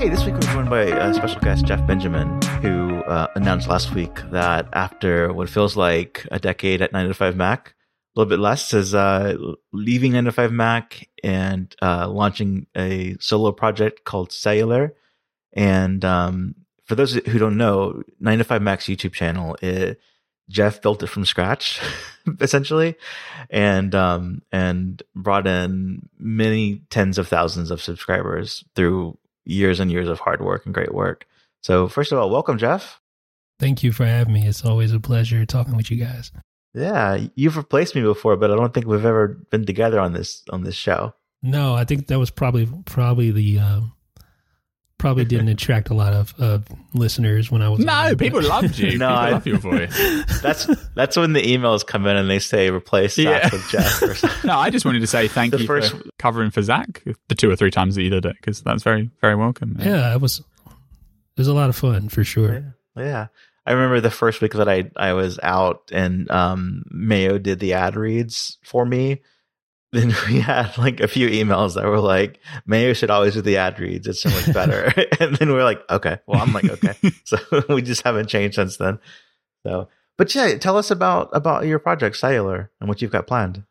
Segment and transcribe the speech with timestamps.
[0.00, 3.94] Hey, this week we're joined by a special guest, Jeff Benjamin, who uh, announced last
[3.94, 8.30] week that after what feels like a decade at 9 to 5 Mac, a little
[8.30, 9.36] bit less, is uh,
[9.74, 14.94] leaving 9 to 5 Mac and uh, launching a solo project called Cellular.
[15.52, 16.54] And um,
[16.86, 20.00] for those who don't know, 9 to 5 Mac's YouTube channel, it,
[20.48, 21.78] Jeff built it from scratch,
[22.40, 22.96] essentially,
[23.50, 30.08] and um, and brought in many tens of thousands of subscribers through years and years
[30.08, 31.26] of hard work and great work.
[31.62, 33.00] So, first of all, welcome, Jeff.
[33.58, 34.46] Thank you for having me.
[34.46, 36.32] It's always a pleasure talking with you guys.
[36.72, 40.42] Yeah, you've replaced me before, but I don't think we've ever been together on this
[40.50, 41.14] on this show.
[41.42, 43.80] No, I think that was probably probably the uh,
[45.00, 46.58] probably didn't attract a lot of uh,
[46.94, 47.80] listeners when I was.
[47.80, 48.98] No, on, people loved you.
[48.98, 50.40] No, people I- love your voice.
[50.42, 53.48] That's that's when the emails come in and they say replace Zach Yeah.
[53.52, 54.44] with Jeff.
[54.44, 57.34] No, I just wanted to say thank The you first- for covering for Zach the
[57.34, 59.76] two or three times that you did it because that's very, very welcome.
[59.80, 60.40] Yeah, it was.
[60.40, 62.76] It was a lot of fun for sure.
[62.96, 63.28] Yeah.
[63.64, 67.74] I remember the first week that I, I was out and um, Mayo did the
[67.74, 69.22] ad reads for me.
[69.92, 73.56] Then we had like a few emails that were like, Mayo should always do the
[73.56, 74.06] ad reads.
[74.06, 74.84] It's so much better.
[75.20, 76.18] and then we are like, okay.
[76.28, 76.94] Well, I'm like, okay.
[77.24, 77.38] so
[77.68, 79.00] we just haven't changed since then.
[79.66, 83.64] So, but yeah, tell us about about your project, Cellular, and what you've got planned.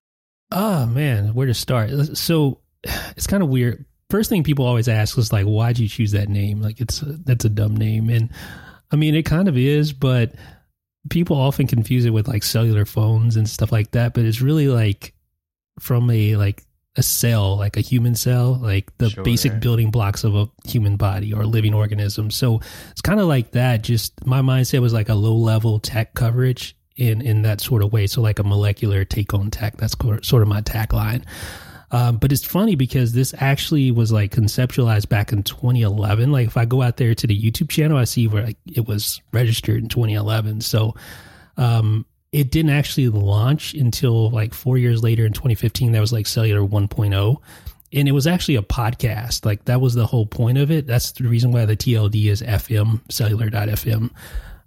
[0.52, 1.90] Oh man, where to start?
[2.18, 2.60] So
[3.16, 3.86] it's kind of weird.
[4.10, 7.46] First thing people always ask is like, "Why'd you choose that name?" Like it's that's
[7.46, 8.30] a dumb name, and
[8.92, 10.34] I mean it kind of is, but
[11.10, 14.14] people often confuse it with like cellular phones and stuff like that.
[14.14, 15.14] But it's really like
[15.80, 16.64] from a like
[16.98, 19.24] a cell, like a human cell, like the Sure.
[19.24, 22.30] basic building blocks of a human body or living organism.
[22.32, 22.60] So
[22.92, 23.84] it's kind of like that.
[23.84, 27.94] Just my mindset was like a low level tech coverage in in that sort of
[27.94, 28.08] way.
[28.08, 29.78] So like a molecular take on tech.
[29.78, 29.96] That's
[30.28, 31.24] sort of my tagline.
[31.92, 36.32] Um, but it's funny because this actually was like conceptualized back in 2011.
[36.32, 38.88] Like if I go out there to the YouTube channel, I see where like it
[38.88, 40.62] was registered in 2011.
[40.62, 40.96] So
[41.58, 45.92] um, it didn't actually launch until like four years later in 2015.
[45.92, 47.38] That was like Cellular 1.0.
[47.92, 49.46] And it was actually a podcast.
[49.46, 50.86] Like that was the whole point of it.
[50.86, 54.12] That's the reason why the TLD is FM, cellular.fm.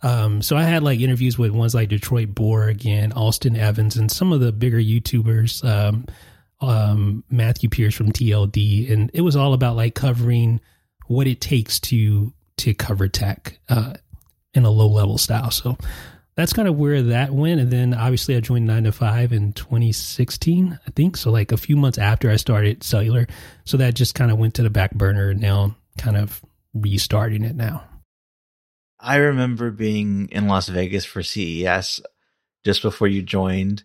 [0.02, 4.10] Um, so I had like interviews with ones like Detroit Borg and Austin Evans and
[4.10, 6.06] some of the bigger YouTubers, um,
[6.60, 8.90] um, Matthew Pierce from TLD.
[8.90, 10.60] And it was all about like covering
[11.06, 13.94] what it takes to, to cover tech, uh,
[14.54, 15.52] in a low level style.
[15.52, 15.78] So
[16.34, 17.60] that's kind of where that went.
[17.60, 21.16] And then obviously I joined nine to five in 2016, I think.
[21.16, 23.26] So like a few months after I started cellular.
[23.65, 26.42] So that just kind of went to the back burner and now kind of
[26.75, 27.84] restarting it now.
[28.98, 32.00] I remember being in Las Vegas for CES
[32.65, 33.82] just before you joined,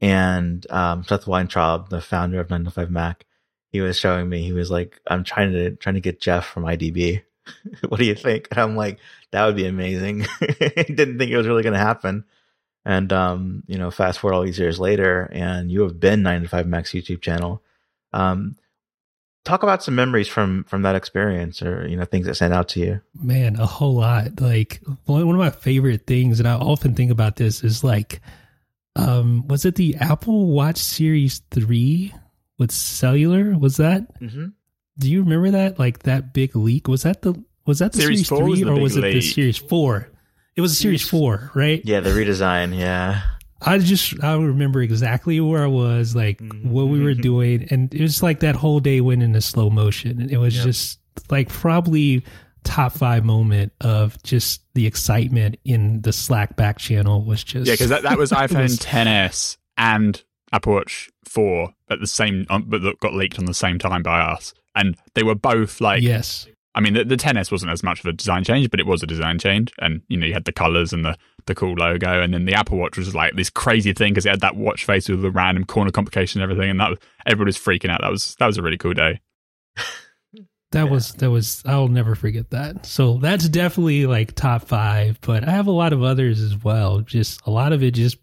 [0.00, 3.26] and um, Seth Weintraub, the founder of 905 Mac,
[3.72, 4.42] he was showing me.
[4.42, 7.22] He was like, "I'm trying to trying to get Jeff from IDB.
[7.88, 8.98] what do you think?" And I'm like,
[9.30, 12.24] "That would be amazing." Didn't think it was really going to happen.
[12.84, 16.66] And um, you know, fast forward all these years later, and you have been 905
[16.66, 17.62] Mac's YouTube channel.
[18.12, 18.56] Um,
[19.44, 22.68] talk about some memories from from that experience, or you know, things that stand out
[22.68, 23.00] to you.
[23.14, 24.40] Man, a whole lot.
[24.40, 28.20] Like one one of my favorite things, and I often think about this, is like,
[28.96, 32.14] um, was it the Apple Watch Series Three
[32.58, 33.58] with cellular?
[33.58, 34.20] Was that?
[34.20, 34.46] Mm-hmm.
[34.98, 35.78] Do you remember that?
[35.78, 36.88] Like that big leak?
[36.88, 39.00] Was that the was that the Series Series, 4 was Three the or was it
[39.02, 39.20] the.
[39.20, 40.08] Series Four?
[40.56, 41.80] It was a Series Series- Four, right?
[41.84, 42.76] Yeah, the redesign.
[42.76, 43.22] Yeah.
[43.62, 48.00] I just I remember exactly where I was, like what we were doing, and it
[48.00, 50.20] was like that whole day went into slow motion.
[50.20, 50.64] And it was Yep.
[50.64, 50.98] just
[51.30, 52.24] like probably
[52.64, 57.74] top five moment of just the excitement in the Slack back channel was just Yeah,
[57.74, 60.22] because that, that was it iPhone was- 10s and
[60.52, 64.02] Apple Watch 4 at the same, um, but that got leaked on the same time
[64.02, 64.52] by us.
[64.74, 68.06] And they were both like, yes, I mean, the, the 10s wasn't as much of
[68.06, 69.72] a design change, but it was a design change.
[69.80, 71.16] And, you know, you had the colors and the,
[71.46, 72.22] the cool logo.
[72.22, 74.84] And then the Apple Watch was like this crazy thing because it had that watch
[74.84, 76.70] face with the random corner complication and everything.
[76.70, 78.02] And that was, everybody was freaking out.
[78.02, 79.20] That was, that was a really cool day.
[80.72, 80.84] that Yeah.
[80.84, 82.86] was that was I'll never forget that.
[82.86, 87.00] So that's definitely like top five, but I have a lot of others as well.
[87.00, 88.18] Just a lot of it just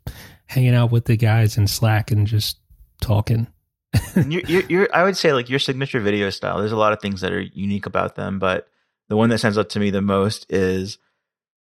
[0.45, 2.59] hanging out with the guys in Slack and just
[3.01, 3.47] talking.
[4.15, 6.57] You're, you're, you're, I would say like your signature video style.
[6.59, 8.67] There's a lot of things that are unique about them, but
[9.09, 10.97] the one that stands out to me the most is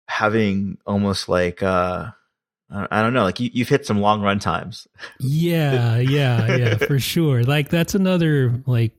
[0.08, 2.10] having almost like uh,
[2.70, 4.86] I I don't know, like you, you've hit some long run times.
[5.18, 7.42] Yeah, yeah, yeah, for sure.
[7.44, 8.92] Like that's another like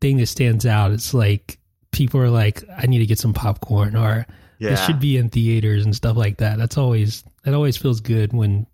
[0.00, 0.92] thing that stands out.
[0.92, 1.58] It's like
[1.92, 4.26] people are like, I need to get some popcorn or
[4.58, 6.58] Yeah, this should be in theaters and stuff like that.
[6.58, 8.66] That's always that always feels good when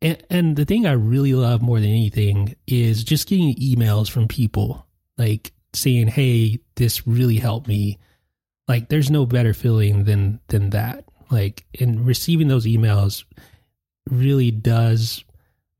[0.00, 4.28] and, and the thing I really love more than anything is just getting emails from
[4.28, 4.86] people
[5.16, 7.98] like saying, "Hey, this really helped me."
[8.66, 11.04] Like, there's no better feeling than than that.
[11.30, 13.24] Like, and receiving those emails,
[14.10, 15.24] really does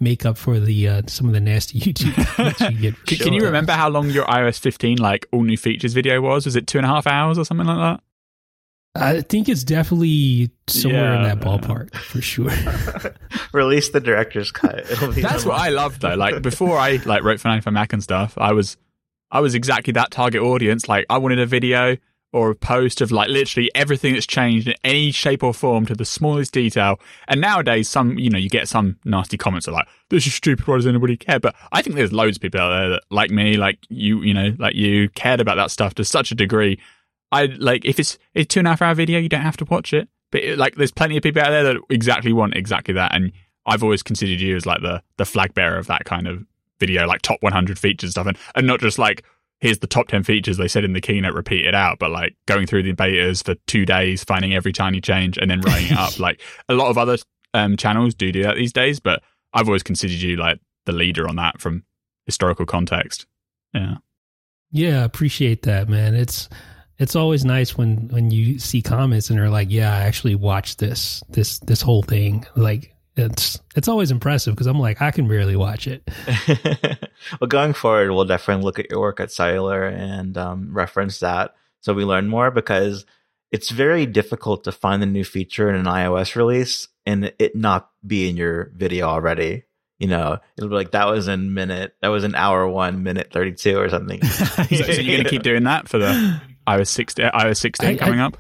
[0.01, 3.07] make up for the uh, some of the nasty YouTube comments you get.
[3.07, 6.45] Can, can you remember how long your iOS 15 like all new features video was?
[6.45, 8.03] Was it two and a half hours or something like that?
[8.99, 12.51] I think it's definitely somewhere in that ballpark for sure.
[13.53, 14.91] Release the director's cut.
[14.91, 16.15] It'll be That's what I love though.
[16.15, 18.77] Like before I like wrote for 95 Mac and stuff, I was
[19.31, 20.89] I was exactly that target audience.
[20.89, 21.97] Like I wanted a video
[22.33, 25.95] or a post of like literally everything that's changed in any shape or form to
[25.95, 27.01] the smallest detail.
[27.27, 30.35] And nowadays some you know, you get some nasty comments that are like, This is
[30.35, 31.41] stupid, why does anybody care?
[31.41, 34.35] But I think there's loads of people out there that like me, like you, you
[34.35, 36.79] know, like you cared about that stuff to such a degree.
[37.33, 39.65] I like if it's a two and a half hour video, you don't have to
[39.65, 40.09] watch it.
[40.31, 43.33] But it, like, there's plenty of people out there that exactly want exactly that, and
[43.67, 46.45] I've always considered you as like the the flag bearer of that kind of
[46.81, 49.25] video, like top 100 features and stuff, and, and not just like
[49.61, 52.37] here's the top 10 features they said in the keynote, repeat it out, but like
[52.47, 55.99] going through the betas for two days, finding every tiny change, and then writing it
[55.99, 56.13] up.
[56.19, 57.17] Like a lot of other
[57.55, 59.23] um, channels do do that these days, but
[59.53, 61.85] I've always considered you like the leader on that from
[62.27, 63.27] historical context.
[63.75, 63.97] Yeah.
[64.71, 66.15] Yeah, appreciate that, man.
[66.15, 66.49] It's
[66.99, 70.79] it's always nice when when you see comments and they're like, "Yeah, I actually watched
[70.79, 75.29] this this this whole thing." Like it's it's always impressive because I'm like, I can
[75.29, 76.09] barely watch it.
[77.41, 81.55] well, going forward, we'll definitely look at your work at Cellular and um, reference that
[81.81, 83.07] so we learn more because
[83.51, 87.91] it's very difficult to find a new feature in an iOS release and it not
[88.07, 89.65] be in your video already.
[89.99, 93.33] You know, it'll be like that was in minute, that was in hour one, minute
[93.33, 94.21] 32 or something.
[94.29, 96.41] So, so you're going to keep doing that for the
[96.77, 98.37] iOS 16, iOS 16 I- I- coming up?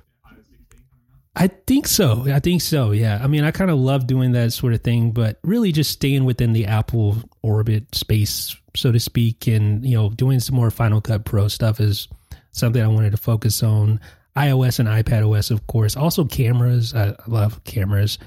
[1.36, 2.24] I think so.
[2.32, 2.90] I think so.
[2.90, 3.20] Yeah.
[3.22, 6.24] I mean, I kind of love doing that sort of thing, but really just staying
[6.24, 11.00] within the Apple orbit space, so to speak, and you know, doing some more Final
[11.00, 12.08] Cut Pro stuff is
[12.50, 14.00] something I wanted to focus on.
[14.36, 15.96] iOS and iPad OS, of course.
[15.96, 16.92] Also cameras.
[16.94, 18.18] I I love cameras.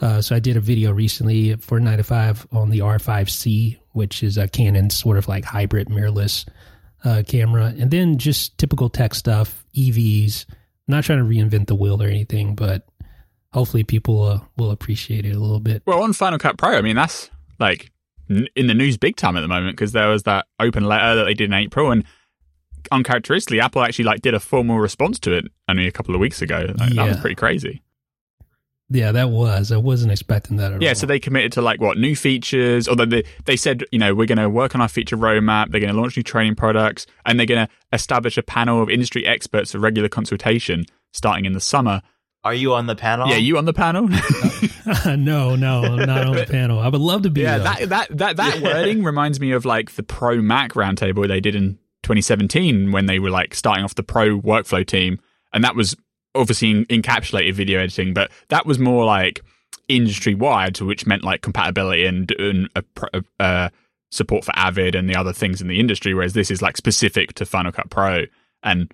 [0.00, 4.46] Uh, so I did a video recently for 95 on the R5C, which is a
[4.48, 6.46] Canon sort of like hybrid mirrorless
[7.04, 10.46] uh, camera, and then just typical tech stuff, EVs.
[10.48, 10.54] I'm
[10.96, 12.86] not trying to reinvent the wheel or anything, but
[13.52, 15.82] hopefully people uh, will appreciate it a little bit.
[15.86, 17.90] Well, on Final Cut Pro, I mean, that's like
[18.28, 21.14] n- in the news big time at the moment because there was that open letter
[21.16, 22.04] that they did in April, and
[22.92, 26.42] uncharacteristically, Apple actually like did a formal response to it only a couple of weeks
[26.42, 26.66] ago.
[26.78, 27.82] Like, That was pretty crazy.
[28.90, 29.70] Yeah, that was.
[29.70, 30.94] I wasn't expecting that at Yeah, all.
[30.96, 34.26] so they committed to like what new features, although they they said you know we're
[34.26, 35.70] going to work on our feature roadmap.
[35.70, 38.90] They're going to launch new training products, and they're going to establish a panel of
[38.90, 42.02] industry experts for regular consultation starting in the summer.
[42.42, 43.28] Are you on the panel?
[43.28, 44.08] Yeah, you on the panel?
[45.06, 46.78] no, no, I'm not on the panel.
[46.80, 47.42] I would love to be.
[47.42, 47.64] Yeah, though.
[47.64, 51.54] that that that that wording reminds me of like the Pro Mac roundtable they did
[51.54, 55.20] in 2017 when they were like starting off the Pro workflow team,
[55.52, 55.94] and that was
[56.34, 59.42] obviously encapsulated video editing, but that was more like
[59.88, 63.68] industry wide, which meant like compatibility and, and a, pro- uh,
[64.10, 66.14] support for Avid and the other things in the industry.
[66.14, 68.26] Whereas this is like specific to Final Cut Pro,
[68.62, 68.92] and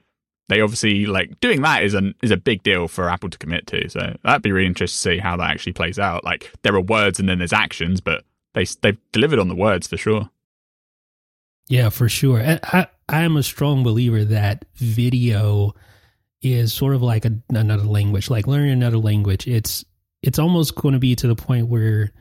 [0.49, 3.67] they obviously like doing that is an is a big deal for Apple to commit
[3.69, 3.89] to.
[3.89, 6.25] So that'd be really interesting to see how that actually plays out.
[6.25, 8.25] Like there are words and then there's actions, but
[8.55, 10.31] they they've delivered on the words for sure.
[11.69, 12.41] Yeah, for sure.
[12.63, 15.75] I I am a strong believer that video
[16.43, 18.31] is sort of like a, another language.
[18.31, 19.85] Like learning another language, it's
[20.23, 22.13] it's almost going to be to the point where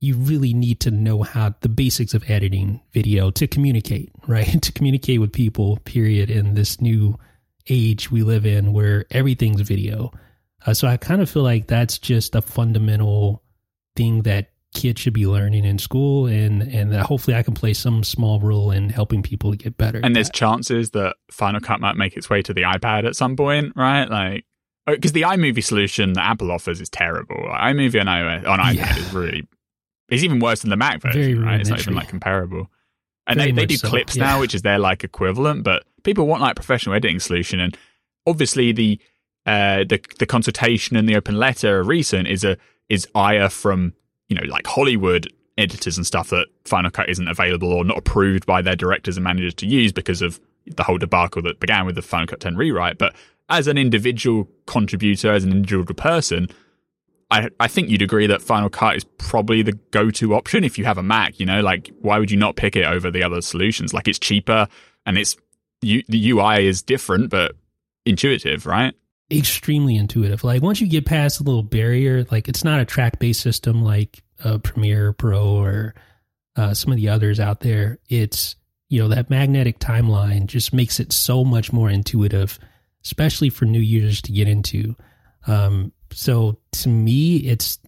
[0.00, 4.62] you really need to know how the basics of editing video to communicate, right?
[4.62, 5.78] to communicate with people.
[5.84, 6.30] Period.
[6.30, 7.18] In this new
[7.68, 10.12] age we live in, where everything's video.
[10.66, 13.42] Uh, so I kind of feel like that's just a fundamental
[13.96, 17.72] thing that kids should be learning in school and and that hopefully I can play
[17.72, 20.00] some small role in helping people get better.
[20.02, 20.34] And there's that.
[20.34, 24.08] chances that Final Cut might make its way to the iPad at some point, right?
[24.10, 24.44] Like
[24.86, 27.36] because the iMovie solution that Apple offers is terrible.
[27.48, 28.98] Like, iMovie on iOS on iPad Yeah.
[28.98, 29.48] is really
[30.10, 31.60] it's even worse than the Mac version, Very right?
[31.60, 32.70] It's not even like comparable.
[33.26, 34.24] And Very they, they do so, clips yeah.
[34.24, 37.76] now, which is their like equivalent, but people want like professional editing solution and
[38.26, 39.00] obviously the
[39.46, 42.56] uh the the consultation and the open letter recent is a
[42.88, 43.92] is ire from
[44.34, 48.44] you know like Hollywood editors and stuff that Final Cut isn't available or not approved
[48.46, 51.94] by their directors and managers to use because of the whole debacle that began with
[51.94, 52.98] the Final Cut 10 rewrite.
[52.98, 53.14] But
[53.48, 56.48] as an individual contributor, as an individual person,
[57.30, 60.84] I I think you'd agree that Final Cut is probably the go-to option if you
[60.84, 61.38] have a Mac.
[61.38, 63.94] You know, like why would you not pick it over the other solutions?
[63.94, 64.66] Like it's cheaper
[65.06, 65.36] and it's
[65.82, 67.54] you, the UI is different but
[68.04, 68.94] intuitive, right?
[69.30, 70.44] extremely intuitive.
[70.44, 73.82] Like once you get past a little barrier, like it's not a track based system
[73.82, 75.94] like uh, Premiere Pro or
[76.54, 77.98] uh, some of the others out there.
[78.08, 78.56] It's
[78.94, 82.58] you know, that magnetic timeline just makes it so much more intuitive,
[83.04, 84.94] especially for new users to get into.
[85.48, 87.78] Um, so to me, it's,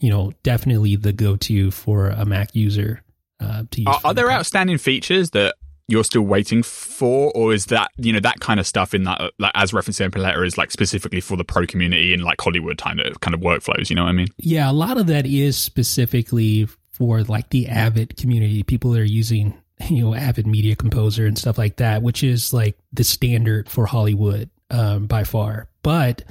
[0.00, 3.02] you know, definitely the go to for a Mac user.
[3.38, 5.54] Uh, to use are, are there outstanding features that
[5.90, 9.32] you're still waiting for, or is that you know that kind of stuff in that
[9.38, 12.78] like as referenced in letter is like specifically for the pro community and like Hollywood
[12.78, 13.90] kind of kind of workflows?
[13.90, 14.28] You know what I mean?
[14.38, 18.62] Yeah, a lot of that is specifically for like the Avid community.
[18.62, 22.52] People that are using you know Avid Media Composer and stuff like that, which is
[22.52, 25.68] like the standard for Hollywood um, by far.
[25.82, 26.22] But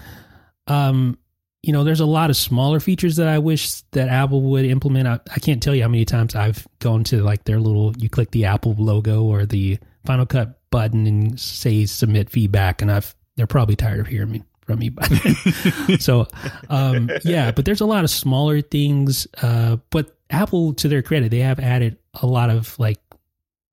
[0.67, 1.17] um,
[1.61, 5.07] you know, there's a lot of smaller features that I wish that Apple would implement.
[5.07, 8.09] I, I, can't tell you how many times I've gone to like their little, you
[8.09, 13.13] click the Apple logo or the Final Cut button and say submit feedback, and I've
[13.35, 15.99] they're probably tired of hearing me from me by then.
[15.99, 16.27] so,
[16.69, 19.27] um, yeah, but there's a lot of smaller things.
[19.41, 22.99] Uh, but Apple, to their credit, they have added a lot of like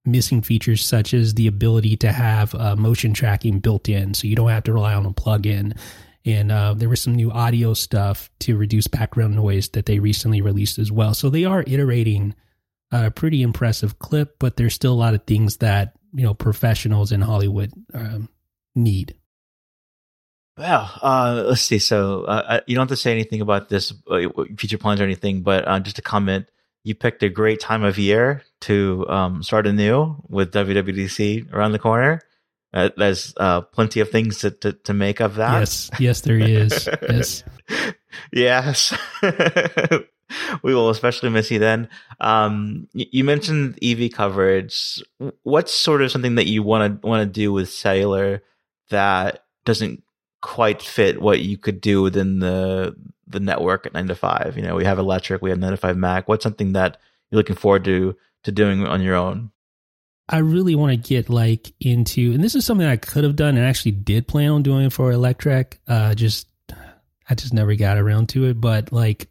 [0.05, 4.35] missing features such as the ability to have uh, motion tracking built in, so you
[4.35, 5.77] don't have to rely on a plugin
[6.27, 10.43] and uh, there was some new audio stuff to reduce background noise that they recently
[10.43, 11.15] released as well.
[11.15, 12.35] So they are iterating
[12.91, 17.13] a pretty impressive clip, but there's still a lot of things that you know professionals
[17.13, 18.29] in Hollywood um,
[18.75, 19.15] need.
[20.59, 21.79] Well, uh, let's see.
[21.79, 25.43] So uh, you don't have to say anything about this uh, future plans or anything,
[25.43, 26.49] but uh, just a comment.
[26.83, 31.79] You picked a great time of year to um, start anew with WWDC around the
[31.79, 32.23] corner.
[32.77, 35.61] Uh, there's uh, plenty of things to, to, to, make of that.
[35.61, 36.87] Yes, yes, there is.
[37.09, 37.43] yes,
[38.31, 38.99] yes.
[40.63, 41.89] we will especially miss you then.
[42.21, 45.03] Um, you mentioned EV coverage.
[45.43, 48.43] What's sort of something that you want to want to do with cellular
[48.91, 50.03] that doesn't
[50.43, 52.95] quite fit what you could do within the
[53.27, 54.55] the network at nine to five?
[54.59, 56.29] You know, we have Electrek, we have nine to five Mac.
[56.29, 56.99] What's something that
[57.31, 59.51] you're looking forward to to doing on your own?
[60.29, 63.57] I really want to get like into, and this is something I could have done
[63.57, 65.75] and actually did plan on doing for Electrek.
[65.87, 66.49] Uh, just,
[67.29, 69.29] I just never got around to it, but like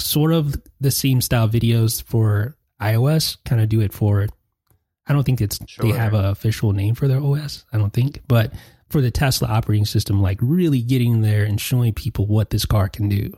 [0.00, 4.28] sort of the same style videos for iOS, kind of do it for,
[5.06, 5.84] I don't think it's, sure.
[5.84, 7.64] they have an official name for their OS.
[7.72, 8.52] I don't think, but
[8.90, 12.88] for the Tesla operating system, like really getting there and showing people what this car
[12.88, 13.32] can do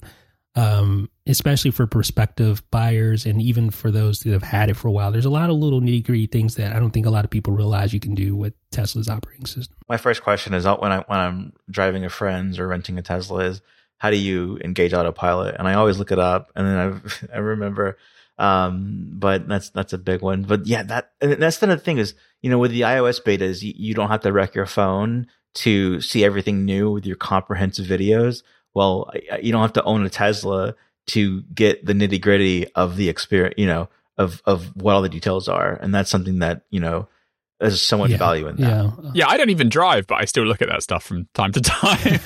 [0.56, 4.92] um, especially for prospective buyers and even for those that have had it for a
[4.92, 5.10] while.
[5.10, 7.30] There's a lot of little nitty gritty things that I don't think a lot of
[7.30, 9.76] people realize you can do with Tesla's operating system.
[9.88, 13.44] My first question is when I when I'm driving a friend's or renting a Tesla
[13.44, 13.62] is
[13.98, 15.56] how do you engage autopilot?
[15.58, 17.98] And I always look it up, and then I I remember.
[18.38, 20.42] Um, but that's that's a big one.
[20.42, 23.94] But yeah, that that's the thing is you know with the iOS betas, you, you
[23.94, 28.42] don't have to wreck your phone to see everything new with your comprehensive videos
[28.76, 30.74] well, you don't have to own a Tesla
[31.08, 35.08] to get the nitty gritty of the experience, you know, of, of what all the
[35.08, 35.74] details are.
[35.74, 37.08] And that's something that, you know,
[37.60, 38.68] there's so much yeah, value in that.
[38.68, 39.10] Yeah.
[39.14, 41.60] yeah, I don't even drive, but I still look at that stuff from time to
[41.62, 42.20] time.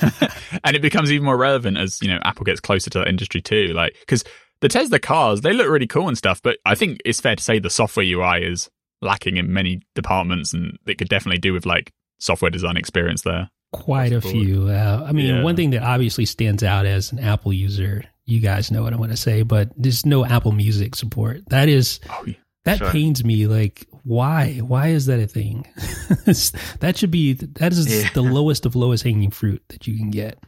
[0.63, 3.41] and it becomes even more relevant as, you know, Apple gets closer to that industry
[3.41, 3.67] too.
[3.67, 4.23] Like, because
[4.61, 7.43] the Tesla cars, they look really cool and stuff, but I think it's fair to
[7.43, 8.69] say the software UI is
[9.01, 13.49] lacking in many departments and it could definitely do with like software design experience there.
[13.71, 14.67] Quite a few.
[14.67, 15.43] Uh, I mean, yeah.
[15.43, 18.95] one thing that obviously stands out as an Apple user, you guys know what I
[18.95, 21.41] want to say, but there's no Apple Music support.
[21.49, 22.33] That is, oh, yeah.
[22.65, 22.91] that sure.
[22.91, 23.47] pains me.
[23.47, 24.59] Like, why?
[24.59, 25.67] Why is that a thing?
[26.25, 28.09] that should be, that is yeah.
[28.13, 30.39] the lowest of lowest hanging fruit that you can get.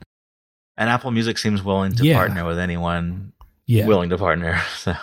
[0.77, 3.33] And Apple Music seems willing to partner with anyone
[3.67, 4.61] willing to partner.
[4.77, 4.95] So,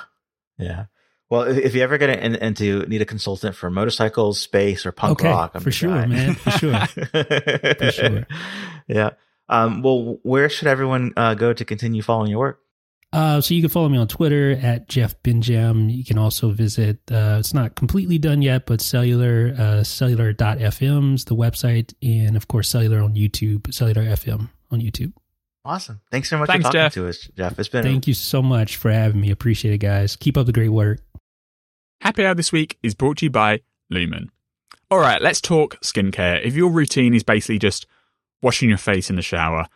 [0.59, 0.87] yeah.
[1.31, 5.21] Well, if you ever get in, into need a consultant for motorcycles, space, or punk
[5.21, 6.07] okay, rock, I'm for sure, guy.
[6.07, 8.27] man, for sure, for sure.
[8.89, 9.11] Yeah.
[9.49, 12.61] Um, well, where should everyone uh, go to continue following your work?
[13.13, 15.91] Uh, so you can follow me on Twitter at Jeff Benjam.
[15.91, 16.99] You can also visit.
[17.11, 22.69] Uh, it's not completely done yet, but cellular uh, cellular.fm's the website, and of course
[22.69, 25.13] cellular on YouTube, cellular FM on YouTube.
[25.65, 26.01] Awesome.
[26.11, 26.95] Thanks so much Thanks, for talking Jeff.
[26.95, 27.59] to us, Jeff.
[27.59, 27.83] It's been.
[27.83, 29.31] Thank a- you so much for having me.
[29.31, 30.15] Appreciate it, guys.
[30.15, 31.01] Keep up the great work.
[32.01, 34.29] Happy Hour this week is brought to you by Lumin.
[34.91, 36.43] All right, let's talk skincare.
[36.45, 37.87] If your routine is basically just
[38.41, 39.67] washing your face in the shower,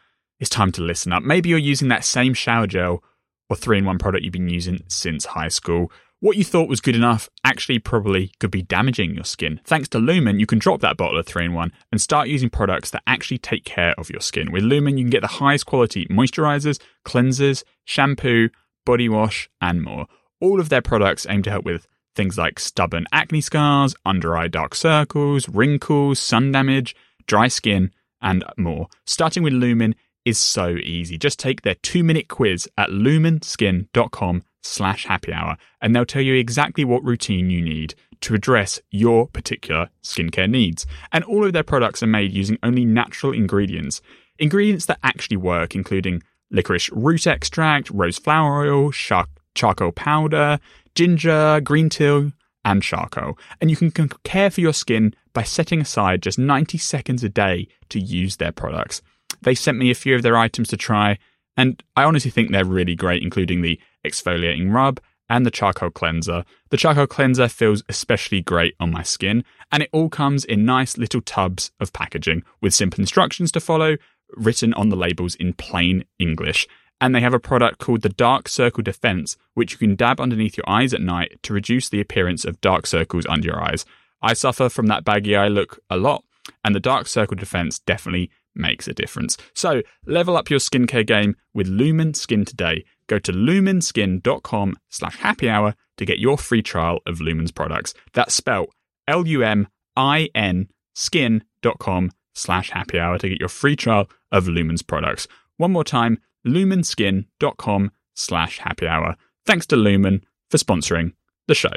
[0.40, 1.22] it's time to listen up.
[1.22, 3.02] Maybe you're using that same shower gel
[3.48, 5.90] or three in one product you've been using since high school.
[6.20, 9.60] What you thought was good enough actually probably could be damaging your skin.
[9.64, 12.48] Thanks to Lumin, you can drop that bottle of 3 in 1 and start using
[12.48, 14.50] products that actually take care of your skin.
[14.50, 18.48] With Lumin, you can get the highest quality moisturizers, cleansers, shampoo,
[18.86, 20.06] body wash, and more.
[20.40, 24.46] All of their products aim to help with Things like stubborn acne scars, under eye
[24.46, 26.94] dark circles, wrinkles, sun damage,
[27.26, 27.90] dry skin,
[28.22, 28.86] and more.
[29.04, 31.18] Starting with Lumin is so easy.
[31.18, 36.34] Just take their two minute quiz at luminskin.com slash happy hour, and they'll tell you
[36.34, 40.86] exactly what routine you need to address your particular skincare needs.
[41.12, 44.00] And all of their products are made using only natural ingredients.
[44.38, 50.58] Ingredients that actually work, including licorice root extract, rose flower oil, char- charcoal powder,
[50.94, 52.32] ginger, green tea,
[52.64, 53.38] and charcoal.
[53.60, 53.90] And you can
[54.24, 58.52] care for your skin by setting aside just 90 seconds a day to use their
[58.52, 59.02] products.
[59.44, 61.18] They sent me a few of their items to try,
[61.56, 66.44] and I honestly think they're really great, including the exfoliating rub and the charcoal cleanser.
[66.70, 70.98] The charcoal cleanser feels especially great on my skin, and it all comes in nice
[70.98, 73.96] little tubs of packaging with simple instructions to follow,
[74.36, 76.66] written on the labels in plain English.
[77.00, 80.56] And they have a product called the Dark Circle Defense, which you can dab underneath
[80.56, 83.84] your eyes at night to reduce the appearance of dark circles under your eyes.
[84.22, 86.24] I suffer from that baggy eye look a lot,
[86.64, 89.36] and the Dark Circle Defense definitely makes a difference.
[89.54, 92.84] So level up your skincare game with Lumin Skin today.
[93.06, 97.94] Go to luminskin.com slash happy hour to get your free trial of Lumin's products.
[98.12, 98.70] That's spelled
[99.06, 105.26] L-U-M-I-N skin.com slash happy hour to get your free trial of Lumin's products.
[105.56, 109.16] One more time, luminskin.com slash happy hour.
[109.46, 111.12] Thanks to Lumin for sponsoring
[111.46, 111.72] the show.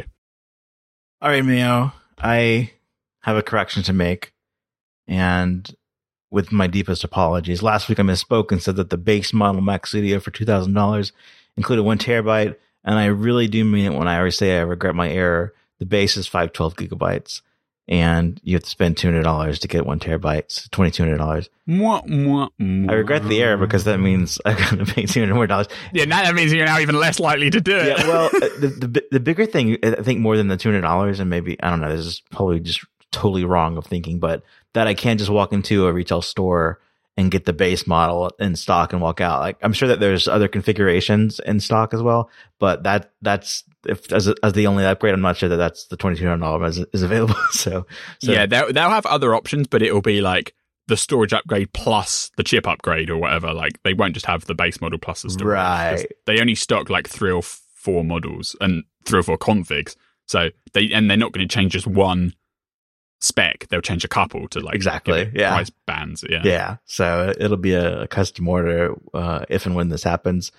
[1.22, 2.72] All right, Mayo, I
[3.22, 4.34] have a correction to make.
[5.08, 5.70] And
[6.30, 7.64] with my deepest apologies.
[7.64, 11.12] Last week I misspoke and said that the base model Mac Studio for $2,000
[11.56, 12.56] included one terabyte.
[12.84, 15.54] And I really do mean it when I always say I regret my error.
[15.80, 17.42] The base is 512 gigabytes
[17.88, 21.48] and you have to spend $200 to get one terabyte, so $2,200.
[21.70, 22.92] Mwah, mwah, mwah.
[22.92, 25.68] I regret the error because that means I got to pay 200 more dollars.
[25.94, 27.98] Yeah, now that means you're now even less likely to do it.
[27.98, 31.62] Yeah, well, the, the, the bigger thing, I think more than the $200 and maybe,
[31.64, 34.44] I don't know, this is probably just totally wrong of thinking, but
[34.78, 36.80] that I can't just walk into a retail store
[37.18, 39.40] and get the base model in stock and walk out.
[39.40, 42.30] Like I'm sure that there's other configurations in stock as well,
[42.60, 45.88] but that that's if as, a, as the only upgrade, I'm not sure that that's
[45.88, 47.36] the twenty two hundred dollars is, is available.
[47.52, 47.88] so,
[48.22, 50.54] so yeah, they'll, they'll have other options, but it'll be like
[50.88, 53.52] the storage upgrade plus the chip upgrade or whatever.
[53.52, 55.56] Like they won't just have the base model plus the storage.
[55.56, 56.06] Right.
[56.28, 59.96] They only stock like three or four models and three or four configs.
[60.28, 62.34] So they and they're not going to change just one
[63.20, 66.24] spec, they'll change a couple to like exactly yeah price bands.
[66.30, 66.78] Yeah, yeah.
[66.86, 70.52] So it'll be a custom order uh, if and when this happens.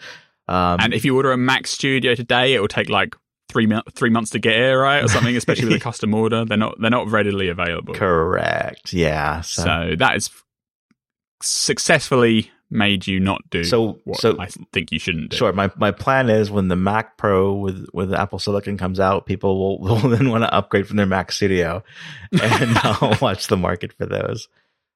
[0.49, 3.15] Um, and if you order a Mac Studio today, it will take like
[3.49, 5.37] three mo- three months to get here, right, or something.
[5.37, 7.95] Especially with a custom order, they're not they're not readily available.
[7.95, 8.93] Correct.
[8.93, 9.43] Yeah.
[9.43, 10.31] So, so that is
[11.43, 15.37] successfully made you not do so, what so, I think you shouldn't do.
[15.37, 15.53] Sure.
[15.53, 19.59] My my plan is when the Mac Pro with with Apple Silicon comes out, people
[19.59, 21.83] will, will then want to upgrade from their Mac Studio,
[22.33, 24.49] and I'll watch the market for those.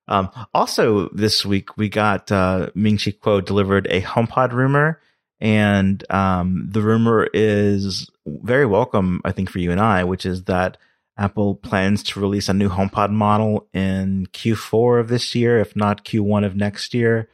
[0.08, 5.00] Um, also, this week we got uh, Ming Chi Kuo delivered a HomePod rumor,
[5.40, 10.44] and um, the rumor is very welcome, I think, for you and I, which is
[10.44, 10.76] that
[11.16, 16.04] Apple plans to release a new HomePod model in Q4 of this year, if not
[16.04, 17.28] Q1 of next year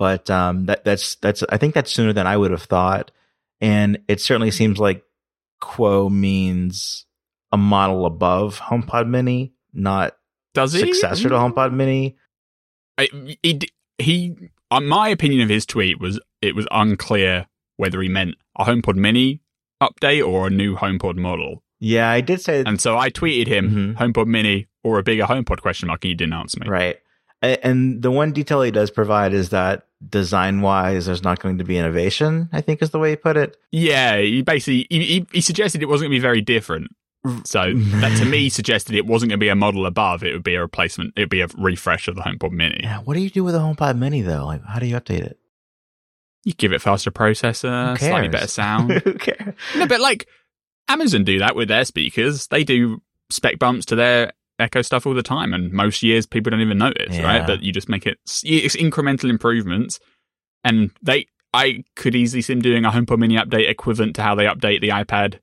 [0.00, 3.10] but um, that that's that's I think that's sooner than I would have thought,
[3.60, 5.04] and it certainly seems like
[5.60, 7.04] Kuo means
[7.52, 10.16] a model above HomePod Mini, not
[10.54, 12.16] does he successor to HomePod Mini.
[12.96, 13.08] I,
[13.42, 13.60] he
[13.98, 14.36] he,
[14.70, 18.96] uh, my opinion of his tweet was it was unclear whether he meant a HomePod
[18.96, 19.42] Mini
[19.82, 21.62] update or a new HomePod model.
[21.78, 24.02] Yeah, I did say, and so I tweeted him mm-hmm.
[24.02, 26.68] HomePod Mini or a bigger HomePod question mark, and he didn't answer me.
[26.68, 26.96] Right.
[27.42, 31.64] And the one detail he does provide is that design wise, there's not going to
[31.64, 33.56] be innovation, I think is the way he put it.
[33.70, 36.94] Yeah, he basically he, he suggested it wasn't going to be very different.
[37.44, 40.42] So that to me suggested it wasn't going to be a model above; it would
[40.42, 41.14] be a replacement.
[41.16, 42.80] It would be a refresh of the HomePod Mini.
[42.82, 44.46] Yeah, what do you do with a HomePod Mini though?
[44.46, 45.38] Like, how do you update it?
[46.44, 48.92] You give it faster processor, slightly better sound.
[49.04, 49.54] Who cares?
[49.76, 50.26] No, but like
[50.88, 52.46] Amazon do that with their speakers.
[52.46, 56.50] They do spec bumps to their Echo stuff all the time, and most years people
[56.50, 57.22] don't even notice, yeah.
[57.22, 57.46] right?
[57.46, 59.98] But you just make it it's incremental improvements,
[60.64, 64.34] and they I could easily see them doing a HomePod Mini update equivalent to how
[64.34, 65.40] they update the iPad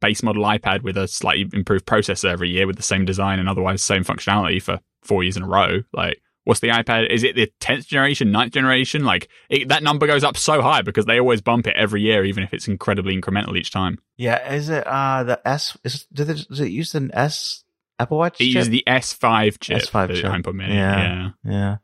[0.00, 3.48] base model iPad with a slightly improved processor every year with the same design and
[3.48, 5.82] otherwise same functionality for four years in a row.
[5.92, 7.10] Like, what's the iPad?
[7.10, 9.04] Is it the tenth generation, 9th generation?
[9.04, 12.24] Like it, that number goes up so high because they always bump it every year,
[12.24, 13.98] even if it's incredibly incremental each time.
[14.16, 15.76] Yeah, is it uh the S?
[15.84, 17.64] Is does it, does it use an S
[17.98, 18.40] Apple Watch?
[18.40, 18.54] It chip?
[18.54, 19.82] uses the S5 chip.
[19.82, 20.24] S5 chip.
[20.24, 20.74] HomePod Mini.
[20.74, 20.98] Yeah,
[21.44, 21.50] yeah.
[21.50, 21.76] Yeah.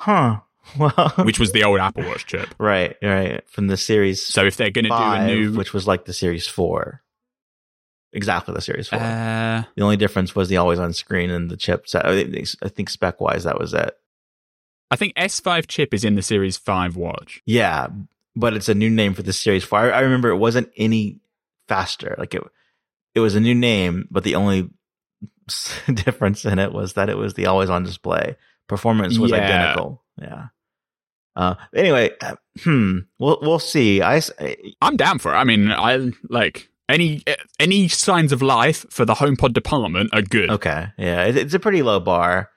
[0.00, 0.40] Huh.
[0.76, 2.52] Well, which was the old Apple Watch chip.
[2.58, 3.48] Right, right.
[3.48, 4.26] From the series.
[4.26, 7.02] So if they're going to do a new, which was like the Series Four,
[8.12, 8.98] exactly the Series Four.
[8.98, 11.86] Uh, the only difference was the always on screen and the chip.
[11.88, 13.96] So I think, spec wise, that was it.
[14.90, 17.42] I think S5 chip is in the Series Five watch.
[17.46, 17.86] Yeah,
[18.34, 19.78] but it's a new name for the Series 4.
[19.78, 21.20] I, I remember it wasn't any
[21.68, 22.16] faster.
[22.18, 22.42] Like it,
[23.14, 24.68] it was a new name, but the only
[25.94, 28.36] difference in it was that it was the always on display.
[28.68, 29.36] Performance was Yeah.
[29.38, 30.04] identical.
[30.20, 30.46] Yeah.
[31.36, 34.00] Uh, anyway, uh, hmm, we'll we'll see.
[34.02, 34.20] I,
[34.80, 35.36] I'm down for it.
[35.36, 37.22] I mean, I like any
[37.60, 40.50] any signs of life for the HomePod department are good.
[40.50, 42.48] okay, yeah, it, it's a pretty low bar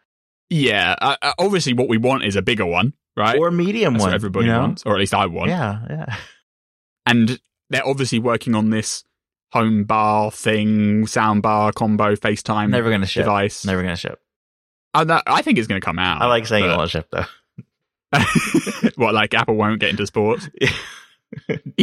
[0.50, 3.38] Yeah, uh, uh, obviously, what we want is a bigger one, right?
[3.38, 4.14] or medium That's one.
[4.14, 4.62] everybody you know?
[4.62, 5.50] wants, or at least I want.
[5.50, 6.16] Yeah, yeah.
[7.06, 9.04] And they're obviously working on this
[9.52, 13.26] home bar thing, sound bar combo, FaceTime Never gonna ship.
[13.26, 13.66] device.
[13.66, 14.22] Never gonna ship.
[14.94, 16.22] Uh, that, I think it's going to come out.
[16.22, 17.26] I like saying it won't ship though.
[18.96, 20.50] what, like Apple won't get into sports?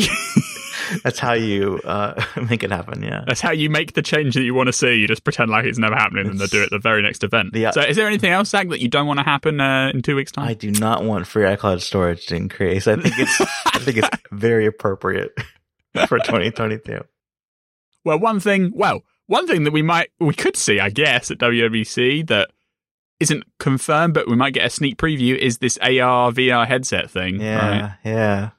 [1.04, 3.02] That's how you uh, make it happen.
[3.02, 3.24] Yeah.
[3.26, 4.94] That's how you make the change that you want to see.
[4.94, 7.22] You just pretend like it's never happening and they do it at the very next
[7.22, 7.52] event.
[7.52, 10.02] The- so, is there anything else, Zach, that you don't want to happen uh, in
[10.02, 10.48] two weeks' time?
[10.48, 12.88] I do not want free iCloud storage to increase.
[12.88, 15.32] I think it's I think it's very appropriate
[16.08, 17.02] for 2022.
[18.06, 21.38] Well, one thing, well, one thing that we might, we could see, I guess, at
[21.38, 22.50] WWDC that
[23.18, 27.40] isn't confirmed, but we might get a sneak preview is this AR VR headset thing.
[27.40, 27.92] Yeah, right?
[28.04, 28.50] yeah.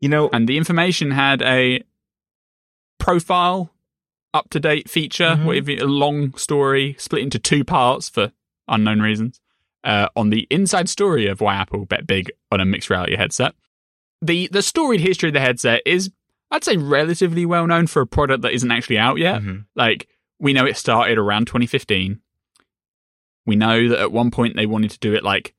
[0.00, 1.82] You know, And the information had a
[2.98, 3.74] profile
[4.32, 5.46] up to date feature, Mhm.
[5.46, 8.32] with a long story split into two parts for
[8.68, 9.40] unknown reasons,
[9.84, 13.54] uh, on the inside story of why Apple bet big on a mixed reality headset.
[14.22, 16.10] The the storied history of the headset is,
[16.50, 19.40] I'd say, relatively well known for a product that isn't actually out yet.
[19.42, 19.66] mhm.
[19.76, 20.08] Like,
[20.38, 22.20] we know it started around 2015.
[23.46, 25.54] We know that at one point they wanted to do it like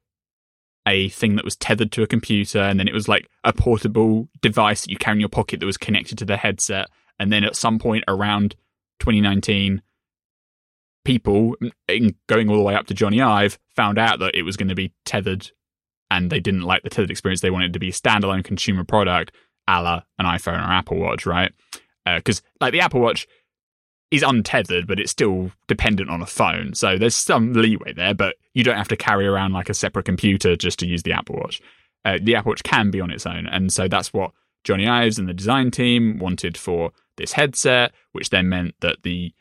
[0.87, 4.27] a thing that was tethered to a computer, and then it was like a portable
[4.41, 6.87] device that you carry in your pocket that was connected to the headset.
[7.19, 8.55] And then at some point around
[8.99, 9.81] 2019,
[11.05, 11.55] people,
[11.87, 14.69] in- going all the way up to Jony Ive, found out that it was going
[14.69, 15.51] to be tethered
[16.09, 17.41] and they didn't like the tethered experience.
[17.41, 19.31] They wanted it to be a standalone consumer product
[19.67, 21.51] a la an iPhone or Apple Watch, right?
[22.05, 23.27] Because, like, the Apple Watch
[24.09, 26.73] is untethered, but it's still dependent on a phone.
[26.73, 30.05] So there's some leeway there, but you don't have to carry around like a separate
[30.05, 31.61] computer just to use the Apple Watch.
[32.03, 33.47] Uh, the Apple Watch can be on its own.
[33.47, 34.31] And so that's what
[34.65, 39.33] Jony Ives and the design team wanted for this headset, which then meant that the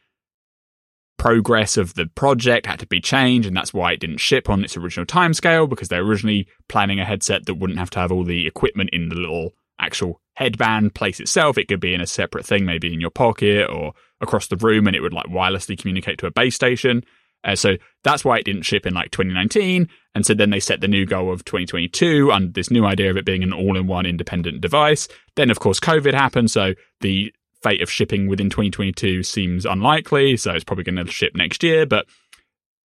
[1.18, 4.64] progress of the project had to be changed, and that's why it didn't ship on
[4.64, 8.24] its original timescale because they're originally planning a headset that wouldn't have to have all
[8.24, 11.59] the equipment in the little actual headband place itself.
[11.59, 14.87] It could be in a separate thing, maybe in your pocket or across the room,
[14.87, 17.05] and it would like wirelessly communicate to a base station.
[17.43, 19.88] Uh, so that's why it didn't ship in like 2019.
[20.14, 23.16] And so then they set the new goal of 2022 and this new idea of
[23.16, 25.09] it being an all in one independent device.
[25.37, 26.51] Then, of course, COVID happened.
[26.51, 30.37] So the fate of shipping within 2022 seems unlikely.
[30.37, 31.87] So it's probably going to ship next year.
[31.87, 32.07] But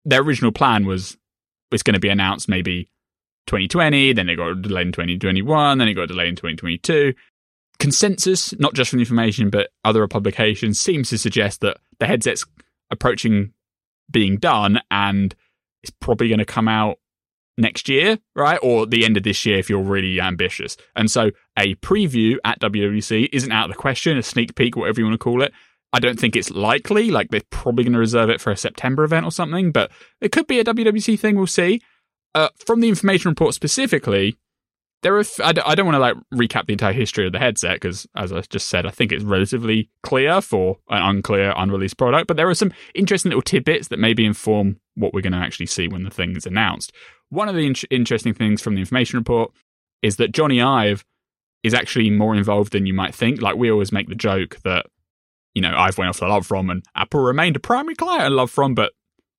[0.04, 1.16] their original plan was
[1.72, 2.88] it's going to be announced maybe
[3.46, 4.12] 2020.
[4.12, 5.78] Then it got delayed in 2021.
[5.78, 7.14] Then it got delayed in 2022.
[7.78, 12.44] Consensus, not just from the information, but other publications, seems to suggest that the headset's
[12.90, 13.52] approaching
[14.10, 15.34] being done and
[15.82, 16.98] it's probably going to come out
[17.56, 18.58] next year, right?
[18.62, 20.76] Or the end of this year if you're really ambitious.
[20.96, 25.00] And so a preview at WWDC isn't out of the question, a sneak peek, whatever
[25.00, 25.52] you want to call it.
[25.92, 27.10] I don't think it's likely.
[27.10, 30.32] Like they're probably going to reserve it for a September event or something, but it
[30.32, 31.36] could be a WWDC thing.
[31.36, 31.82] We'll see.
[32.34, 34.36] Uh, from the information report specifically,
[35.02, 35.20] there are.
[35.20, 37.74] F- I, d- I don't want to like recap the entire history of the headset
[37.76, 42.26] because, as I just said, I think it's relatively clear for an unclear, unreleased product.
[42.26, 45.66] But there are some interesting little tidbits that maybe inform what we're going to actually
[45.66, 46.92] see when the thing is announced.
[47.28, 49.52] One of the in- interesting things from the information report
[50.02, 51.04] is that Jony Ive
[51.62, 53.40] is actually more involved than you might think.
[53.40, 54.86] Like we always make the joke that
[55.54, 58.32] you know Ive went off to Love From and Apple remained a primary client of
[58.32, 58.92] Love From, but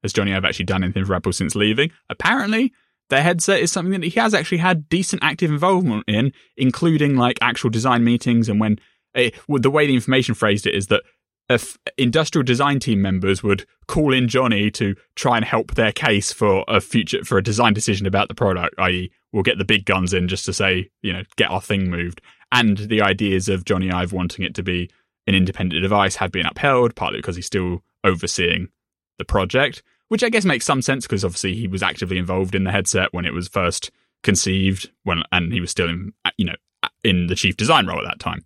[0.04, 1.92] has Jony Ive actually done anything for Apple since leaving?
[2.10, 2.72] Apparently,
[3.10, 7.38] their headset is something that he has actually had decent active involvement in, including like
[7.42, 8.80] actual design meetings and when
[9.16, 11.04] eh, well, the way the information phrased it is that
[11.50, 16.32] if industrial design team members would call in Jony to try and help their case
[16.32, 19.86] for a future for a design decision about the product, i.e., we'll get the big
[19.86, 22.22] guns in just to say, you know, get our thing moved.
[22.52, 24.90] And the ideas of Jony Ive wanting it to be
[25.28, 28.70] an independent device had been upheld, partly because he's still overseeing
[29.18, 32.64] the project, which I guess makes some sense because obviously he was actively involved in
[32.64, 33.92] the headset when it was first
[34.24, 36.56] conceived, when and he was still in, you know,
[37.04, 38.46] in the chief design role at that time.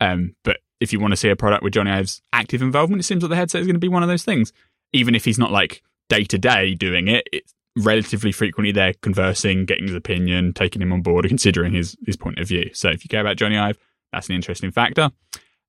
[0.00, 3.04] Um, but if you want to see a product with Jony Ive's active involvement, it
[3.04, 4.52] seems like the headset is going to be one of those things.
[4.92, 9.64] Even if he's not like day to day doing it, it's relatively frequently they're conversing,
[9.64, 12.70] getting his opinion, taking him on board, considering his his point of view.
[12.74, 13.78] So if you care about Jony Ive,
[14.12, 15.10] that's an interesting factor.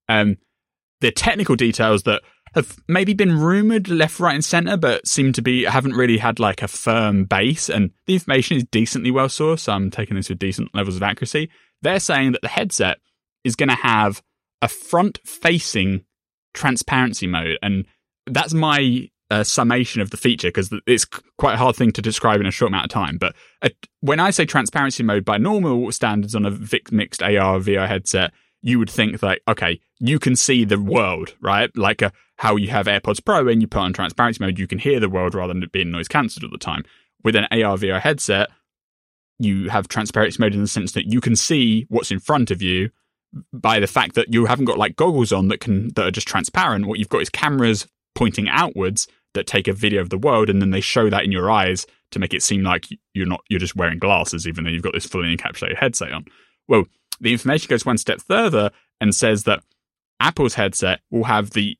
[0.07, 0.37] Um,
[1.01, 2.21] the technical details that
[2.55, 6.39] have maybe been rumored left, right, and center, but seem to be haven't really had
[6.39, 7.69] like a firm base.
[7.69, 9.59] And the information is decently well sourced.
[9.61, 11.49] So I'm taking this with decent levels of accuracy.
[11.81, 12.99] they're saying that the headset
[13.43, 14.23] is going to have
[14.61, 16.05] a front facing
[16.53, 17.57] transparency mode.
[17.61, 17.85] And
[18.25, 21.05] that's my uh, summation of the feature because it's
[21.37, 23.17] quite a hard thing to describe in a short amount of time.
[23.17, 26.57] But uh, when I say transparency mode by normal standards on a
[26.91, 28.31] mixed AR VR headset,
[28.61, 31.75] you would think that, okay, you can see the world, right?
[31.75, 34.67] Like a, uh, how you have AirPods Pro and you put on transparency mode, you
[34.67, 36.83] can hear the world rather than it being noise cancelled all the time.
[37.23, 38.49] With an AR VR headset,
[39.39, 42.61] you have transparency mode in the sense that you can see what's in front of
[42.61, 42.89] you
[43.53, 46.27] by the fact that you haven't got like goggles on that can that are just
[46.27, 46.87] transparent.
[46.87, 50.61] What you've got is cameras pointing outwards that take a video of the world and
[50.61, 53.59] then they show that in your eyes to make it seem like you're not you're
[53.59, 56.25] just wearing glasses even though you've got this fully encapsulated headset on.
[56.67, 56.85] Well,
[57.19, 59.63] the information goes one step further and says that
[60.25, 61.77] Apple's headset will have the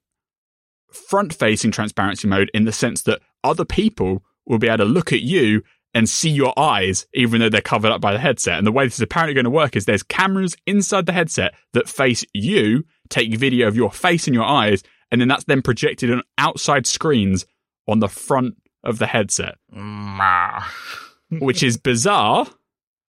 [0.92, 5.12] front facing transparency mode in the sense that other people will be able to look
[5.12, 5.64] at you
[5.96, 8.58] and see your eyes, even though they're covered up by the headset.
[8.60, 11.56] And the way this is apparently going to work is there's cameras inside the headset
[11.74, 15.64] that face you, take video of your face and your eyes, and then that's then
[15.64, 17.46] projected on outside screens
[17.88, 19.56] on the front of the headset.
[21.30, 22.46] which is bizarre.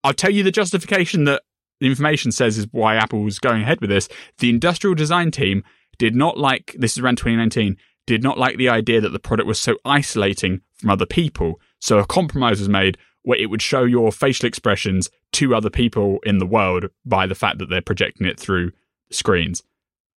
[0.05, 1.43] I'll tell you the justification that
[1.81, 4.09] the information says is why Apple was going ahead with this.
[4.39, 5.65] The industrial design team
[5.99, 9.47] did not like this is around 2019 did not like the idea that the product
[9.47, 13.85] was so isolating from other people so a compromise was made where it would show
[13.85, 18.27] your facial expressions to other people in the world by the fact that they're projecting
[18.27, 18.71] it through
[19.11, 19.63] screens.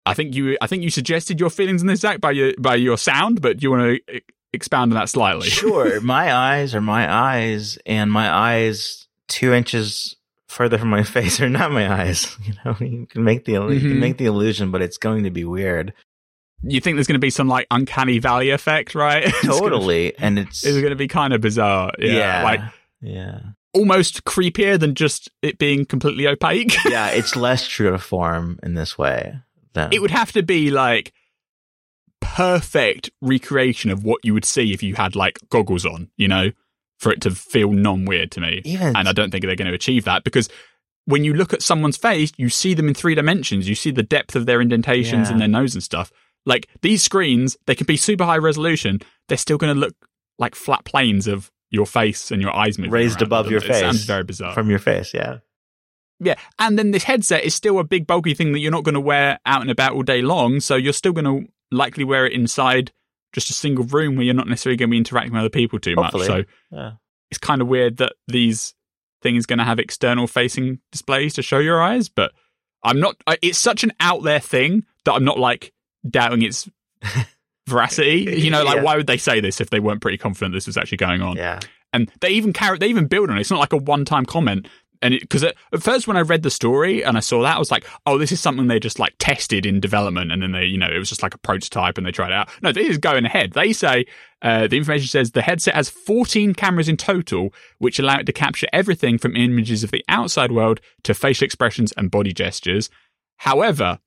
[0.04, 2.74] I think you I think you suggested your feelings in this Zach by your by
[2.76, 4.20] your sound, but you want to
[4.52, 5.48] expand on that slightly?
[5.48, 6.00] Sure.
[6.00, 10.15] my eyes are my eyes, and my eyes two inches
[10.48, 12.36] further from my face or not my eyes.
[12.44, 13.72] You know, you can make the mm-hmm.
[13.72, 14.00] you can mm-hmm.
[14.00, 15.92] make the illusion, but it's going to be weird
[16.62, 19.32] you think there's going to be some like uncanny valley effect, right?
[19.42, 21.92] Totally, it's gonna, and it's it's going to be kind of bizarre.
[21.98, 22.60] Yeah, yeah, like
[23.00, 23.40] yeah,
[23.74, 26.74] almost creepier than just it being completely opaque.
[26.84, 29.38] yeah, it's less true to form in this way.
[29.74, 29.92] Than...
[29.92, 31.12] It would have to be like
[32.20, 36.50] perfect recreation of what you would see if you had like goggles on, you know,
[36.98, 38.62] for it to feel non weird to me.
[38.64, 40.48] Even and I don't think they're going to achieve that because
[41.04, 43.68] when you look at someone's face, you see them in three dimensions.
[43.68, 45.32] You see the depth of their indentations yeah.
[45.32, 46.12] and their nose and stuff.
[46.44, 49.00] Like these screens, they can be super high resolution.
[49.28, 49.94] They're still going to look
[50.38, 53.80] like flat planes of your face and your eyes moving raised above your it face.
[53.80, 55.12] Sounds very bizarre from your face.
[55.14, 55.38] Yeah,
[56.20, 56.36] yeah.
[56.58, 59.00] And then this headset is still a big bulky thing that you're not going to
[59.00, 60.60] wear out and about all day long.
[60.60, 62.92] So you're still going to likely wear it inside
[63.36, 65.78] just a single room where you're not necessarily going to be interacting with other people
[65.78, 66.26] too Hopefully.
[66.26, 66.46] much.
[66.70, 66.92] So yeah.
[67.30, 68.74] it's kind of weird that these
[69.22, 72.32] things going to have external facing displays to show your eyes, but
[72.82, 73.16] I'm not.
[73.42, 75.74] It's such an out there thing that I'm not like
[76.08, 76.66] doubting its
[77.66, 78.38] veracity.
[78.38, 78.82] You know, like yeah.
[78.82, 81.36] why would they say this if they weren't pretty confident this was actually going on?
[81.36, 81.60] Yeah.
[81.92, 83.42] And they even carry, they even build on it.
[83.42, 84.66] It's not like a one time comment.
[85.02, 87.58] And because at, at, first when I read the story and I saw that, I
[87.58, 90.32] was like, oh, this is something they just like tested in development.
[90.32, 92.34] And then they, you know, it was just like a prototype and they tried it
[92.34, 92.48] out.
[92.62, 93.52] No, this is going ahead.
[93.52, 94.06] They say,
[94.42, 98.32] uh, the information says the headset has 14 cameras in total, which allow it to
[98.32, 102.90] capture everything from images of the outside world to facial expressions and body gestures.
[103.38, 103.98] However,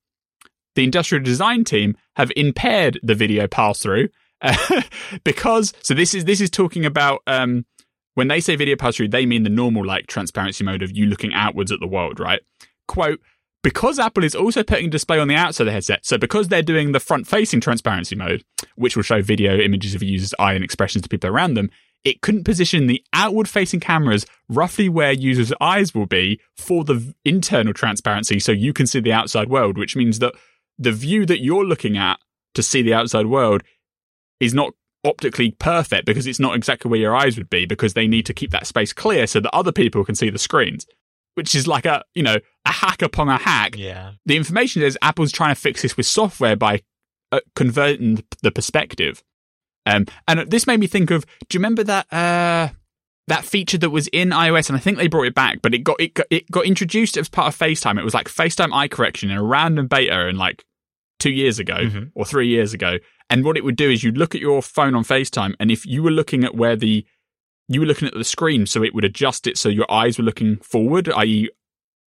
[0.76, 4.10] the industrial design team have impaired the video pass through
[4.42, 4.82] uh,
[5.24, 7.66] because so this is this is talking about um,
[8.20, 11.06] when they say video pass through, they mean the normal like transparency mode of you
[11.06, 12.42] looking outwards at the world, right?
[12.86, 13.22] Quote.
[13.64, 16.62] Because Apple is also putting display on the outside of the headset, so because they're
[16.62, 18.44] doing the front facing transparency mode,
[18.76, 21.70] which will show video images of a user's eye and expressions to people around them,
[22.04, 27.14] it couldn't position the outward facing cameras roughly where users' eyes will be for the
[27.24, 30.36] internal transparency so you can see the outside world, which means that
[30.78, 32.20] the view that you're looking at
[32.54, 33.64] to see the outside world
[34.42, 34.74] is not
[35.10, 38.34] optically perfect because it's not exactly where your eyes would be because they need to
[38.34, 40.86] keep that space clear so that other people can see the screens
[41.40, 43.78] which is like a you know a hack upon a hack.
[43.78, 44.12] Yeah.
[44.26, 46.82] The information is apple's trying to fix this with software by
[47.32, 49.24] uh, converting the perspective.
[49.86, 52.70] Um, and this made me think of do you remember that uh,
[53.28, 55.80] that feature that was in iOS, and I think they brought it back, but it
[55.80, 57.98] got it got, it got introduced as part of FaceTime.
[57.98, 60.66] It was like FaceTime eye correction in a random beta in like
[61.20, 62.04] two years ago mm-hmm.
[62.16, 62.98] or three years ago.
[63.30, 65.86] And what it would do is you'd look at your phone on FaceTime, and if
[65.86, 67.06] you were looking at where the
[67.68, 70.24] you were looking at the screen, so it would adjust it so your eyes were
[70.24, 71.50] looking forward, i.e.,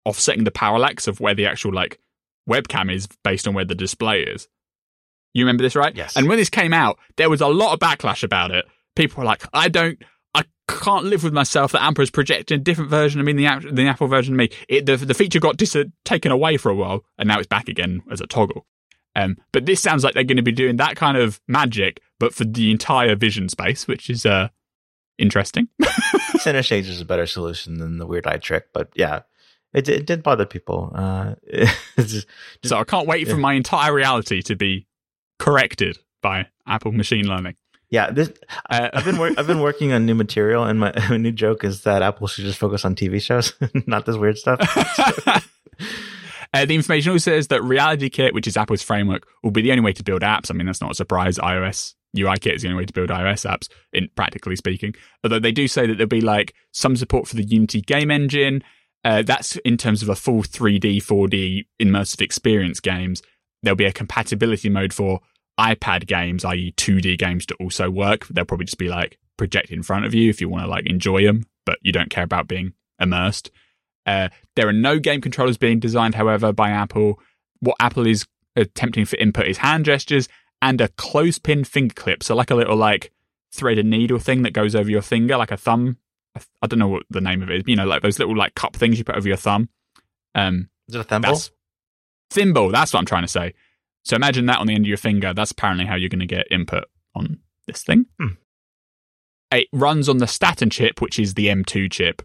[0.06, 2.00] offsetting the parallax of where the actual like
[2.50, 4.48] webcam is based on where the display is.
[5.34, 5.96] You remember this, right?
[5.96, 6.16] Yes.
[6.16, 8.66] And when this came out, there was a lot of backlash about it.
[8.96, 10.02] People were like, "I don't,
[10.34, 13.62] I can't live with myself that Apple is projecting a different version of me than
[13.62, 16.70] the, the Apple version of me." It, the the feature got dis- taken away for
[16.70, 18.66] a while, and now it's back again as a toggle.
[19.16, 22.34] Um, but this sounds like they're going to be doing that kind of magic, but
[22.34, 24.50] for the entire vision space, which is uh,
[25.18, 25.68] interesting.
[26.40, 29.22] Center stage is a better solution than the weird eye trick, but yeah,
[29.74, 30.92] it, it did bother people.
[30.96, 31.36] Uh,
[31.98, 32.28] just,
[32.64, 34.88] so I can't wait for my entire reality to be
[35.38, 37.56] corrected by Apple machine learning.
[37.92, 38.32] Yeah, this
[38.70, 41.64] uh, I've been wor- I've been working on new material, and my, my new joke
[41.64, 43.54] is that Apple should just focus on TV shows,
[43.88, 44.60] not this weird stuff.
[46.54, 49.72] Uh, the information also says that Reality Kit, which is Apple's framework, will be the
[49.72, 50.50] only way to build apps.
[50.50, 51.38] I mean, that's not a surprise.
[51.38, 54.96] iOS UI Kit is the only way to build iOS apps, in practically speaking.
[55.24, 58.64] Although they do say that there'll be like some support for the Unity game engine.
[59.06, 63.22] Uh, that's in terms of a full 3D, 4D immersive experience games.
[63.64, 65.22] There'll be a compatibility mode for
[65.60, 68.28] iPad games, i.e., 2D games, to also work.
[68.28, 70.86] They'll probably just be like project in front of you if you want to like
[70.86, 73.52] enjoy them, but you don't care about being immersed.
[74.10, 77.20] Uh, there are no game controllers being designed, however, by Apple.
[77.60, 80.28] What Apple is attempting for input is hand gestures
[80.64, 82.24] and a clothespin finger clip.
[82.24, 83.12] So, like a little like
[83.54, 85.98] threaded needle thing that goes over your finger, like a thumb.
[86.36, 87.64] I don't know what the name of it is.
[87.68, 89.70] You know, like those little like cup things you put over your thumb.
[90.34, 91.30] Um, is it a thimble?
[91.30, 91.52] That's,
[92.32, 92.72] thimble.
[92.72, 93.54] That's what I'm trying to say.
[94.06, 95.36] So imagine that on the end of your finger.
[95.36, 98.08] That's apparently how you're going to get input on this thing.
[98.20, 98.34] Hmm.
[99.52, 102.24] It runs on the Staten chip, which is the M2 chip,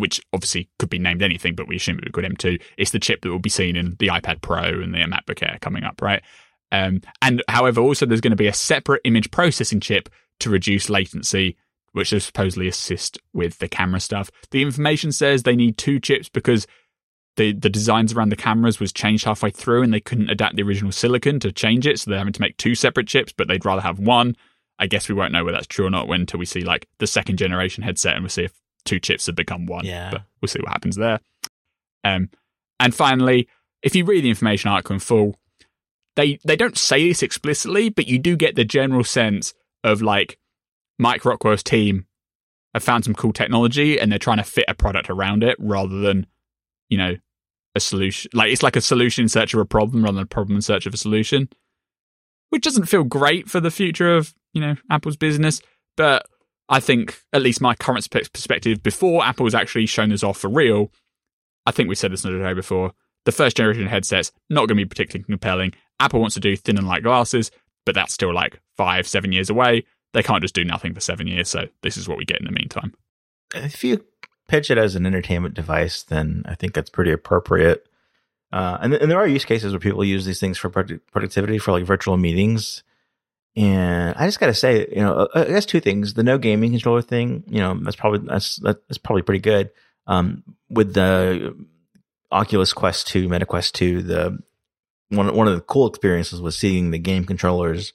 [0.00, 2.60] which obviously could be named anything, but we assume it would be called M2.
[2.76, 5.58] It's the chip that will be seen in the iPad Pro and the MacBook Air
[5.60, 6.22] coming up, right?
[6.70, 10.08] Um, and however, also there's going to be a separate image processing chip
[10.40, 11.56] to reduce latency,
[11.92, 14.30] which will supposedly assist with the camera stuff.
[14.50, 16.66] The information says they need two chips because
[17.36, 20.62] the the designs around the cameras was changed halfway through and they couldn't adapt the
[20.62, 23.64] original silicon to change it, so they're having to make two separate chips, but they'd
[23.64, 24.36] rather have one.
[24.78, 27.06] I guess we won't know whether that's true or not until we see like the
[27.06, 29.84] second generation headset and we'll see if two chips have become one.
[29.84, 30.10] Yeah.
[30.10, 31.20] But we'll see what happens there.
[32.04, 32.30] Um,
[32.80, 33.48] and finally,
[33.82, 35.36] if you read the information article in full,
[36.16, 40.38] they they don't say this explicitly, but you do get the general sense of like
[40.98, 42.06] Mike Rockwell's team
[42.74, 46.00] have found some cool technology and they're trying to fit a product around it rather
[46.00, 46.26] than,
[46.88, 47.16] you know,
[47.74, 48.30] a solution.
[48.34, 50.62] Like it's like a solution in search of a problem rather than a problem in
[50.62, 51.48] search of a solution,
[52.50, 55.60] which doesn't feel great for the future of you know Apple's business.
[55.96, 56.26] But
[56.68, 60.92] I think at least my current perspective before Apple's actually shown this off for real,
[61.66, 62.92] I think we've said this another day before.
[63.24, 65.72] The first generation headsets not going to be particularly compelling.
[66.00, 67.50] Apple wants to do thin and light glasses,
[67.84, 69.84] but that's still like five, seven years away.
[70.14, 72.46] They can't just do nothing for seven years, so this is what we get in
[72.46, 72.94] the meantime.
[73.54, 74.04] If you
[74.46, 77.86] pitch it as an entertainment device, then I think that's pretty appropriate.
[78.50, 81.72] Uh, and, and there are use cases where people use these things for productivity for
[81.72, 82.82] like virtual meetings.
[83.58, 86.38] And I just got to say, you know, uh, I guess two things: the no
[86.38, 89.72] gaming controller thing, you know, that's probably that's that's probably pretty good.
[90.06, 91.56] Um, with the
[92.30, 94.38] Oculus Quest Two, Meta Quest Two, the
[95.08, 97.94] one one of the cool experiences was seeing the game controllers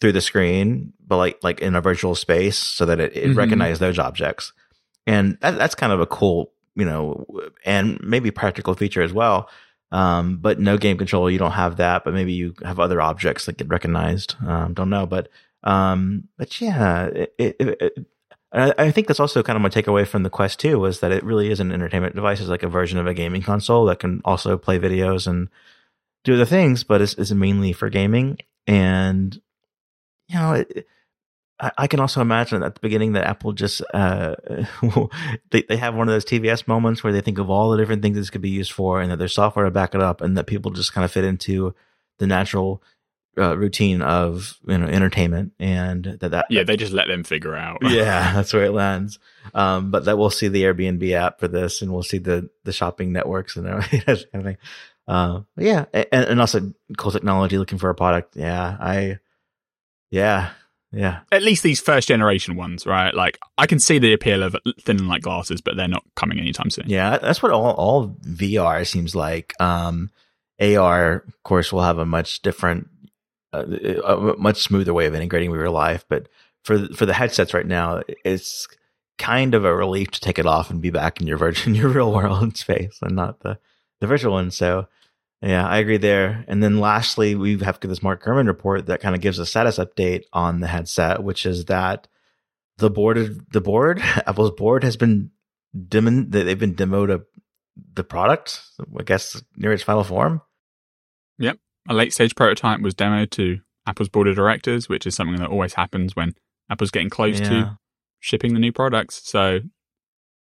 [0.00, 3.38] through the screen, but like like in a virtual space, so that it, it mm-hmm.
[3.38, 4.54] recognized those objects,
[5.06, 7.26] and that, that's kind of a cool, you know,
[7.66, 9.50] and maybe practical feature as well.
[9.90, 13.46] Um, but no game controller, you don't have that, but maybe you have other objects
[13.46, 14.36] that get recognized.
[14.46, 15.28] Um, don't know, but
[15.64, 18.06] um, but yeah, it, it, it,
[18.50, 21.22] I think that's also kind of my takeaway from the Quest 2 was that it
[21.22, 22.40] really is an entertainment device.
[22.40, 25.50] It's like a version of a gaming console that can also play videos and
[26.24, 28.38] do other things, but it's, it's mainly for gaming.
[28.66, 29.38] And
[30.28, 30.86] you know, it,
[31.60, 34.36] I, can also imagine at the beginning that Apple just uh,
[35.50, 38.02] they they have one of those TVS moments where they think of all the different
[38.02, 40.36] things this could be used for, and that there's software to back it up, and
[40.36, 41.74] that people just kind of fit into
[42.18, 42.82] the natural
[43.38, 47.54] uh, routine of you know entertainment, and that that yeah they just let them figure
[47.54, 47.78] out.
[47.82, 49.18] yeah, that's where it lands.
[49.54, 52.72] Um, but that we'll see the Airbnb app for this, and we'll see the the
[52.72, 54.00] shopping networks and everything.
[54.06, 54.56] kind of thing.
[55.06, 58.36] Uh, yeah, and, and also cool technology looking for a product.
[58.36, 59.18] Yeah, I
[60.10, 60.50] yeah,
[60.92, 61.20] yeah.
[61.30, 63.14] At least these first generation ones, right?
[63.14, 66.38] Like I can see the appeal of thin and light glasses, but they're not coming
[66.38, 66.84] anytime soon.
[66.88, 69.54] Yeah, that's what all all VR seems like.
[69.60, 70.10] Um,
[70.60, 72.88] AR, of course, will have a much different,
[73.52, 73.64] uh,
[74.04, 76.04] a much smoother way of integrating with your life.
[76.08, 76.28] But
[76.64, 78.66] for for the headsets right now, it's
[79.18, 81.90] kind of a relief to take it off and be back in your virtual, your
[81.90, 83.58] real world space and not the
[84.00, 84.50] the virtual one.
[84.50, 84.88] So
[85.40, 86.44] yeah, I agree there.
[86.48, 89.78] And then lastly, we have this Mark Gurman report that kind of gives a status
[89.78, 92.08] update on the headset, which is that
[92.78, 95.30] the board, the board, Apple's board has been
[95.76, 96.32] demoed.
[96.32, 97.22] They've been demoed a,
[97.94, 98.62] the product,
[98.98, 100.42] I guess, near its final form.
[101.38, 101.58] Yep,
[101.88, 105.50] a late stage prototype was demoed to Apple's board of directors, which is something that
[105.50, 106.34] always happens when
[106.68, 107.48] Apple's getting close yeah.
[107.48, 107.78] to
[108.18, 109.20] shipping the new products.
[109.24, 109.60] So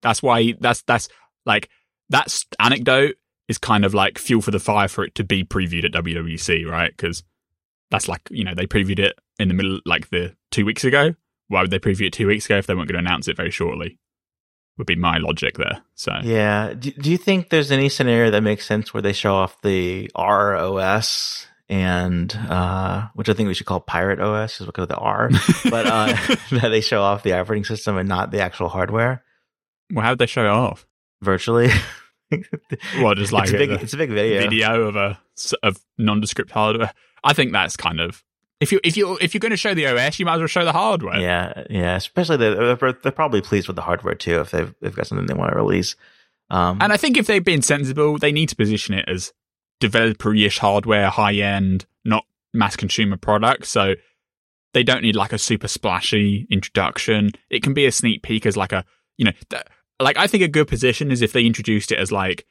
[0.02, 1.10] that's why that's that's
[1.46, 1.70] like
[2.10, 3.16] that's anecdote
[3.50, 6.66] is kind of like fuel for the fire for it to be previewed at WWDC,
[6.66, 6.96] right?
[6.96, 7.24] Because
[7.92, 11.16] that's like, you know, they previewed it in the middle, like the two weeks ago.
[11.50, 13.36] Why would they preview it two weeks ago if they weren't going to announce it
[13.36, 13.98] very shortly?
[14.80, 15.82] would be my logic there.
[15.94, 19.36] So yeah, do, do you think there's any scenario that makes sense where they show
[19.36, 24.84] off the ROS and uh, which I think we should call Pirate OS, is because
[24.84, 25.30] of the R,
[25.70, 26.08] but uh,
[26.52, 29.24] that they show off the operating system and not the actual hardware.
[29.94, 30.88] Well, how would they show it off?
[31.22, 31.70] Virtually.
[33.02, 34.42] well, just like it's a big, it's a big video.
[34.42, 35.20] Video of a
[35.64, 36.94] of nondescript hardware.
[37.24, 38.24] I think that's kind of
[38.60, 40.48] if you if you if you're going to show the OS, you might as well
[40.48, 41.20] show the hardware.
[41.20, 41.96] Yeah, yeah.
[41.96, 45.28] Especially the, they're, they're probably pleased with the hardware too if they've they've got something
[45.28, 45.96] they want to release.
[46.50, 49.34] Um, and I think if they've been sensible, they need to position it as
[49.80, 53.68] developer-ish hardware, high end, not mass consumer product.
[53.68, 53.94] So
[54.74, 57.32] they don't need like a super splashy introduction.
[57.52, 58.84] It can be a sneak peek as like a
[59.20, 59.64] you know, th-
[60.00, 62.46] like I think a good position is if they introduced it as like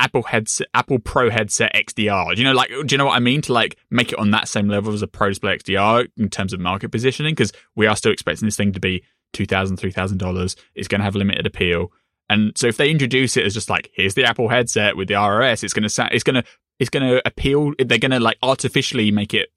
[0.00, 2.34] Apple headset, Apple Pro headset XDR.
[2.34, 3.40] Do you know, like, do you know what I mean?
[3.42, 6.52] To like make it on that same level as a Pro Display XDR in terms
[6.52, 9.92] of market positioning, because we are still expecting this thing to be two thousand, three
[9.92, 10.56] thousand dollars.
[10.74, 11.92] It's going to have limited appeal,
[12.28, 15.14] and so if they introduce it as just like here's the Apple headset with the
[15.14, 16.44] ROS, it's going to sound, it's going to,
[16.78, 17.72] it's going to appeal.
[17.78, 19.50] They're going to like artificially make it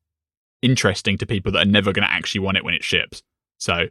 [0.61, 3.23] interesting to people that are never going to actually want it when it ships.
[3.57, 3.87] So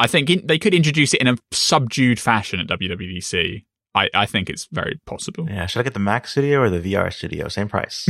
[0.00, 4.26] I think in, they could introduce it in a subdued fashion at WWDC I, I
[4.26, 5.48] think it's very possible.
[5.48, 7.48] Yeah, should I get the Mac Studio or the VR Studio?
[7.48, 8.08] Same price.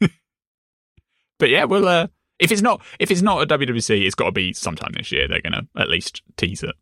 [1.38, 2.08] but yeah, well, uh,
[2.38, 5.28] if it's not if it's not a WWDC, it's got to be sometime this year.
[5.28, 6.74] They're gonna at least tease it.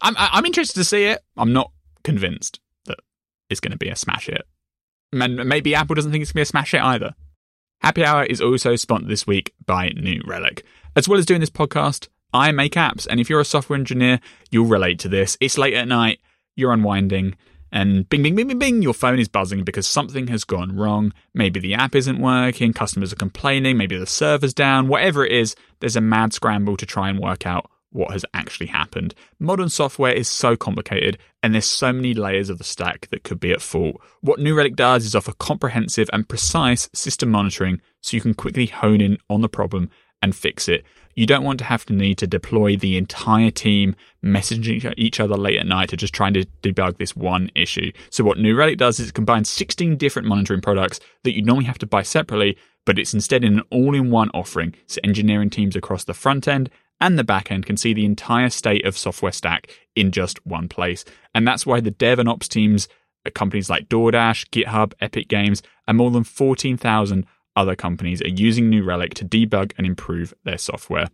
[0.00, 1.20] I'm I'm interested to see it.
[1.36, 1.70] I'm not
[2.02, 2.98] convinced that
[3.48, 4.42] it's going to be a smash hit,
[5.12, 7.14] and maybe Apple doesn't think it's going to be a smash hit either.
[7.80, 10.64] Happy Hour is also sponsored this week by New Relic.
[10.96, 14.20] As well as doing this podcast, I make apps, and if you're a software engineer,
[14.50, 15.36] you'll relate to this.
[15.40, 16.20] It's late at night
[16.54, 17.34] you're unwinding,
[17.72, 21.12] and bing, bing, bing, bing, bing, your phone is buzzing because something has gone wrong.
[21.32, 25.56] Maybe the app isn't working, customers are complaining, maybe the server's down, whatever it is,
[25.80, 29.14] there's a mad scramble to try and work out what has actually happened.
[29.38, 33.38] Modern software is so complicated and there's so many layers of the stack that could
[33.38, 34.00] be at fault.
[34.20, 38.66] What New Relic does is offer comprehensive and precise system monitoring so you can quickly
[38.66, 39.90] hone in on the problem
[40.22, 40.84] and fix it.
[41.14, 43.94] You don't want to have to need to deploy the entire team
[44.24, 47.92] messaging each other late at night to just trying to debug this one issue.
[48.08, 51.66] So what New Relic does is it combines 16 different monitoring products that you normally
[51.66, 52.56] have to buy separately,
[52.86, 54.74] but it's instead in an all-in-one offering.
[54.86, 56.70] So engineering teams across the front end
[57.00, 60.68] and the back end can see the entire state of software stack in just one
[60.68, 61.04] place.
[61.34, 62.88] And that's why the dev and ops teams
[63.26, 67.26] at companies like DoorDash, GitHub, Epic Games, and more than 14,000
[67.56, 71.08] other companies are using New Relic to debug and improve their software.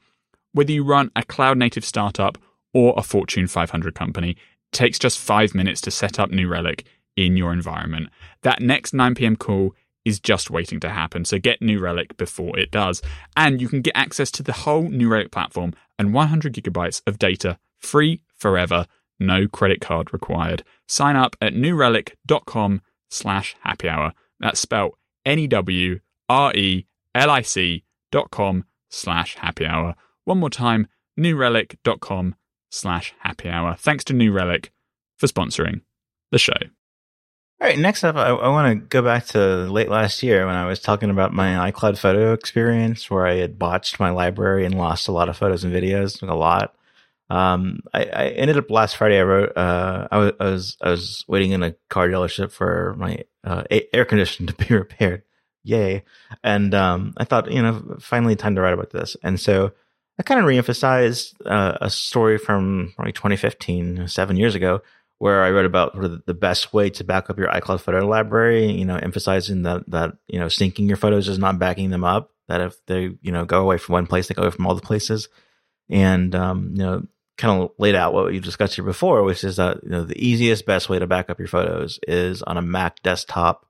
[0.52, 2.38] Whether you run a cloud native startup
[2.72, 4.36] or a Fortune 500 company, it
[4.72, 6.84] takes just five minutes to set up New Relic
[7.16, 8.08] in your environment.
[8.42, 9.36] That next 9 p.m.
[9.36, 9.74] call
[10.04, 13.02] is just waiting to happen, so get New Relic before it does.
[13.36, 17.18] And you can get access to the whole New Relic platform and 100 gigabytes of
[17.18, 18.86] data free forever,
[19.20, 20.64] no credit card required.
[20.86, 22.80] Sign up at newrelic.com
[23.10, 24.12] slash happy hour.
[24.40, 24.94] That's spelled
[25.26, 29.94] N-E-W R-E-L-I-C dot com slash happy hour.
[30.24, 32.34] One more time, newrelic.com
[32.70, 33.76] slash happy hour.
[33.78, 34.72] Thanks to New Relic
[35.16, 35.82] for sponsoring
[36.30, 36.52] the show.
[37.60, 40.54] All right, next up, I, I want to go back to late last year when
[40.54, 44.78] I was talking about my iCloud photo experience where I had botched my library and
[44.78, 46.76] lost a lot of photos and videos, a lot.
[47.30, 49.18] Um, I, I, ended up last Friday.
[49.18, 49.56] I wrote.
[49.56, 53.64] Uh, I was, I was I was waiting in a car dealership for my uh,
[53.92, 55.24] air conditioner to be repaired,
[55.68, 56.04] yay.
[56.42, 59.16] And um, I thought, you know, finally time to write about this.
[59.22, 59.72] And so
[60.18, 64.82] I kind of reemphasized uh, a story from like 2015, seven years ago,
[65.18, 65.94] where I wrote about
[66.26, 70.16] the best way to back up your iCloud photo library, you know, emphasizing that, that,
[70.26, 73.44] you know, syncing your photos is not backing them up, that if they, you know,
[73.44, 75.28] go away from one place, they go away from all the places.
[75.90, 77.02] And, um, you know,
[77.36, 80.18] kind of laid out what we discussed here before, which is that, you know, the
[80.24, 83.64] easiest, best way to back up your photos is on a Mac desktop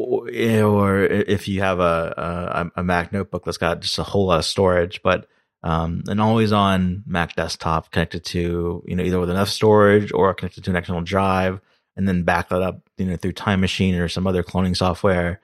[0.00, 4.38] or, if you have a, a, a Mac notebook that's got just a whole lot
[4.38, 5.26] of storage, but
[5.62, 10.32] um, an always on Mac desktop connected to you know either with enough storage or
[10.34, 11.60] connected to an external drive,
[11.96, 15.40] and then back that up you know through Time Machine or some other cloning software.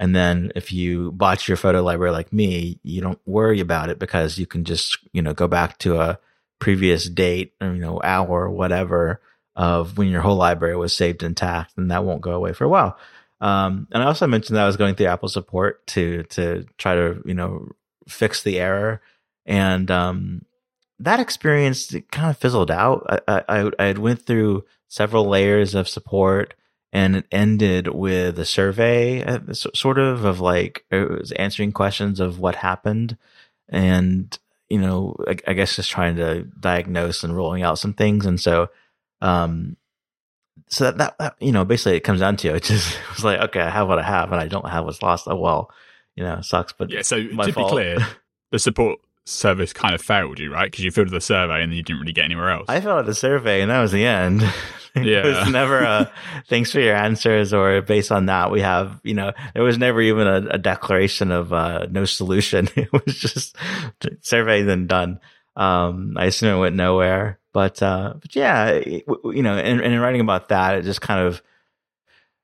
[0.00, 3.98] And then if you botch your photo library like me, you don't worry about it
[3.98, 6.18] because you can just you know go back to a
[6.60, 9.20] previous date or you know hour or whatever
[9.54, 12.68] of when your whole library was saved intact, and that won't go away for a
[12.68, 12.96] while.
[13.40, 16.94] Um, and I also mentioned that I was going through Apple support to to try
[16.94, 17.68] to you know
[18.06, 19.00] fix the error,
[19.46, 20.44] and um,
[20.98, 23.22] that experience kind of fizzled out.
[23.28, 26.54] I, I I had went through several layers of support,
[26.92, 32.18] and it ended with a survey, uh, sort of of like it was answering questions
[32.18, 33.16] of what happened,
[33.68, 34.36] and
[34.68, 38.26] you know, I, I, guess just trying to diagnose and rolling out some things.
[38.26, 38.68] And so,
[39.20, 39.76] um,
[40.68, 42.64] so that, that, that you know, basically it comes down to it.
[42.64, 45.02] Just it was like, okay, I have what I have, and I don't have what's
[45.02, 45.26] lost.
[45.28, 45.70] Oh well,
[46.16, 46.72] you know, sucks.
[46.72, 47.02] But yeah.
[47.02, 47.54] So to fault.
[47.54, 47.98] be clear,
[48.50, 50.70] the support service kind of failed you, right?
[50.70, 52.66] Because you filled the survey and you didn't really get anywhere else.
[52.68, 54.42] I filled out the survey, and that was the end.
[54.96, 55.24] Yeah.
[55.24, 56.10] it was never a
[56.48, 60.00] thanks for your answers or based on that we have, you know, there was never
[60.00, 62.68] even a, a declaration of uh, no solution.
[62.74, 63.56] It was just
[64.22, 65.20] survey then done.
[65.54, 69.98] Um, I assume it went nowhere, but, uh, but yeah, you know, and, and in
[69.98, 71.42] writing about that, it just kind of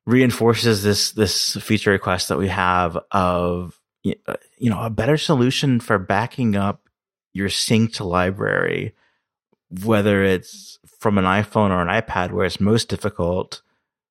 [0.06, 4.16] reinforces this, this feature request that we have of, you
[4.58, 6.88] know, a better solution for backing up
[7.32, 8.92] your synced library,
[9.84, 13.62] whether it's from an iPhone or an iPad where it's most difficult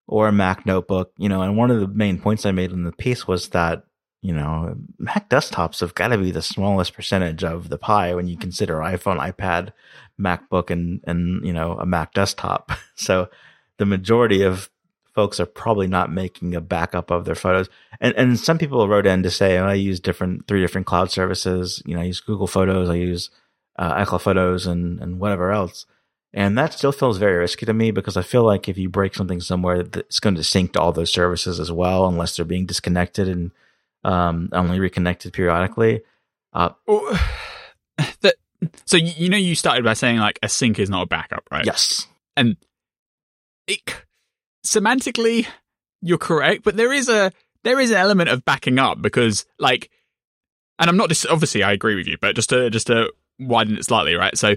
[0.08, 2.86] or a Mac notebook, you know, and one of the main points I made in
[2.86, 3.84] the piece was that,
[4.22, 8.30] you know, Mac desktops have got to be the smallest percentage of the pie when
[8.30, 9.74] you consider iPhone, iPad,
[10.20, 12.72] MacBook, and, and, you know, a Mac desktop.
[12.96, 13.28] So
[13.80, 14.70] the majority of
[15.14, 17.70] folks are probably not making a backup of their photos.
[18.00, 21.12] And, and some people wrote in to say, oh, I use different, three different cloud
[21.12, 21.82] services.
[21.86, 23.30] You know, I use Google Photos, I use
[23.78, 25.86] uh, iCloud Photos and, and whatever else.
[26.34, 29.14] And that still feels very risky to me because I feel like if you break
[29.14, 32.66] something somewhere, it's going to sync to all those services as well, unless they're being
[32.66, 33.52] disconnected and
[34.04, 36.02] um, only reconnected periodically.
[36.52, 36.70] Uh,
[38.22, 38.34] the,
[38.86, 41.66] so you know, you started by saying like a sync is not a backup, right?
[41.66, 42.58] Yes, and
[43.68, 43.80] it,
[44.66, 45.48] semantically
[46.02, 47.32] you're correct, but there is a
[47.64, 49.90] there is an element of backing up because like,
[50.78, 53.78] and I'm not dis- obviously I agree with you, but just to just to widen
[53.78, 54.38] it slightly, right?
[54.38, 54.56] So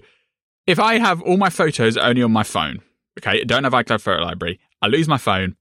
[0.67, 2.81] if I have all my photos only on my phone,
[3.19, 5.57] okay, don't have iCloud Photo Library, I lose my phone,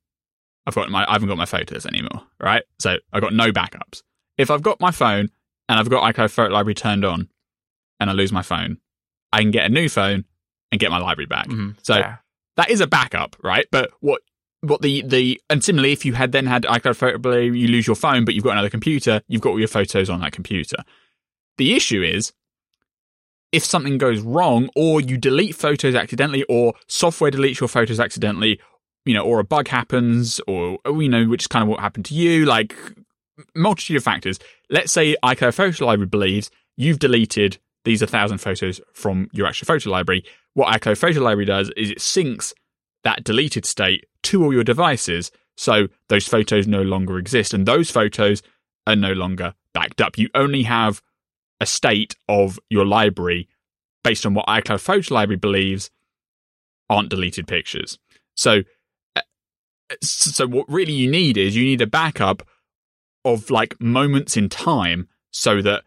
[0.65, 2.63] I've got my I haven't got my photos anymore, right?
[2.79, 4.01] So I've got no backups.
[4.37, 5.29] If I've got my phone
[5.69, 7.29] and I've got iCloud Photo Library turned on,
[7.99, 8.77] and I lose my phone,
[9.31, 10.25] I can get a new phone
[10.71, 11.47] and get my library back.
[11.47, 11.71] Mm-hmm.
[11.83, 12.17] So yeah.
[12.57, 13.65] that is a backup, right?
[13.71, 14.21] But what
[14.61, 17.87] what the the and similarly, if you had then had iCloud Photo Library, you lose
[17.87, 20.77] your phone, but you've got another computer, you've got all your photos on that computer.
[21.57, 22.33] The issue is
[23.51, 28.59] if something goes wrong or you delete photos accidentally or software deletes your photos accidentally,
[29.05, 32.03] you know, or a bug happens or, you know, which is kind of what happened
[32.05, 32.75] to you, like
[33.55, 34.39] multitude of factors.
[34.69, 39.89] Let's say iCloud Photo Library believes you've deleted these 1,000 photos from your actual photo
[39.89, 40.25] library.
[40.53, 42.53] What iCloud Photo Library does is it syncs
[43.03, 45.31] that deleted state to all your devices.
[45.55, 48.41] So those photos no longer exist and those photos
[48.87, 50.17] are no longer backed up.
[50.17, 51.01] You only have
[51.61, 53.47] a state of your library
[54.03, 55.89] based on what iCloud Photo Library believes
[56.89, 57.97] aren't deleted pictures.
[58.35, 58.63] So,
[59.15, 59.21] uh,
[60.01, 62.47] so what really you need is you need a backup
[63.23, 65.83] of like moments in time so that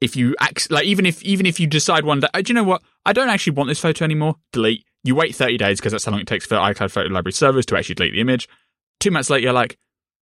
[0.00, 2.54] if you act like even if even if you decide one day, uh, do you
[2.54, 2.82] know what?
[3.04, 4.36] I don't actually want this photo anymore.
[4.52, 4.84] Delete.
[5.02, 7.64] You wait 30 days because that's how long it takes for iCloud Photo Library servers
[7.66, 8.48] to actually delete the image.
[8.98, 9.78] Two months later, you're like,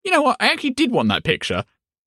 [0.04, 0.36] you know what?
[0.38, 1.64] I actually did want that picture.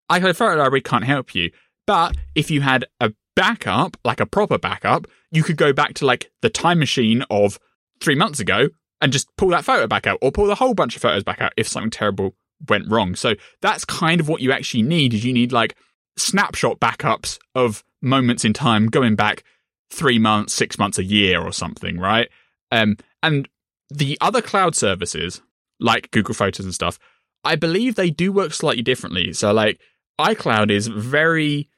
[0.09, 1.51] iCloud Photo Library can't help you.
[1.86, 6.05] But if you had a backup, like a proper backup, you could go back to
[6.05, 7.59] like the time machine of
[7.99, 8.70] three months ago
[9.01, 11.41] and just pull that photo back out or pull the whole bunch of photos back
[11.41, 12.36] out if something terrible
[12.70, 13.16] went wrong.
[13.16, 15.76] So that's kind of what you actually need is you need like
[16.18, 19.43] snapshot backups of moments in time going back
[19.89, 22.30] three months, six months, a year or something, right?
[22.72, 23.47] Um, and
[23.89, 25.41] the other cloud services
[25.80, 26.99] like Google Photos and stuff,
[27.43, 29.34] I believe they do work slightly differently.
[29.34, 29.80] So like
[30.20, 31.70] iCloud is very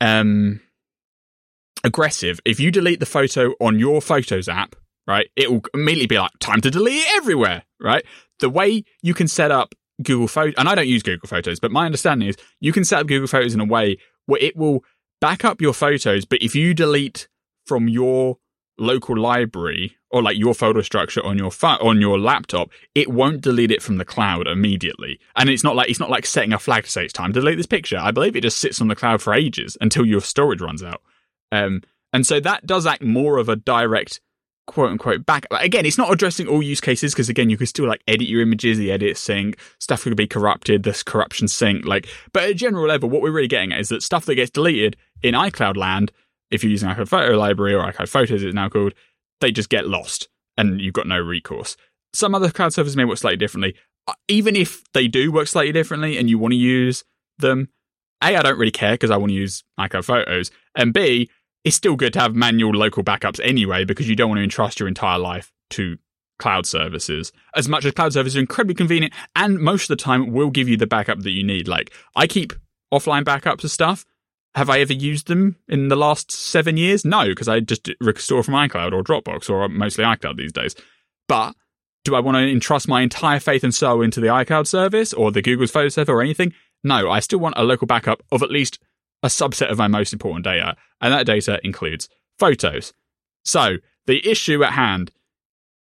[0.00, 0.60] um,
[1.84, 2.40] aggressive.
[2.44, 4.74] If you delete the photo on your Photos app,
[5.06, 8.04] right, it will immediately be like, time to delete it everywhere, right?
[8.40, 11.70] The way you can set up Google Photos, and I don't use Google Photos, but
[11.70, 14.84] my understanding is you can set up Google Photos in a way where it will
[15.20, 17.28] back up your photos, but if you delete
[17.66, 18.38] from your
[18.78, 23.40] local library or like your folder structure on your phone on your laptop, it won't
[23.40, 25.18] delete it from the cloud immediately.
[25.36, 27.40] And it's not like it's not like setting a flag to say it's time to
[27.40, 27.98] delete this picture.
[27.98, 31.02] I believe it just sits on the cloud for ages until your storage runs out.
[31.50, 31.82] Um,
[32.12, 34.20] and so that does act more of a direct
[34.72, 35.46] quote unquote back.
[35.50, 38.40] Again, it's not addressing all use cases because again, you could still like edit your
[38.40, 42.54] images, the edit sync, stuff could be corrupted, this corruption sync, like, but at a
[42.54, 45.76] general level, what we're really getting at is that stuff that gets deleted in iCloud
[45.76, 46.10] land,
[46.50, 48.94] if you're using iCloud Photo Library or iCloud Photos, it's now called,
[49.40, 51.76] they just get lost and you've got no recourse.
[52.14, 53.74] Some other cloud services may work slightly differently.
[54.08, 57.04] Uh, even if they do work slightly differently and you want to use
[57.38, 57.68] them,
[58.22, 60.50] A, I don't really care because I want to use iCloud Photos.
[60.74, 61.28] And B,
[61.64, 64.80] it's still good to have manual local backups anyway because you don't want to entrust
[64.80, 65.98] your entire life to
[66.38, 67.32] cloud services.
[67.54, 70.68] As much as cloud services are incredibly convenient and most of the time will give
[70.68, 71.68] you the backup that you need.
[71.68, 72.52] Like I keep
[72.92, 74.04] offline backups of stuff
[74.54, 77.04] have I ever used them in the last seven years?
[77.04, 80.74] No, because I just restore from iCloud or Dropbox or mostly iCloud these days.
[81.26, 81.54] But
[82.04, 85.30] do I want to entrust my entire faith and soul into the iCloud service or
[85.30, 86.52] the Google's photo server or anything?
[86.84, 88.78] No, I still want a local backup of at least
[89.22, 92.08] a subset of my most important data, and that data includes
[92.38, 92.92] photos.
[93.44, 95.12] So, the issue at hand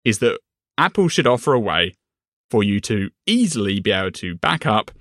[0.04, 0.40] is that
[0.78, 1.96] Apple should offer a way
[2.50, 4.92] for you to easily be able to back up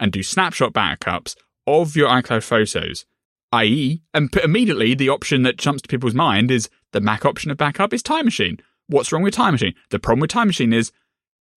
[0.00, 3.06] and do snapshot backups of your iCloud photos.
[3.52, 7.56] I.e., and immediately the option that jumps to people's mind is the Mac option of
[7.56, 8.58] backup is Time Machine.
[8.88, 9.74] What's wrong with Time Machine?
[9.90, 10.92] The problem with Time Machine is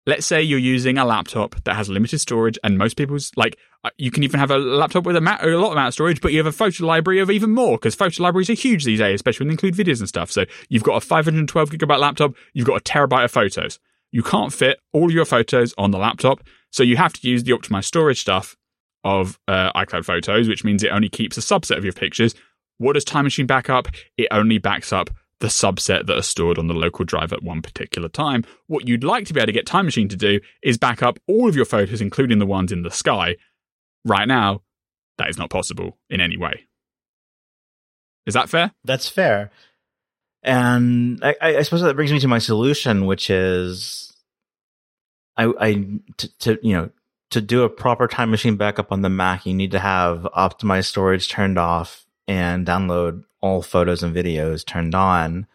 [0.07, 3.89] let's say you're using a laptop that has limited storage and most people's like uh,
[3.97, 6.39] you can even have a laptop with a, ma- a lot of storage but you
[6.39, 9.43] have a photo library of even more because photo libraries are huge these days especially
[9.43, 10.31] when they include videos and stuff.
[10.31, 13.77] So you've got a 512 gigabyte laptop you've got a terabyte of photos.
[14.11, 16.41] You can't fit all your photos on the laptop
[16.71, 18.55] so you have to use the optimized storage stuff
[19.03, 22.33] of uh, icloud photos which means it only keeps a subset of your pictures.
[22.77, 25.09] What does time machine backup it only backs up
[25.39, 28.43] the subset that are stored on the local drive at one particular time.
[28.67, 31.19] What you'd like to be able to get Time Machine to do is back up
[31.27, 33.35] all of your photos, including the ones in the sky.
[34.03, 34.61] Right now,
[35.17, 36.67] that is not possible in any way.
[38.25, 38.71] Is that fair?
[38.83, 39.51] That's fair.
[40.43, 44.13] And I, I suppose that brings me to my solution, which is
[45.35, 45.73] I, I
[46.17, 46.89] to, to you know
[47.31, 50.85] to do a proper time machine backup on the Mac, you need to have optimized
[50.85, 55.47] storage turned off and download all photos and videos turned on.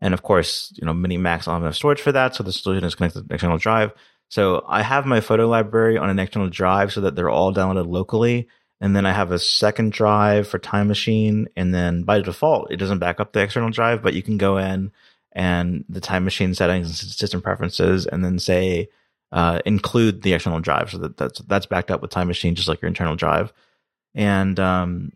[0.00, 2.34] And of course, you know, many Macs don't have enough storage for that.
[2.34, 3.92] So the solution is connect to the external drive.
[4.28, 7.86] So I have my photo library on an external drive so that they're all downloaded
[7.86, 8.48] locally.
[8.80, 11.48] And then I have a second drive for Time Machine.
[11.56, 14.58] And then by default, it doesn't back up the external drive, but you can go
[14.58, 14.92] in
[15.32, 18.88] and the Time Machine settings and system preferences and then say,
[19.32, 20.90] uh, include the external drive.
[20.90, 23.52] So that that's, that's backed up with Time Machine, just like your internal drive.
[24.14, 25.12] And, um,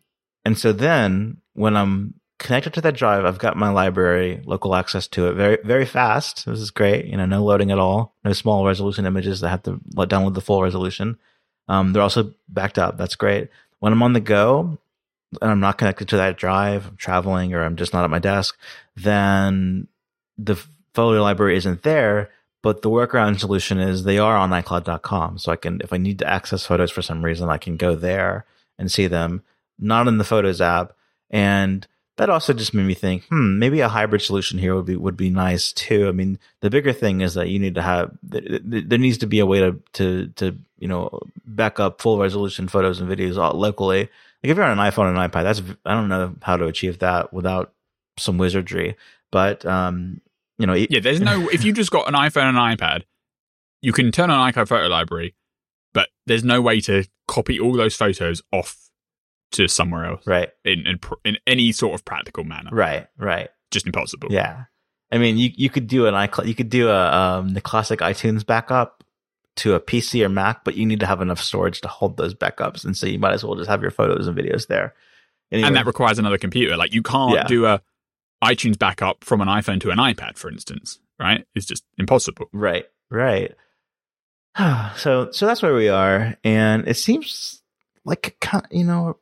[0.49, 5.07] and so then when I'm connected to that drive, I've got my library, local access
[5.09, 6.47] to it, very very fast.
[6.47, 7.05] This is great.
[7.05, 10.41] You know, no loading at all, no small resolution images that have to download the
[10.41, 11.19] full resolution.
[11.69, 12.97] Um, they're also backed up.
[12.97, 13.51] That's great.
[13.81, 14.79] When I'm on the go
[15.43, 18.19] and I'm not connected to that drive, I'm traveling or I'm just not at my
[18.19, 18.57] desk,
[18.97, 19.87] then
[20.39, 20.57] the
[20.95, 22.31] photo library isn't there.
[22.63, 25.37] But the workaround solution is they are on iCloud.com.
[25.37, 27.95] So I can, if I need to access photos for some reason, I can go
[27.95, 28.47] there
[28.79, 29.43] and see them
[29.79, 30.93] not in the Photos app.
[31.31, 31.87] And
[32.19, 35.17] that also just made me think, hmm, maybe a hybrid solution here would be would
[35.17, 36.09] be nice too.
[36.09, 39.39] I mean, the bigger thing is that you need to have there needs to be
[39.39, 44.01] a way to to to you know back up full resolution photos and videos locally.
[44.43, 46.67] Like if you're on an iPhone and an iPad, that's I don't know how to
[46.67, 47.73] achieve that without
[48.19, 48.97] some wizardry.
[49.31, 50.21] But um,
[50.59, 53.05] you know, yeah, there's no if you just got an iPhone and an iPad,
[53.81, 55.37] you can turn on iCloud Photo Library,
[55.95, 58.88] but there's no way to copy all those photos off
[59.53, 60.51] to somewhere else, right?
[60.65, 63.07] In in, in any sort of practical manner, right?
[63.17, 63.51] Right.
[63.71, 64.29] Just impossible.
[64.31, 64.65] Yeah.
[65.11, 68.01] I mean, you you could do an iCloud, you could do a um, the classic
[68.01, 69.05] iTunes backup
[69.57, 72.35] to a PC or Mac, but you need to have enough storage to hold those
[72.35, 74.95] backups, and so you might as well just have your photos and videos there.
[75.51, 75.67] Anyway.
[75.67, 76.77] And that requires another computer.
[76.77, 77.45] Like you can't yeah.
[77.45, 77.81] do a
[78.45, 80.99] iTunes backup from an iPhone to an iPad, for instance.
[81.19, 81.47] Right?
[81.55, 82.47] It's just impossible.
[82.53, 82.85] Right.
[83.11, 83.55] Right.
[84.97, 87.63] so so that's where we are, and it seems
[88.05, 88.37] like
[88.71, 89.17] you know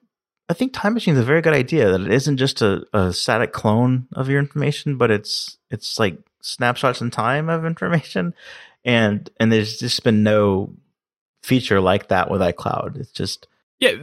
[0.49, 1.91] I think Time Machine is a very good idea.
[1.91, 6.19] That it isn't just a, a static clone of your information, but it's it's like
[6.41, 8.35] snapshots in time of information,
[8.85, 10.73] and and there's just been no
[11.43, 12.97] feature like that with iCloud.
[12.97, 13.49] It's just
[13.81, 13.95] yeah,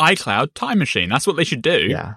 [0.00, 1.08] iCloud Time Machine.
[1.08, 1.86] That's what they should do.
[1.88, 2.14] Yeah,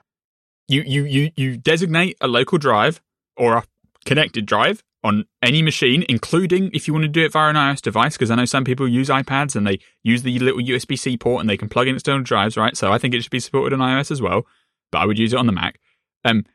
[0.67, 2.99] you you you you designate a local drive
[3.35, 3.63] or a
[4.05, 7.81] connected drive on any machine, including if you want to do it via an iOS
[7.81, 11.17] device, because I know some people use iPads and they use the little USB C
[11.17, 12.75] port and they can plug in external drives, right?
[12.75, 14.45] So I think it should be supported on iOS as well,
[14.91, 15.79] but I would use it on the Mac.
[16.25, 16.45] Um,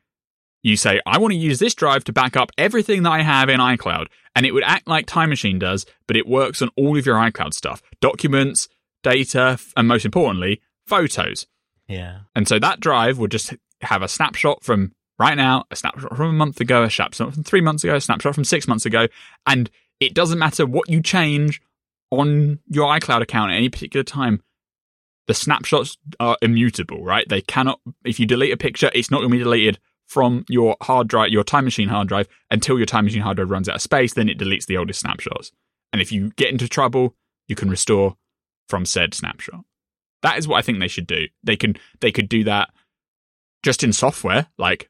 [0.63, 3.49] you say, I want to use this drive to back up everything that I have
[3.49, 6.97] in iCloud, and it would act like Time Machine does, but it works on all
[6.99, 8.69] of your iCloud stuff documents,
[9.03, 11.47] data, and most importantly, photos.
[11.89, 12.21] Yeah.
[12.35, 14.93] And so that drive would just have a snapshot from
[15.23, 18.01] right now, a snapshot from a month ago, a snapshot from three months ago, a
[18.01, 19.07] snapshot from six months ago.
[19.47, 19.71] And
[20.01, 21.63] it doesn't matter what you change
[22.11, 24.43] on your iCloud account at any particular time.
[25.29, 27.29] The snapshots are immutable, right?
[27.29, 30.77] They cannot, if you delete a picture, it's not going to be deleted from your
[30.83, 33.77] hard drive, your time machine hard drive, until your time machine hard drive runs out
[33.77, 34.15] of space.
[34.15, 35.53] Then it deletes the oldest snapshots.
[35.93, 37.15] And if you get into trouble,
[37.47, 38.17] you can restore
[38.69, 39.65] from said snapshot.
[40.23, 41.29] That is what I think they should do.
[41.45, 42.71] They can they could do that
[43.63, 44.89] just in software, like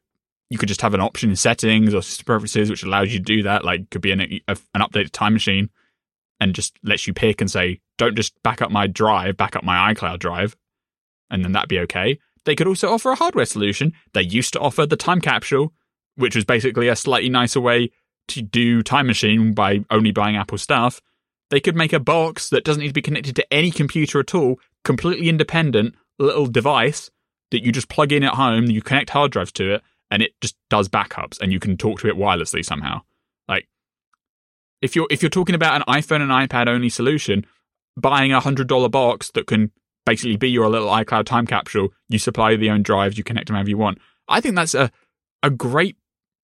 [0.49, 3.23] you could just have an option in settings or system preferences which allows you to
[3.23, 3.65] do that.
[3.65, 5.69] Like could be an, an updated time machine
[6.39, 9.63] and just lets you pick and say, don't just back up my drive, back up
[9.63, 10.55] my iCloud drive,
[11.29, 12.19] and then that'd be okay.
[12.45, 13.93] they could also offer a hardware solution.
[14.13, 15.73] They used to offer the time capsule,
[16.15, 17.91] which was basically a slightly nicer way
[18.29, 21.01] to do Time Machine by only buying Apple stuff.
[21.49, 24.33] They could make a box that doesn't need to be connected to any computer at
[24.33, 27.09] all, completely independent little device
[27.51, 29.83] that you just plug in at home, you connect hard drives to it,
[30.13, 33.01] and it just does backups and you can talk to it wirelessly somehow.
[33.47, 33.67] Like
[34.79, 37.47] if you're if you're talking about an iPhone and iPad only solution,
[37.97, 39.71] buying a hundred dollar box that can
[40.05, 43.55] basically be your little iCloud time capsule, you supply the own drives, you connect them
[43.55, 43.97] however you want.
[44.27, 44.91] I think that's a
[45.41, 45.97] a great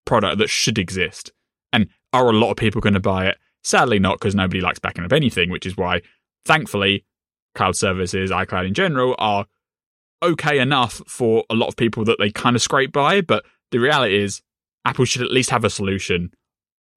[0.03, 1.31] product that should exist.
[1.71, 3.37] And are a lot of people going to buy it?
[3.63, 6.01] Sadly, not because nobody likes backing up anything, which is why,
[6.43, 7.05] thankfully,
[7.53, 9.45] cloud services, iCloud in general, are
[10.23, 13.21] okay enough for a lot of people that they kind of scrape by.
[13.21, 14.41] But the reality is,
[14.85, 16.31] Apple should at least have a solution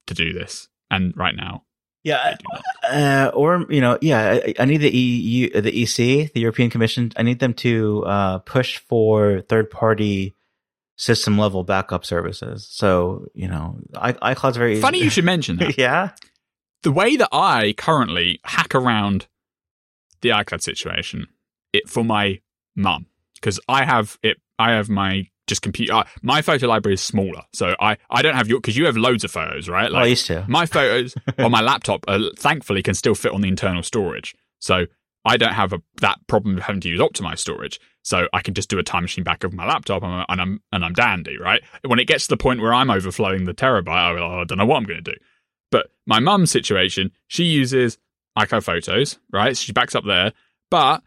[0.07, 0.69] to do this.
[0.89, 1.63] And right now,
[2.03, 2.35] yeah,
[2.83, 7.13] uh, or you know, yeah, I, I, need the EU, the EC, the European Commission.
[7.15, 10.35] I need them to uh, push for third-party
[10.97, 12.67] system level backup services.
[12.69, 14.99] So you know, I, iCloud's very funny.
[14.99, 15.77] You should mention that.
[15.77, 16.09] yeah,
[16.83, 19.27] the way that I currently hack around
[20.21, 21.27] the iCloud situation
[21.71, 22.41] it for my
[22.75, 23.05] mum
[23.35, 24.37] because I have it.
[24.59, 25.93] I have my just computer.
[25.93, 28.97] Uh, my photo library is smaller, so I I don't have your because you have
[28.97, 29.91] loads of photos, right?
[29.91, 30.45] Like, oh, I used to.
[30.47, 34.85] My photos on my laptop, uh, thankfully, can still fit on the internal storage, so
[35.25, 37.79] I don't have a, that problem of having to use optimized storage.
[38.01, 40.83] So I can just do a time machine back of my laptop, and I'm and
[40.83, 41.61] I'm dandy, right?
[41.85, 44.65] When it gets to the point where I'm overflowing the terabyte, I, I don't know
[44.65, 45.17] what I'm going to do.
[45.71, 47.97] But my mum's situation, she uses
[48.37, 49.55] iCloud Photos, right?
[49.55, 50.33] So she backs up there,
[50.69, 51.01] but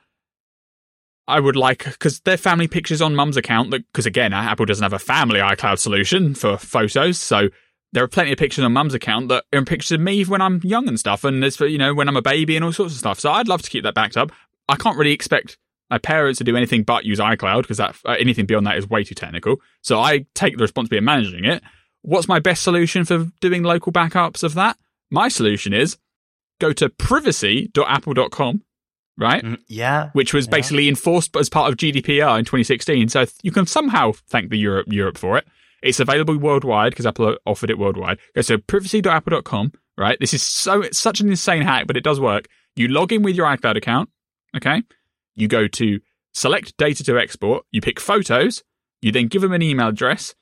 [1.29, 3.71] I would like because they're family pictures on mum's account.
[3.71, 7.49] Because again, Apple doesn't have a family iCloud solution for photos, so
[7.93, 10.61] there are plenty of pictures on mum's account that are pictures of me when I'm
[10.63, 12.99] young and stuff, and there's you know when I'm a baby and all sorts of
[12.99, 13.19] stuff.
[13.19, 14.31] So I'd love to keep that backed up.
[14.69, 15.59] I can't really expect
[15.91, 18.89] my parents to do anything but use iCloud because that uh, anything beyond that is
[18.89, 19.61] way too technical.
[19.83, 21.63] So I take the responsibility of managing it.
[22.03, 24.77] What's my best solution for doing local backups of that?
[25.11, 25.97] My solution is
[26.61, 28.63] go to privacy.apple.com
[29.19, 29.43] right?
[29.43, 30.11] Mm, yeah.
[30.13, 30.51] Which was yeah.
[30.51, 33.09] basically enforced as part of GDPR in 2016.
[33.09, 35.47] So you can somehow thank the Europe Europe for it.
[35.83, 38.19] It's available worldwide because Apple offered it worldwide.
[38.35, 40.19] Go to privacy.apple.com, right?
[40.19, 42.47] This is so it's such an insane hack, but it does work.
[42.75, 44.11] You log in with your iCloud account,
[44.57, 44.83] okay?
[45.35, 46.01] You go to
[46.33, 48.63] select data to export, you pick photos,
[49.01, 50.35] you then give them an email address.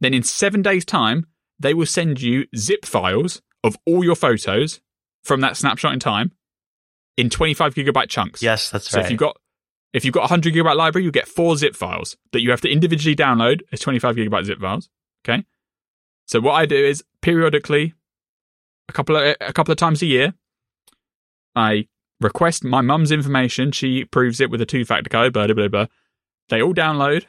[0.00, 1.26] Then in 7 days time,
[1.58, 4.80] they will send you zip files of all your photos
[5.24, 6.32] from that snapshot in time
[7.16, 8.42] in 25 gigabyte chunks.
[8.42, 9.02] Yes, that's so right.
[9.02, 9.36] So if you've got
[9.92, 12.60] if you've got a 100 gigabyte library, you get four zip files that you have
[12.62, 14.90] to individually download as 25 gigabyte zip files.
[15.24, 15.44] Okay.
[16.26, 17.94] So what I do is periodically,
[18.88, 20.34] a couple of a couple of times a year,
[21.54, 21.88] I
[22.20, 23.72] request my mum's information.
[23.72, 25.32] She proves it with a two factor code.
[25.32, 25.68] Blah blah blah.
[25.68, 25.86] blah.
[26.48, 27.24] They all download.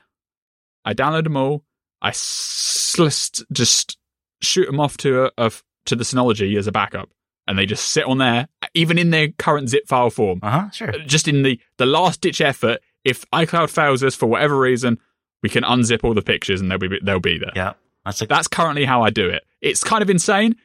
[0.85, 1.63] I download them all.
[2.01, 3.97] I just
[4.41, 5.51] shoot them off to a, a
[5.85, 7.09] to the Synology as a backup
[7.47, 10.39] and they just sit on there, even in their current zip file form.
[10.43, 10.69] Uh huh.
[10.71, 10.91] Sure.
[11.05, 14.97] Just in the the last ditch effort, if iCloud fails us for whatever reason,
[15.43, 17.51] we can unzip all the pictures and they'll be they'll be there.
[17.55, 17.73] Yeah.
[18.05, 19.43] That's a- that's currently how I do it.
[19.61, 20.55] It's kind of insane,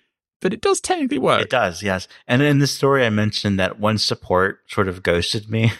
[0.40, 1.42] but it does technically work.
[1.42, 2.08] It does, yes.
[2.28, 5.72] And in the story, I mentioned that one support sort of ghosted me.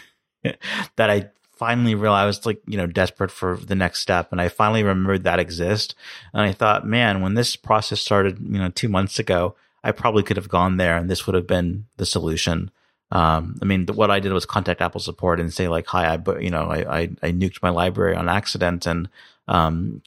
[0.43, 4.31] that I finally realized I was like, you know, desperate for the next step.
[4.31, 5.95] And I finally remembered that exist.
[6.33, 10.23] And I thought, man, when this process started, you know, two months ago, I probably
[10.23, 12.71] could have gone there and this would have been the solution.
[13.11, 16.39] Um, I mean, what I did was contact Apple support and say like, "Hi, I,
[16.39, 19.07] you know, I, I, I nuked my library on accident, and
[19.47, 20.01] um,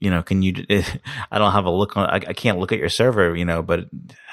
[0.00, 0.54] you know, can you?
[1.30, 2.06] I don't have a look on.
[2.10, 3.88] I, I can't look at your server, you know, but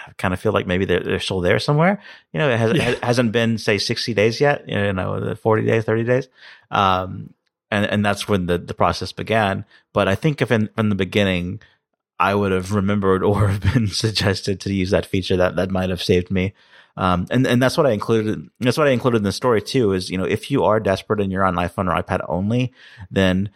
[0.08, 2.02] I kind of feel like maybe they're, they're still there somewhere.
[2.34, 2.96] You know, it, has, yeah.
[3.04, 4.68] hasn't been say sixty days yet.
[4.68, 6.28] You know, forty days, thirty days.
[6.72, 7.36] Um,
[7.70, 9.64] and and that's when the the process began.
[9.94, 11.60] But I think if in from the beginning
[12.20, 15.90] I would have remembered or have been suggested to use that feature that that might
[15.90, 16.54] have saved me.
[16.96, 18.50] Um, and and that's what I included.
[18.60, 19.94] That's what I included in the story too.
[19.94, 22.74] Is you know if you are desperate and you're on iPhone or iPad only,
[23.12, 23.52] then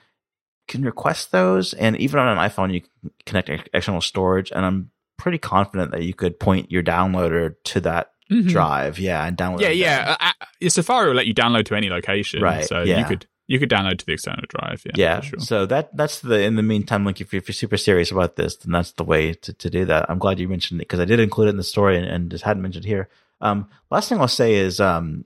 [0.68, 1.74] can request those.
[1.74, 4.52] And even on an iPhone, you can connect external storage.
[4.52, 8.48] And I'm pretty confident that you could point your downloader to that mm-hmm.
[8.48, 8.98] drive.
[8.98, 9.62] Yeah, and download.
[9.62, 10.16] Yeah, yeah.
[10.20, 10.32] Uh,
[10.66, 12.66] uh, Safari will let you download to any location, right?
[12.66, 13.00] So yeah.
[13.00, 14.82] you could you could download to the external drive.
[14.86, 14.92] Yeah.
[14.96, 15.20] Yeah.
[15.20, 15.40] Sure.
[15.40, 18.38] So that that's the in the meantime, like if you're, if you're, super serious about
[18.38, 20.10] this, then that's the way to, to do that.
[20.10, 22.32] I'm glad you mentioned it because I did include it in the story and, and,
[22.32, 23.10] just hadn't mentioned here.
[23.42, 25.26] Um, last thing I'll say is, um,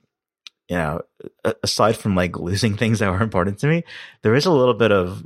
[0.68, 1.02] you know,
[1.62, 3.84] aside from like losing things that were important to me,
[4.22, 5.24] there is a little bit of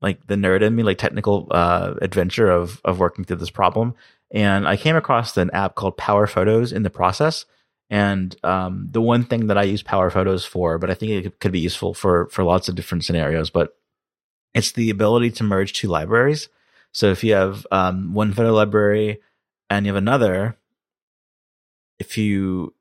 [0.00, 3.94] like the nerd in me, like technical uh, adventure of of working through this problem.
[4.30, 7.44] And I came across an app called Power Photos in the process
[7.92, 11.40] And um, the one thing that I use Power Photos for, but I think it
[11.40, 13.76] could be useful for for lots of different scenarios, but
[14.54, 16.48] it's the ability to merge two libraries.
[16.92, 19.20] So if you have um, one photo library
[19.68, 20.56] and you have another,
[21.98, 22.74] if you,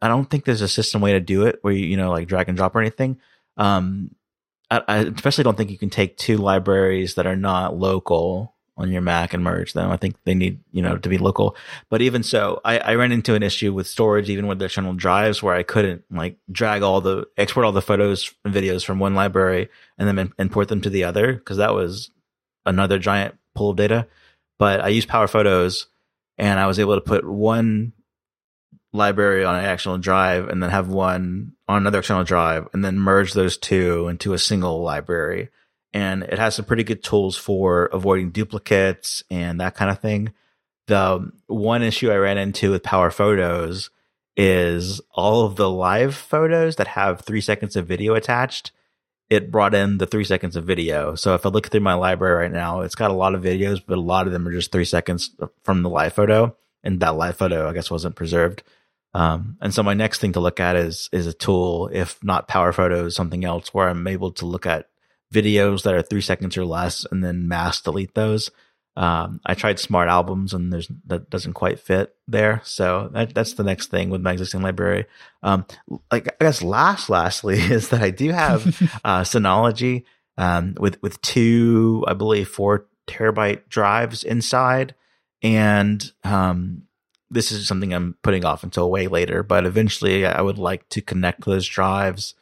[0.00, 2.26] I don't think there's a system way to do it where you you know like
[2.26, 3.20] drag and drop or anything.
[3.58, 4.14] Um,
[4.70, 8.90] I, I especially don't think you can take two libraries that are not local on
[8.90, 9.90] your Mac and merge them.
[9.90, 11.56] I think they need, you know, to be local.
[11.88, 14.92] But even so, I, I ran into an issue with storage, even with the external
[14.92, 18.98] drives where I couldn't like drag all the, export all the photos and videos from
[18.98, 19.68] one library
[19.98, 22.10] and then import them to the other because that was
[22.66, 24.06] another giant pool of data.
[24.58, 25.86] But I used Power Photos
[26.36, 27.92] and I was able to put one
[28.92, 32.98] library on an external drive and then have one on another external drive and then
[32.98, 35.50] merge those two into a single library
[35.96, 40.30] and it has some pretty good tools for avoiding duplicates and that kind of thing.
[40.88, 43.88] The one issue I ran into with Power Photos
[44.36, 48.72] is all of the live photos that have three seconds of video attached.
[49.30, 51.14] It brought in the three seconds of video.
[51.14, 53.80] So if I look through my library right now, it's got a lot of videos,
[53.84, 56.54] but a lot of them are just three seconds from the live photo.
[56.84, 58.62] And that live photo, I guess, wasn't preserved.
[59.14, 62.48] Um, and so my next thing to look at is is a tool, if not
[62.48, 64.90] Power Photos, something else where I'm able to look at
[65.32, 68.50] videos that are three seconds or less and then mass delete those.
[68.96, 72.62] Um, I tried smart albums and there's that doesn't quite fit there.
[72.64, 75.04] So that, that's the next thing with my existing library.
[75.42, 75.66] Um,
[76.10, 78.66] like I guess last, lastly is that I do have,
[79.04, 80.04] uh, Synology,
[80.38, 84.94] um, with, with two, I believe four terabyte drives inside.
[85.42, 86.82] And, um,
[87.30, 91.02] this is something I'm putting off until way later, but eventually I would like to
[91.02, 92.34] connect those drives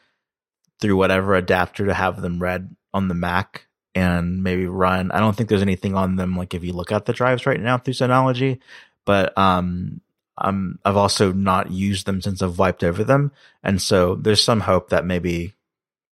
[0.80, 5.10] through whatever adapter to have them read on the Mac and maybe run.
[5.12, 7.60] I don't think there's anything on them like if you look at the drives right
[7.60, 8.58] now through Synology,
[9.04, 10.00] but um
[10.36, 14.60] I'm I've also not used them since I've wiped over them, and so there's some
[14.60, 15.54] hope that maybe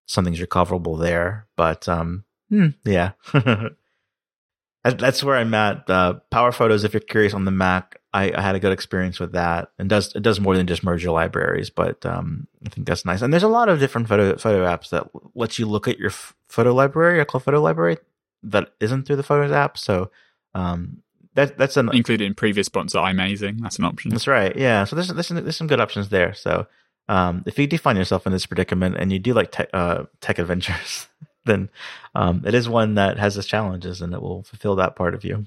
[0.06, 1.46] something's recoverable there.
[1.56, 3.12] But um, hmm, yeah,
[4.84, 5.90] that's where I'm at.
[5.90, 9.18] Uh, Power Photos, if you're curious on the Mac, I, I, had a good experience
[9.18, 9.70] with that.
[9.78, 13.04] And does it does more than just merge your libraries, but um, I think that's
[13.04, 13.22] nice.
[13.22, 16.10] And there's a lot of different photo photo apps that let you look at your
[16.48, 17.96] photo library, your cloud photo library,
[18.42, 19.78] that isn't through the Photos app.
[19.78, 20.10] So
[20.54, 21.02] um,
[21.34, 23.60] that that's an included in previous sponsor iMazing.
[23.60, 24.10] That's an option.
[24.10, 24.54] That's right.
[24.54, 24.84] Yeah.
[24.84, 26.34] So there's there's, there's some good options there.
[26.34, 26.66] So
[27.08, 30.04] um, if you do find yourself in this predicament and you do like tech, uh,
[30.20, 31.08] tech adventures.
[31.44, 31.68] then
[32.14, 35.24] um, it is one that has its challenges and it will fulfill that part of
[35.24, 35.46] you.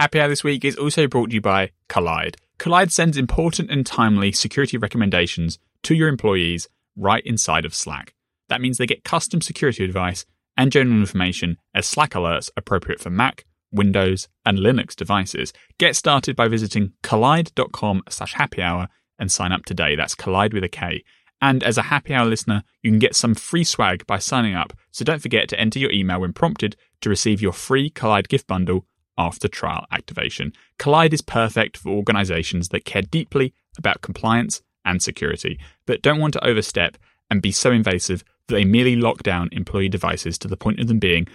[0.00, 2.34] Happy Hour this week is also brought to you by Kolide.
[2.58, 8.12] Kolide sends important and timely security recommendations to your employees right inside of Slack.
[8.48, 10.24] That means they get custom security advice
[10.56, 15.52] and general information as Slack alerts appropriate for Mac, Windows, and Linux devices.
[15.78, 18.88] Get started by visiting kolide.com slash happy hour
[19.20, 19.94] and sign up today.
[19.94, 21.04] That's collide with a K.
[21.40, 24.72] And as a happy hour listener, you can get some free swag by signing up.
[24.90, 28.48] So don't forget to enter your email when prompted to receive your free Kolide gift
[28.48, 28.86] bundle
[29.16, 30.52] after trial activation.
[30.78, 36.32] Kolide is perfect for organizations that care deeply about compliance and security, but don't want
[36.34, 36.96] to overstep
[37.30, 40.88] and be so invasive that they merely lock down employee devices to the point of
[40.88, 41.26] them being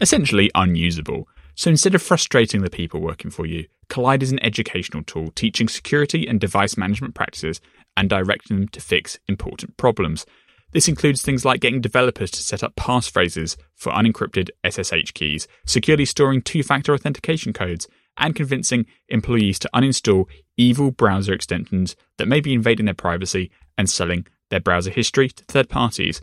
[0.00, 1.28] essentially unusable.
[1.54, 5.66] So instead of frustrating the people working for you, Kolide is an educational tool teaching
[5.66, 7.60] security and device management practices
[7.96, 10.24] and directing them to fix important problems.
[10.72, 16.04] This includes things like getting developers to set up passphrases for unencrypted SSH keys, securely
[16.04, 17.88] storing two factor authentication codes,
[18.18, 23.88] and convincing employees to uninstall evil browser extensions that may be invading their privacy and
[23.88, 26.20] selling their browser history to third parties.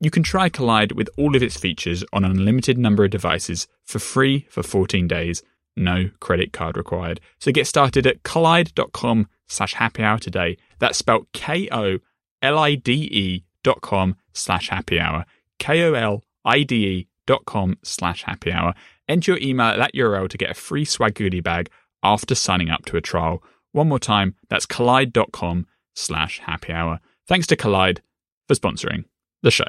[0.00, 3.66] You can try Kolide with all of its features on an unlimited number of devices
[3.84, 5.42] for free for 14 days,
[5.76, 7.20] no credit card required.
[7.38, 10.56] So get started at kolide.com slash happy hour today.
[10.78, 11.98] That's spelled K O
[12.42, 15.24] L I D E dot com slash happy hour.
[15.58, 18.74] K O L I D E dot com slash happy hour.
[19.08, 21.68] Enter your email at that URL to get a free swag goodie bag
[22.02, 23.42] after signing up to a trial.
[23.72, 27.00] One more time, that's kolide.com slash happy hour.
[27.26, 27.98] Thanks to Kolide
[28.46, 29.04] for sponsoring
[29.42, 29.64] the show.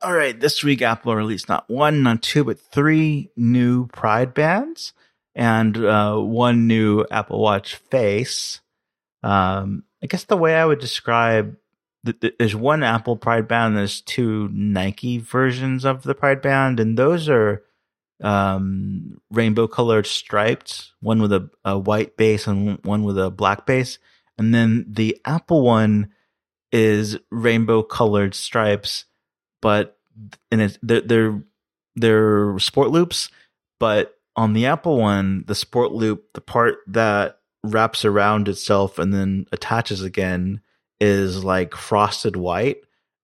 [0.00, 4.92] All right, this week Apple released not one, not two, but three new Pride bands
[5.34, 8.60] and uh, one new Apple Watch face.
[9.24, 11.56] Um, I guess the way I would describe
[12.04, 17.28] there's one Apple Pride band, there's two Nike versions of the Pride band, and those
[17.28, 17.64] are
[18.22, 23.66] um, rainbow colored striped, one with a, a white base and one with a black
[23.66, 23.98] base.
[24.36, 26.12] And then the Apple one
[26.70, 29.04] is rainbow colored stripes,
[29.60, 29.98] but
[30.50, 31.42] and it's they're, they're
[31.96, 33.28] they're sport loops,
[33.80, 39.12] but on the Apple one, the sport loop, the part that wraps around itself and
[39.12, 40.60] then attaches again
[41.00, 42.78] is like frosted white.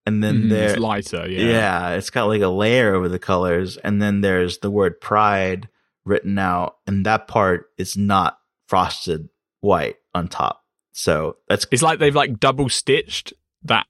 [0.07, 1.27] And then Mhm, there, it's lighter.
[1.27, 1.45] yeah.
[1.49, 1.89] Yeah.
[1.95, 3.77] it's got like a layer over the colors.
[3.77, 5.67] And then there's the word pride
[6.05, 9.29] written out, and that part is not frosted
[9.61, 10.63] white on top.
[10.91, 13.87] So that's It's like they've like double stitched that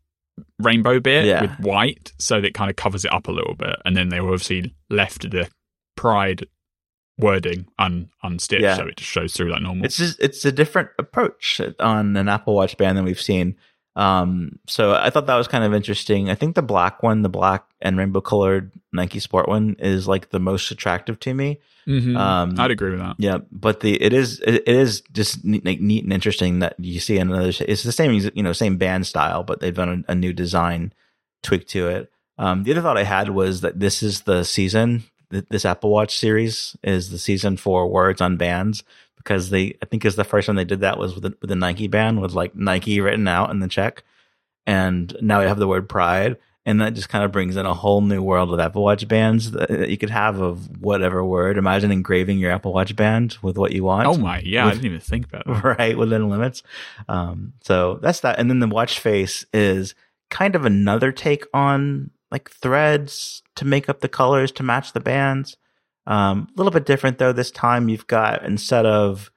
[0.60, 1.42] rainbow bit Yeah.
[1.42, 4.20] with white, so that kind of covers it up a little bit, and then they
[4.20, 5.50] obviously left the
[5.98, 6.48] pride
[7.18, 8.76] wording un unstitched, Yeah.
[8.78, 9.86] so it just shows through like normal.
[9.86, 13.56] it's just it's a different approach on an Apple Watch band than we've seen.
[13.96, 16.30] Um, so I thought that was kind of interesting.
[16.30, 20.30] I think the black one, the black and rainbow colored Nike Sport one, is like
[20.32, 21.60] the most attractive to me.
[21.88, 22.18] Mhm.
[22.18, 23.16] um, I'd agree with that.
[23.20, 26.76] Yeah, but the it is it, it is just neat, like neat and interesting that
[26.80, 27.52] you see another.
[27.60, 30.92] It's the same you know same band style, but they've done a, a new design
[31.44, 32.12] tweak to it.
[32.38, 35.04] Um, the other thought I had was that this is the season.
[35.30, 38.84] This Apple Watch series is the season for words on bands
[39.26, 41.50] because they I think is the first time they did that was with the, with
[41.50, 44.04] the Nike band with like Nike written out in the check,
[44.66, 46.38] and now we have the word pride.
[46.68, 49.52] And that just kind of brings in a whole new world of Apple Watch bands
[49.52, 51.60] that you could have of whatever word.
[51.60, 54.08] Imagine engraving your Apple Watch band with what you want.
[54.08, 55.78] Oh my, yeah, I didn't even think about that.
[55.78, 56.64] right within limits.
[57.08, 58.40] Um, so that's that.
[58.40, 59.94] And then the watch face is
[60.32, 65.00] kind of another take on like threads to make up the colors to match the
[65.00, 65.58] bands.
[66.08, 67.34] Um, a little bit different though.
[67.34, 69.32] This time you've got instead of,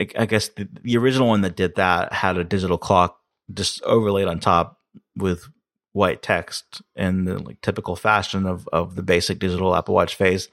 [0.00, 3.18] I, I guess the, the original one that did that had a digital clock
[3.52, 4.78] just overlaid on top
[5.16, 5.48] with
[5.92, 10.48] white text in the like typical fashion of of the basic digital Apple Watch face.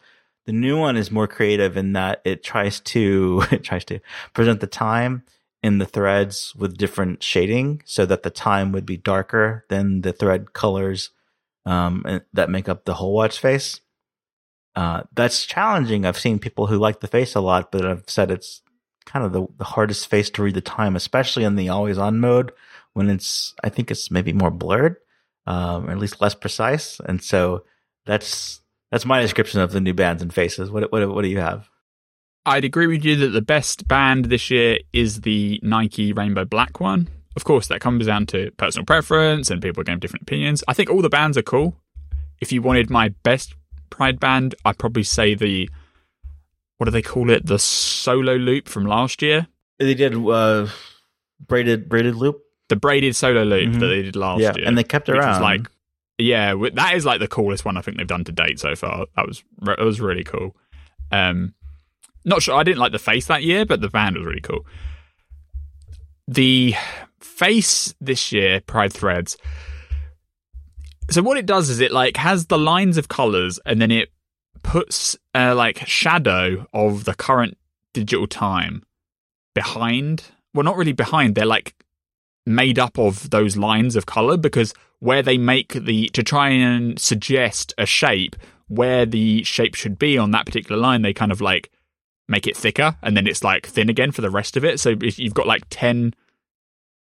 [0.45, 3.99] The new one is more creative in that it tries to it tries to
[4.33, 5.23] present the time
[5.63, 10.13] in the threads with different shading so that the time would be darker than the
[10.13, 11.09] thread colors
[11.65, 13.81] um, that make up the whole watch face.
[14.77, 16.05] Uh, that's challenging.
[16.05, 18.61] I've seen people who like the face a lot, but I've said it's
[19.07, 22.19] kind of the, the hardest face to read the time, especially in the always on
[22.19, 22.51] mode
[22.93, 24.97] when it's, I think it's maybe more blurred,
[25.47, 27.01] um, or at least less precise.
[27.03, 27.63] And so
[28.05, 28.61] that's,
[28.91, 30.69] that's my description of the new bands and faces.
[30.69, 31.67] What, what, what do you have?
[32.45, 36.79] I'd agree with you that the best band this year is the Nike Rainbow Black
[36.79, 37.09] one.
[37.35, 40.63] Of course, that comes down to personal preference and people going different opinions.
[40.67, 41.75] I think all the bands are cool.
[42.39, 43.55] If you wanted my best
[43.89, 45.69] Pride band, I'd probably say the
[46.77, 47.45] what do they call it?
[47.47, 49.47] The solo loop from last year,
[49.79, 50.67] They did, uh,
[51.45, 52.39] braided, braided loop.
[52.69, 53.79] the braided solo loop Mhm.
[53.79, 54.53] that they did last Yeah.
[54.55, 55.41] year, And they kept it around.
[55.41, 55.61] like,
[56.19, 59.05] yeah, that is like the coolest one I think they've done to date so far.
[59.15, 60.55] That was that was really cool.
[61.11, 61.53] Um,
[62.25, 64.65] not sure I didn't like the face that year, but the band was really cool.
[66.27, 66.75] The
[67.21, 69.37] face this year, Pride Threads.
[71.09, 74.09] So what it does is it like has the lines of colors and then it
[74.63, 77.57] puts uh, like shadow of the current
[77.93, 78.83] digital time
[79.55, 80.23] behind.
[80.53, 81.35] Well, not really behind.
[81.35, 81.75] They're like
[82.45, 86.99] made up of those lines of color because where they make the to try and
[86.99, 88.35] suggest a shape
[88.67, 91.71] where the shape should be on that particular line, they kind of like
[92.27, 94.79] make it thicker and then it's like thin again for the rest of it.
[94.79, 96.13] So you've got like 10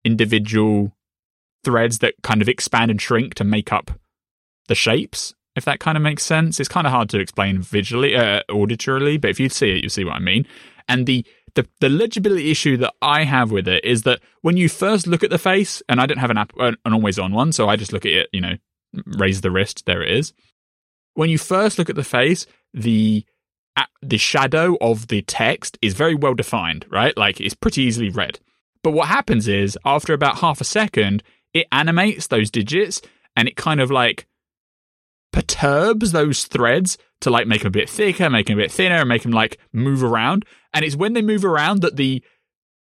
[0.04, 0.93] individual
[1.64, 3.90] threads that kind of expand and shrink to make up
[4.68, 6.60] the shapes, if that kind of makes sense.
[6.60, 9.88] It's kind of hard to explain visually, uh, auditorily, but if you see it, you
[9.88, 10.46] see what I mean.
[10.88, 14.68] And the, the the legibility issue that I have with it is that when you
[14.68, 17.52] first look at the face, and I don't have an app, an always on one,
[17.52, 18.56] so I just look at it, you know,
[19.06, 20.32] raise the wrist, there it is.
[21.14, 23.24] When you first look at the face, the
[24.02, 27.16] the shadow of the text is very well defined, right?
[27.16, 28.38] Like it's pretty easily read.
[28.82, 31.22] But what happens is after about half a second,
[31.54, 33.00] it animates those digits
[33.36, 34.26] and it kind of like
[35.32, 38.96] perturbs those threads to like make them a bit thicker, make them a bit thinner,
[38.96, 40.44] and make them like move around.
[40.72, 42.22] And it's when they move around that the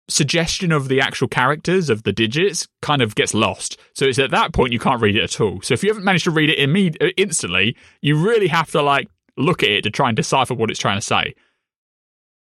[0.10, 3.78] suggestion of the actual characters of the digits kind of gets lost.
[3.93, 5.62] So it's at that point you can't read it at all.
[5.62, 8.82] So if you haven't managed to read it imme- uh, instantly, you really have to
[8.82, 9.07] like
[9.38, 11.36] look at it to try and decipher what it's trying to say.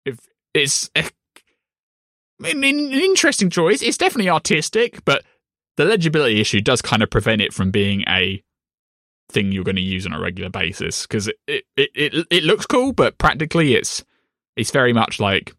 [0.05, 0.19] If
[0.55, 1.09] it's eh,
[2.45, 5.23] an, an interesting choice, it's definitely artistic, but
[5.81, 8.45] the legibility issue does kind of prevent it from being a
[9.31, 12.43] thing you're going to use on a regular basis because it, it, it, it, it
[12.43, 14.05] looks cool, but practically it's
[14.57, 15.55] it's very much like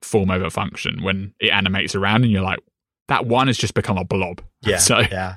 [0.00, 2.60] form over function when it animates around and you're like,
[3.08, 4.40] that one has just become a blob.
[4.62, 4.78] Yeah.
[4.78, 5.36] So yeah.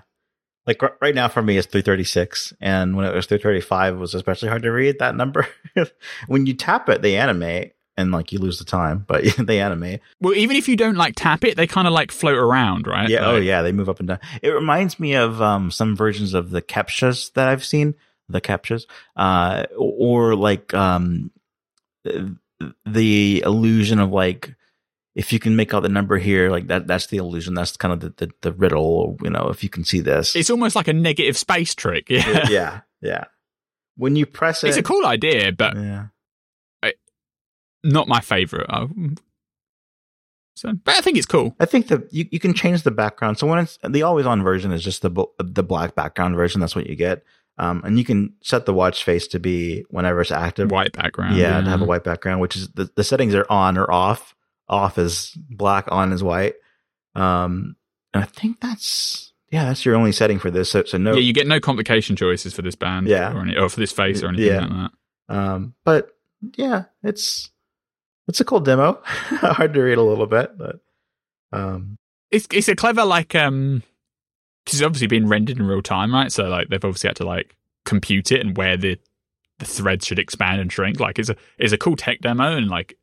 [0.66, 2.54] Like r- right now for me, it's 336.
[2.62, 5.46] And when it was 335, it was especially hard to read that number.
[6.28, 10.02] when you tap it, they animate and like you lose the time, but they animate.
[10.20, 13.10] well, even if you don't like tap it, they kind of like float around, right?
[13.10, 13.26] Yeah.
[13.26, 13.62] Oh, yeah.
[13.62, 14.20] They move up and down.
[14.42, 17.96] It reminds me of um, some versions of the captchas that I've seen,
[18.28, 18.86] the captchas,
[19.16, 21.32] uh, or like um,
[22.86, 24.56] the illusion of like
[25.16, 27.54] if you can make out the number here, like that, that's the illusion.
[27.54, 30.36] That's kind of the, the, the riddle, you know, if you can see this.
[30.36, 32.08] It's almost like a negative space trick.
[32.16, 32.48] Yeah.
[32.50, 32.82] yeah.
[33.02, 33.24] Yeah.
[33.98, 34.70] When you press it.
[34.70, 36.08] It's a cool idea, but yeah.
[37.86, 38.66] Not my favorite.
[38.70, 38.88] Uh,
[40.58, 41.54] So, but I think it's cool.
[41.60, 43.38] I think that you, you can change the background.
[43.38, 46.62] So when it's the always on version is just the the black background version.
[46.62, 47.24] That's what you get.
[47.58, 50.72] Um, and you can set the watch face to be whenever it's active.
[50.72, 51.36] White background.
[51.38, 54.34] yeah, to have a white background, which is the, the settings are on or off.
[54.70, 56.56] Off is black, on is white.
[57.16, 57.76] Um,
[58.14, 60.72] and I think that's yeah, that's your only setting for this.
[60.72, 63.08] So, so no, Yeah, you get no complication choices for this band.
[63.08, 63.34] Yeah.
[63.34, 64.60] Or, any, or for this face or anything Yeah.
[64.66, 64.92] like
[65.30, 65.36] that.
[65.36, 66.10] um, but
[66.56, 67.52] yeah, it's
[68.28, 69.00] it's a cool demo.
[69.06, 70.80] Hard to read a little bit, but
[71.52, 71.98] um,
[72.32, 73.84] It's it's a clever like um
[74.66, 76.32] because it's obviously been rendered in real time, right?
[76.32, 77.56] So like they've obviously had to like
[77.86, 78.98] compute it and where the
[79.60, 81.00] the threads should expand and shrink.
[81.00, 82.98] Like it's a it's a cool tech demo and like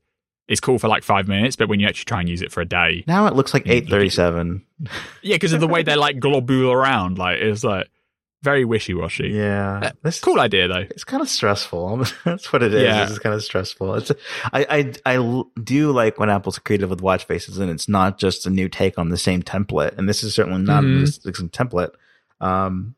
[0.49, 2.61] it's cool for like five minutes, but when you actually try and use it for
[2.61, 4.67] a day, now it looks like eight thirty seven.
[5.23, 7.89] yeah, because of the way they like globule around, like it's like
[8.43, 9.29] very wishy washy.
[9.29, 10.87] Yeah, this Cool idea though.
[10.91, 12.05] It's kind of stressful.
[12.25, 12.83] That's what it is.
[12.83, 13.09] Yeah.
[13.09, 13.95] It's kind of stressful.
[13.95, 14.11] It's
[14.53, 18.47] I, I I do like when Apple's creative with watch faces, and it's not just
[18.47, 19.97] a new take on the same template.
[19.97, 21.03] And this is certainly not Mhm.
[21.03, 21.93] a same template.
[22.41, 22.95] Um,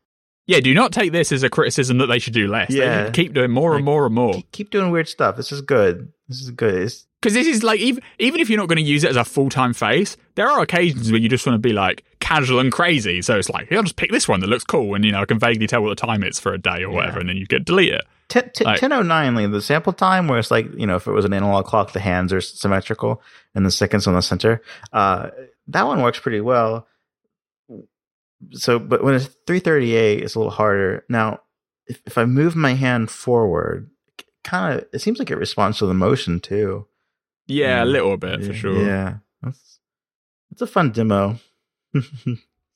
[0.46, 2.70] Yeah, do not take this as a criticism that they should do less.
[2.70, 3.10] Yeah.
[3.10, 4.42] keep doing more and more and more.
[4.52, 5.36] keep, doing weird stuff.
[5.36, 6.12] This is good.
[6.28, 6.92] This is good.
[7.20, 9.24] Because this is like even even if you're not going to use it as a
[9.24, 12.70] full time face, there are occasions where you just want to be like casual and
[12.70, 13.22] crazy.
[13.22, 15.24] So it's like, I'll just pick this one that looks cool, and you know I
[15.24, 17.46] can vaguely tell what the time is for a day or whatever, and then you
[17.46, 18.04] get delete it.
[18.28, 21.12] T- t- Like- 1009, like the sample time where it's like, you know, if it
[21.12, 23.22] was an analog clock, the hands are symmetrical
[23.54, 24.62] and the seconds on the center.
[24.92, 25.28] Uh,
[25.68, 26.86] that one works pretty well.
[28.52, 31.04] So, but when it's 338, it's a little harder.
[31.08, 31.40] Now,
[31.86, 33.90] if, if I move my hand forward,
[34.42, 36.86] kind of, it seems like it responds to the motion too.
[37.46, 37.90] Yeah, a Mm.
[37.92, 38.82] little bit for sure.
[38.84, 39.16] Yeah.
[39.42, 39.78] That's,
[40.50, 41.38] it's a fun demo.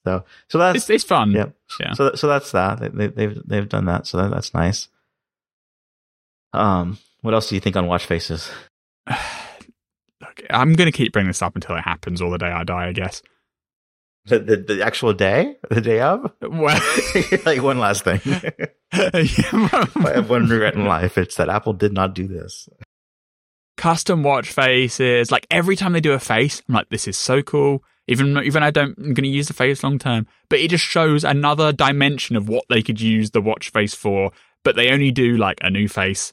[0.05, 1.31] so, so that's, It's it's fun.
[1.33, 1.55] Yep.
[1.81, 1.93] Yeah.
[1.95, 2.81] So so that's that.
[2.81, 4.07] They, they, they've they've done that.
[4.07, 4.89] So that, that's nice.
[6.53, 8.51] Um, what else do you think on watch faces?
[10.21, 12.64] Look, I'm going to keep bringing this up until it happens, or the day I
[12.64, 13.23] die, I guess.
[14.27, 16.31] The the, the actual day, the day of.
[16.43, 16.81] Well,
[17.47, 18.21] like one last thing.
[18.93, 22.69] I have one regret in life, it's that Apple did not do this.
[23.77, 25.31] custom watch faces.
[25.31, 27.83] Like every time they do a face, I'm like, this is so cool.
[28.07, 30.85] Even even I don't, I'm going to use the face long term, but it just
[30.85, 34.31] shows another dimension of what they could use the watch face for.
[34.64, 36.33] But they only do like a new face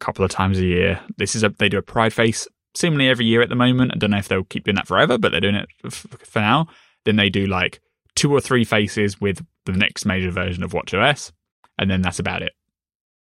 [0.00, 1.00] a couple of times a year.
[1.18, 3.92] This is a they do a pride face seemingly every year at the moment.
[3.94, 6.40] I don't know if they'll keep doing that forever, but they're doing it f- for
[6.40, 6.68] now.
[7.04, 7.80] Then they do like
[8.14, 11.32] two or three faces with the next major version of WatchOS,
[11.78, 12.52] and then that's about it.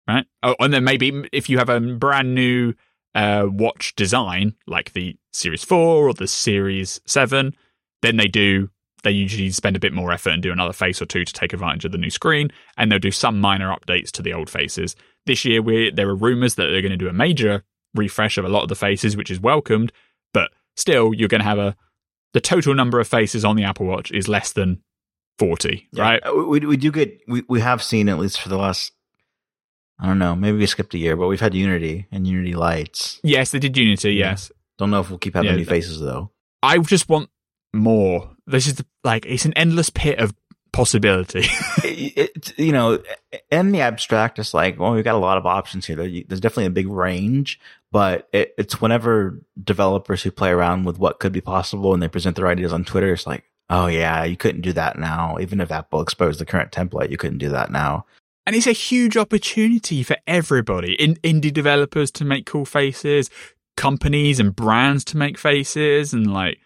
[0.07, 0.26] Right?
[0.43, 2.74] Oh, and then maybe if you have a brand new
[3.14, 7.55] uh, watch design, like the Series 4 or the Series 7,
[8.01, 8.70] then they do,
[9.03, 11.53] they usually spend a bit more effort and do another face or two to take
[11.53, 14.97] advantage of the new screen, and they'll do some minor updates to the old faces.
[15.26, 17.64] This year, we there are rumors that they're going to do a major
[17.95, 19.93] refresh of a lot of the faces, which is welcomed,
[20.33, 21.76] but still, you're going to have a,
[22.35, 24.83] the total number of faces on the Apple Watch is less than
[25.39, 26.20] 40, right?
[26.26, 28.93] Uh, We, we do get we, we have seen at least for the last
[30.01, 33.20] I don't know maybe we skipped a year, but we've had Unity and Unity Lights.
[33.22, 34.31] Yes, they did Unity, Yeah.
[34.31, 34.53] yes.
[34.79, 36.31] Don't know if we'll keep having Yeah, new faces though.
[36.62, 37.31] I just want
[37.72, 38.31] more.
[38.47, 40.35] This is the, like it's an endless pit of
[40.72, 41.44] possibility.
[41.84, 43.02] it, you know,
[43.50, 45.96] in the abstract, it's like, well, we've got a lot of options here.
[45.96, 47.61] There's definitely a big range,
[47.92, 52.08] but it, it's whenever developers who play around with what could be possible and they
[52.08, 55.36] present their ideas on Twitter, it's like, oh yeah, you couldn't do that now.
[55.40, 58.07] Even if Apple exposed the current template, you couldn't do that now.
[58.46, 63.30] and it's a huge opportunity for everybody in indie developers to make cool faces
[63.78, 66.58] companies and brands to make faces and like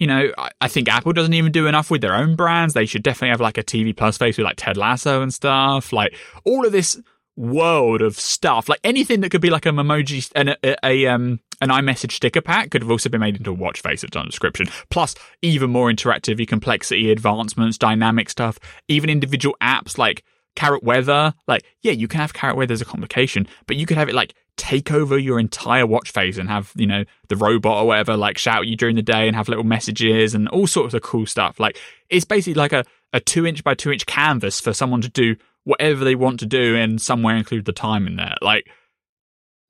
[0.00, 2.86] you know I, I think apple doesn't even do enough with their own brands they
[2.86, 6.16] should definitely have like a tv plus face with like ted lasso and stuff like
[6.44, 7.00] all of this
[7.36, 11.38] world of stuff like anything that could be like a emoji and a, a, um
[11.60, 14.26] an iMessage sticker pack could have also been made into a watch face it's on
[14.26, 14.66] description.
[14.88, 18.58] Plus, even more interactive complexity advancements, dynamic stuff,
[18.88, 20.24] even individual apps like
[20.56, 21.34] Carrot Weather.
[21.46, 24.14] Like, yeah, you can have Carrot Weather as a complication, but you could have it
[24.14, 28.14] like take over your entire watch face and have, you know, the robot or whatever
[28.14, 31.00] like shout at you during the day and have little messages and all sorts of
[31.00, 31.58] cool stuff.
[31.58, 31.78] Like,
[32.10, 32.84] it's basically like a,
[33.14, 36.46] a two inch by two inch canvas for someone to do whatever they want to
[36.46, 38.34] do and somewhere include the time in there.
[38.42, 38.68] Like,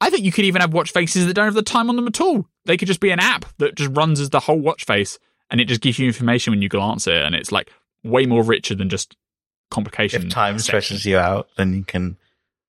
[0.01, 2.09] I think you could even have watch faces that don't have the time on them
[2.09, 2.47] at all.
[2.65, 5.61] They could just be an app that just runs as the whole watch face and
[5.61, 7.71] it just gives you information when you glance at it and it's like
[8.03, 9.17] way more richer than just
[9.71, 10.23] complication.
[10.23, 12.17] If time stretches you out, then you can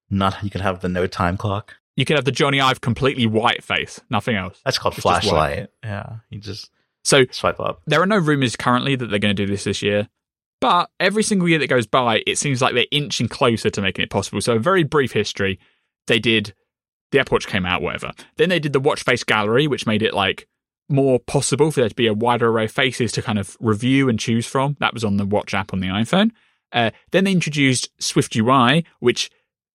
[0.09, 1.77] not, you can have the no time clock.
[2.01, 4.59] You could have the Jony Ive completely white face, nothing else.
[4.65, 5.69] That's called It's flashlight.
[5.83, 6.71] Yeah, you just
[7.03, 7.83] So swipe up.
[7.85, 10.09] there are no rumors currently that they're going to do this this year,
[10.61, 14.01] but every single year that goes by, it seems like they're inching closer to making
[14.01, 14.41] it possible.
[14.41, 15.59] So, a very brief history:
[16.07, 16.55] they did
[17.11, 18.13] the Apple Watch came out, whatever.
[18.37, 20.47] Then they did the watch face gallery, which made it like
[20.89, 24.09] more possible for there to be a wider array of faces to kind of review
[24.09, 24.75] and choose from.
[24.79, 26.31] That was on the Watch app on the iPhone.
[26.73, 29.29] Uh, then they introduced Swift UI, which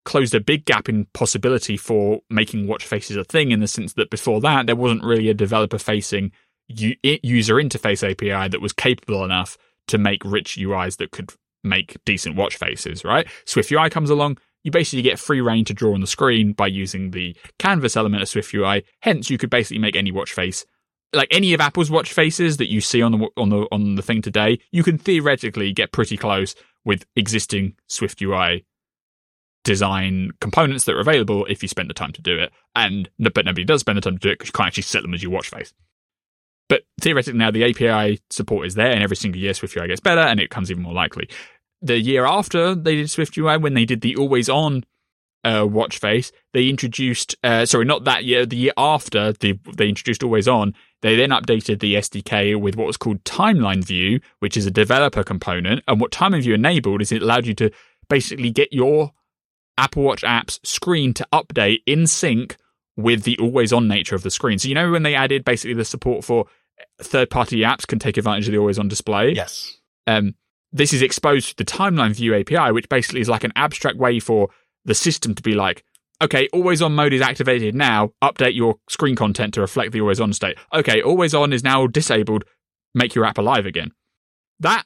[0.07, 3.93] closed a big gap in possibility for making watch faces a thing in the sense
[3.95, 6.33] that before that there wasn't really a developer facing
[6.69, 9.59] user interface API that was capable enough
[9.89, 13.27] to make rich UIs that could make decent watch faces, right?
[13.45, 16.67] Swift UI comes along, you basically get free reign to draw on the screen by
[16.67, 18.85] using the canvas element of Swift UI.
[19.01, 20.65] Hence, you could basically make any watch face
[21.13, 24.03] like any of Apple's watch faces that you see on the on the on the
[24.03, 26.55] thing today, you can theoretically get pretty close
[26.85, 28.65] with existing Swift UI
[29.67, 32.53] design components that are available if you spend the time to do it.
[32.77, 35.03] And but nobody does spend the time to do it because you can't actually set
[35.03, 35.75] them as your watch face.
[36.69, 40.01] But theoretically now the API support is there, and every single year Swift UI gets
[40.01, 41.29] better, and it becomes even more likely.
[41.83, 44.85] The year after they did Swift UI, when they did the always on
[45.45, 49.89] uh, watch face, they introduced uh, sorry, not that year, the year after the, they
[49.89, 50.75] introduced always on.
[51.03, 55.25] They then updated the SDK with what was called Timeline View, which is a developer
[55.25, 55.83] component.
[55.89, 57.71] And what Timeline View enabled is it allowed you to
[58.09, 59.13] basically get your
[59.79, 62.57] Apple Watch app's screen to update in sync
[62.97, 64.59] with the always on nature of the screen.
[64.59, 66.47] So you know when they added basically the support for
[67.01, 69.33] third party apps can take advantage of the always on display.
[69.33, 69.77] Yes.
[70.07, 70.35] Um,
[70.73, 74.19] this is exposed to the Timeline View API, which basically is like an abstract way
[74.19, 74.49] for
[74.85, 75.85] the system to be like,
[76.23, 78.13] okay, always on mode is activated now.
[78.23, 80.57] Update your screen content to reflect the always on state.
[80.73, 82.45] Okay, always on is now disabled.
[82.95, 83.93] Make your app alive again.
[84.61, 84.85] That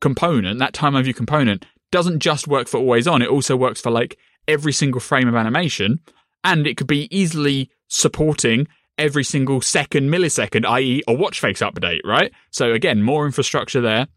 [0.00, 3.22] component, that timeline view component, doesn't just work for always on.
[3.22, 6.00] It also works for like every single frame of animation,
[6.42, 8.66] and it could be easily supporting
[8.98, 12.32] every single second millisecond, i.e., a watch face update, right?
[12.50, 14.08] So again, more infrastructure there.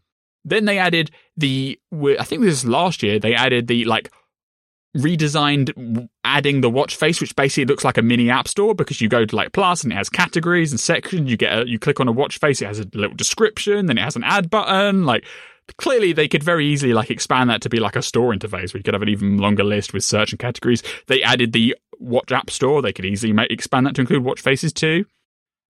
[0.44, 4.12] Then they added the, I think this is last year, they added the like
[4.96, 9.10] redesigned adding the watch face which basically looks like a mini app store because you
[9.10, 12.00] go to like plus and it has categories and sections you get a, you click
[12.00, 15.04] on a watch face it has a little description then it has an add button
[15.04, 15.22] like
[15.78, 18.78] clearly they could very easily like expand that to be like a store interface where
[18.78, 22.32] you could have an even longer list with search and categories they added the watch
[22.32, 25.04] app store they could easily make expand that to include watch faces too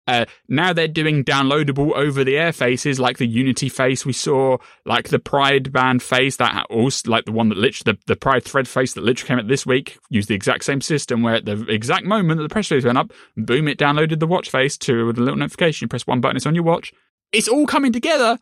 [0.09, 4.56] uh, now they're doing downloadable over the air faces like the Unity face we saw,
[4.85, 8.44] like the Pride band face that also like the one that literally the, the Pride
[8.44, 11.44] thread face that literally came out this week used the exact same system where at
[11.44, 14.78] the exact moment that the press release went up, boom, it downloaded the watch face
[14.78, 15.86] to with a little notification.
[15.86, 16.93] You press one button, it's on your watch.
[17.32, 18.39] It's all coming together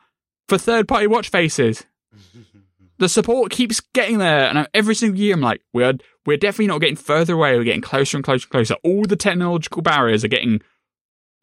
[0.49, 1.85] for third party watch faces.
[2.99, 5.95] the support keeps getting there, and every single year I'm like, we're
[6.27, 7.57] we're definitely not getting further away.
[7.57, 8.75] We're getting closer and closer and closer.
[8.83, 10.61] All the technological barriers are getting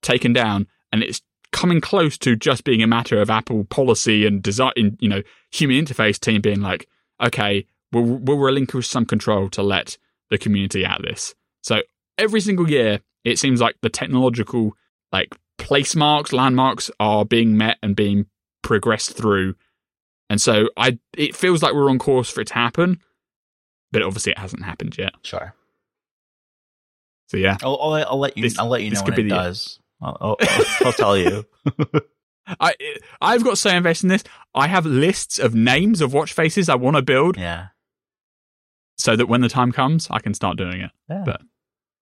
[0.01, 1.21] taken down, and it's
[1.51, 5.21] coming close to just being a matter of Apple policy and design, you know,
[5.51, 6.87] human interface team being like,
[7.21, 9.97] okay, we'll, we'll relinquish some control to let
[10.29, 11.35] the community at this.
[11.61, 11.81] So
[12.17, 14.75] every single year, it seems like the technological
[15.11, 18.27] like place marks, landmarks are being met and being
[18.61, 19.55] progressed through.
[20.29, 22.99] And so I, it feels like we're on course for it to happen,
[23.91, 25.13] but obviously it hasn't happened yet.
[25.23, 25.53] Sure.
[27.29, 28.43] So yeah, I'll, I'll, I'll let you.
[28.43, 29.79] This- I'll let you know when it does.
[30.01, 30.37] I'll, I'll,
[30.85, 31.45] I'll, tell you.
[32.59, 32.73] I
[33.21, 34.23] I've got so invested in this.
[34.55, 37.67] I have lists of names of watch faces I want to build Yeah.
[38.97, 40.91] so that when the time comes, I can start doing it.
[41.09, 41.23] Yeah.
[41.25, 41.41] But-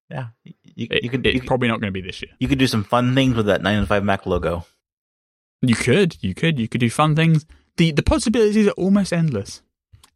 [0.09, 0.27] yeah.
[0.43, 2.31] You, it could it's you, could- probably not going to be this year.
[2.39, 4.65] you could do some fun things with that 9to5Mac logo.
[5.61, 7.45] You could, you could, you could do fun things.
[7.77, 9.61] the The possibilities are almost endless,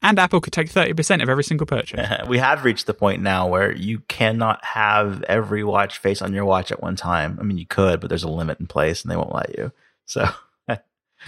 [0.02, 2.10] and Apple could take thirty percent of every single purchase.
[2.28, 6.46] we have reached the point now where you cannot have every watch face on your
[6.46, 7.38] watch at one time.
[7.40, 9.72] I mean, you could, but there's a limit in place, and they won't let you.
[10.06, 10.28] So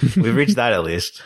[0.01, 1.21] we've reached that at least.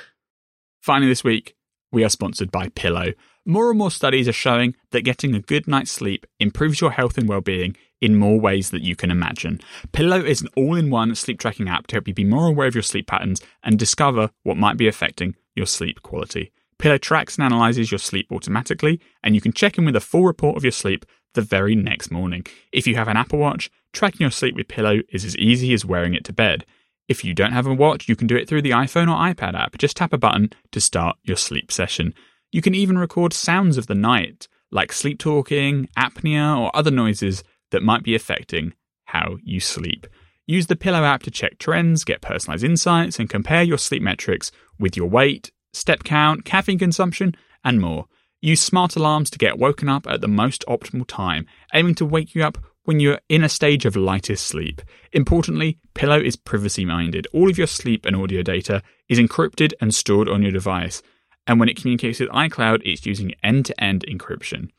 [0.82, 1.56] Finally, this week,
[1.92, 3.14] we are sponsored by Pillow.
[3.50, 7.18] More and more studies are showing that getting a good night's sleep improves your health
[7.18, 9.60] and well being in more ways that you can imagine.
[9.92, 12.68] Pillow is an all in one sleep tracking app to help you be more aware
[12.68, 16.52] of your sleep patterns and discover what might be affecting your sleep quality.
[16.78, 20.28] Pillow tracks and analyzes your sleep automatically, and you can check in with a full
[20.28, 21.04] report of your sleep
[21.34, 22.46] the very next morning.
[22.72, 25.84] If you have an Apple Watch, tracking your sleep with Pillow is as easy as
[25.84, 26.68] wearing it to bed.
[27.08, 29.60] If you don't have a watch, you can do it through the iPhone or iPad
[29.60, 29.76] app.
[29.80, 32.14] Just tap a button to start your sleep session.
[32.52, 37.44] You can even record sounds of the night, like sleep talking, apnea, or other noises
[37.72, 38.74] that might be affecting
[39.06, 40.08] how you sleep.
[40.48, 44.52] Use the Pillow app to check trends, get personalized insights, and compare your sleep metrics
[44.80, 48.06] with your weight, step count, caffeine consumption, and more.
[48.42, 52.34] Use smart alarms to get woken up at the most optimal time, aiming to wake
[52.34, 54.82] you up when you're in a stage of lightest sleep.
[55.12, 57.28] Importantly, Pillow is privacy minded.
[57.32, 61.04] All of your sleep and audio data is encrypted and stored on your device.
[61.50, 64.70] And when it communicates with iCloud, it's using end to end encryption.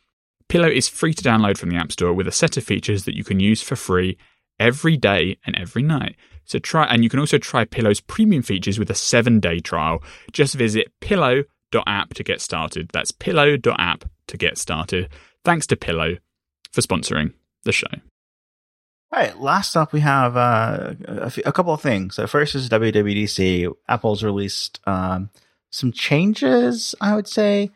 [0.49, 3.17] Pillow is free to download from the App Store with a set of features that
[3.17, 4.17] you can use for free
[4.61, 6.15] every day and every night.
[6.45, 10.01] So try, and you can also try Pillow's premium features with a seven day trial.
[10.33, 12.89] Just visit pillow.app to get started.
[12.93, 15.09] That's pillow.app to get started.
[15.45, 16.19] Thanks to Pillow
[16.71, 17.33] for sponsoring
[17.65, 17.89] the show.
[19.13, 19.37] All right.
[19.41, 20.95] Last up, we have uh,
[21.45, 22.15] a, couple of things.
[22.15, 23.73] So first is WWDC.
[23.89, 25.31] Apple's released um,
[25.71, 27.71] some changes, I would say,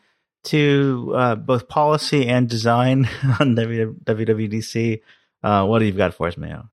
[0.45, 3.05] to uh, both policy and design
[3.39, 5.01] on WWDC.
[5.43, 6.69] Uh, what do you got for us, Mayo?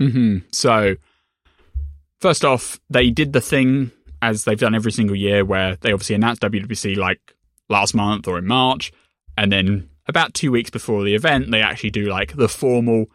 [0.00, 0.38] Mm-hmm.
[0.52, 0.96] So,
[2.20, 3.90] first off, they did the thing
[4.22, 7.34] as they've done every single year, where they obviously announced WWDC like
[7.68, 8.92] last month or in March,
[9.36, 13.06] and then about two weeks before the event, they actually do like the formal.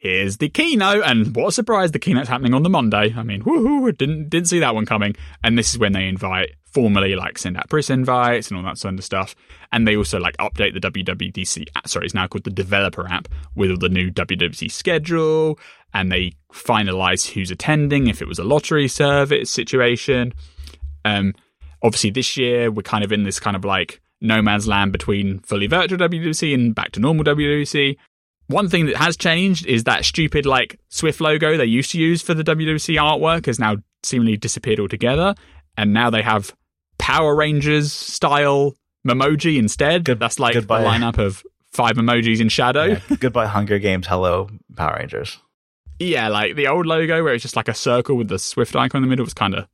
[0.00, 1.92] Here's the keynote, and what a surprise!
[1.92, 3.12] The keynote's happening on the Monday.
[3.14, 3.94] I mean, woohoo!
[3.98, 5.14] Didn't didn't see that one coming.
[5.44, 8.78] And this is when they invite formally like send out press invites and all that
[8.78, 9.34] sort of stuff.
[9.72, 11.66] And they also like update the WWDC.
[11.86, 15.58] Sorry, it's now called the developer app with all the new WWDC schedule,
[15.92, 20.32] and they finalize who's attending if it was a lottery service situation.
[21.04, 21.34] Um,
[21.82, 25.40] obviously this year we're kind of in this kind of like no man's land between
[25.40, 27.96] fully virtual WWDC and back to normal WWDC.
[28.50, 32.20] One thing that has changed is that stupid like Swift logo they used to use
[32.20, 35.34] for the WWDC artwork has now seemingly disappeared altogether,
[35.76, 36.52] and now they have
[36.98, 38.74] Power Rangers style
[39.06, 40.04] emoji instead.
[40.04, 40.82] Good, That's like goodbye.
[40.82, 42.84] the lineup of five emojis in shadow.
[42.84, 45.38] Yeah, goodbye Hunger Games, hello Power Rangers.
[46.00, 48.98] Yeah, like the old logo where it's just like a circle with the Swift icon
[48.98, 49.68] in the middle was kind of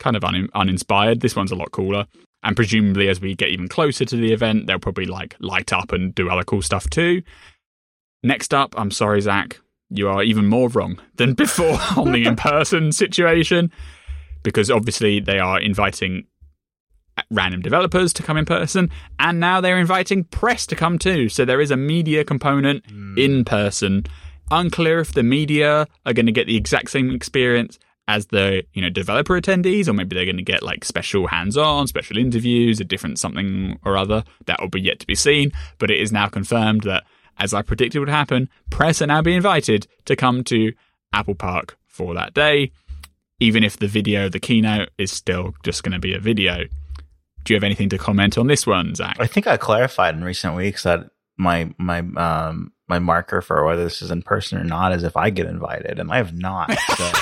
[0.00, 1.20] kind of un- uninspired.
[1.20, 2.06] This one's a lot cooler.
[2.42, 5.92] And presumably, as we get even closer to the event, they'll probably like light up
[5.92, 7.22] and do other cool stuff too.
[8.22, 12.36] Next up, I'm sorry, Zac, you are even more wrong than before on the in
[12.36, 13.70] person situation
[14.42, 16.26] because obviously they are inviting
[17.30, 21.28] random developers to come in person, and now they're inviting press to come too.
[21.28, 23.18] So there is a media component mm.
[23.18, 24.06] in person.
[24.50, 27.78] Unclear if the media are going to get the exact same experience
[28.08, 31.86] as the you know developer attendees, or maybe they're going to get like special hands-on,
[31.86, 34.24] special interviews, a different something or other.
[34.46, 35.52] That will be yet to be seen.
[35.78, 37.04] But it is now confirmed that,
[37.38, 40.72] as I predicted would happen, press are now being invited to come to
[41.12, 42.72] Apple Park for that day,
[43.40, 46.64] even if the video, the keynote, is still just going to be a video.
[47.44, 49.16] Do you have anything to comment on this one, Zac?
[49.18, 53.82] I think I clarified in recent weeks that my my um my marker for whether
[53.82, 56.70] this is in person or not is if I get invited, and I have not.
[56.96, 57.12] So.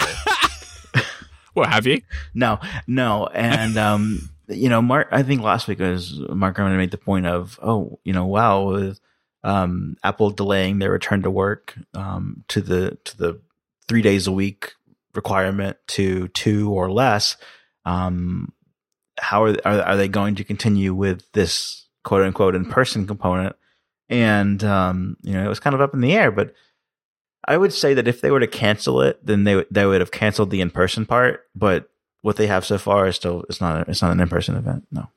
[1.54, 2.02] well, have you?
[2.34, 5.08] No, no, and um, you know, Mark.
[5.10, 8.64] I think last week was Mark Gurman made the point of, oh, you know, wow,
[8.64, 9.00] with
[9.42, 13.40] um, Apple delaying their return to work um, to the to the
[13.88, 14.74] three days a week
[15.14, 17.36] requirement to two or less.
[17.84, 18.52] Um,
[19.18, 23.56] how are, are, are they going to continue with this quote unquote in person component?
[24.08, 26.54] And um, you know, it was kind of up in the air, but
[27.44, 30.10] I would say that if they were to cancel it, then they they would have
[30.10, 31.46] canceled the in person part.
[31.54, 31.90] But
[32.22, 34.56] what they have so far is still it's not a, it's not an in person
[34.56, 34.86] event.
[34.90, 35.08] No,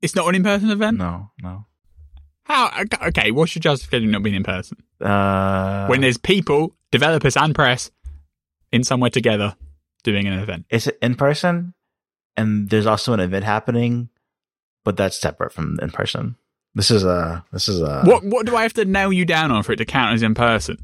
[0.00, 0.98] it's not an in person event.
[0.98, 1.66] No, no.
[2.52, 2.84] How?
[3.08, 4.76] Okay, what's your justification not being in person?
[5.00, 7.90] Uh, when there's people, developers, and press
[8.70, 9.56] in somewhere together
[10.04, 10.66] doing an event.
[10.68, 11.72] It's in person,
[12.36, 14.10] and there's also an event happening,
[14.84, 16.36] but that's separate from in person.
[16.74, 19.50] This is a this is a what what do I have to nail you down
[19.50, 20.76] on for it to count as in person?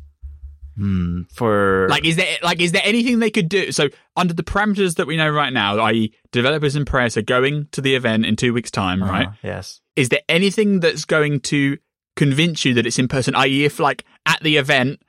[0.78, 3.72] Hmm, for like is there like is there anything they could do?
[3.72, 7.66] So under the parameters that we know right now, i.e., developers and press are going
[7.72, 9.28] to the event in two weeks' time, uh-huh, right?
[9.42, 9.80] Yes.
[9.96, 11.78] Is there anything that's going to
[12.14, 13.34] convince you that it's in person?
[13.34, 15.00] I.e., if like at the event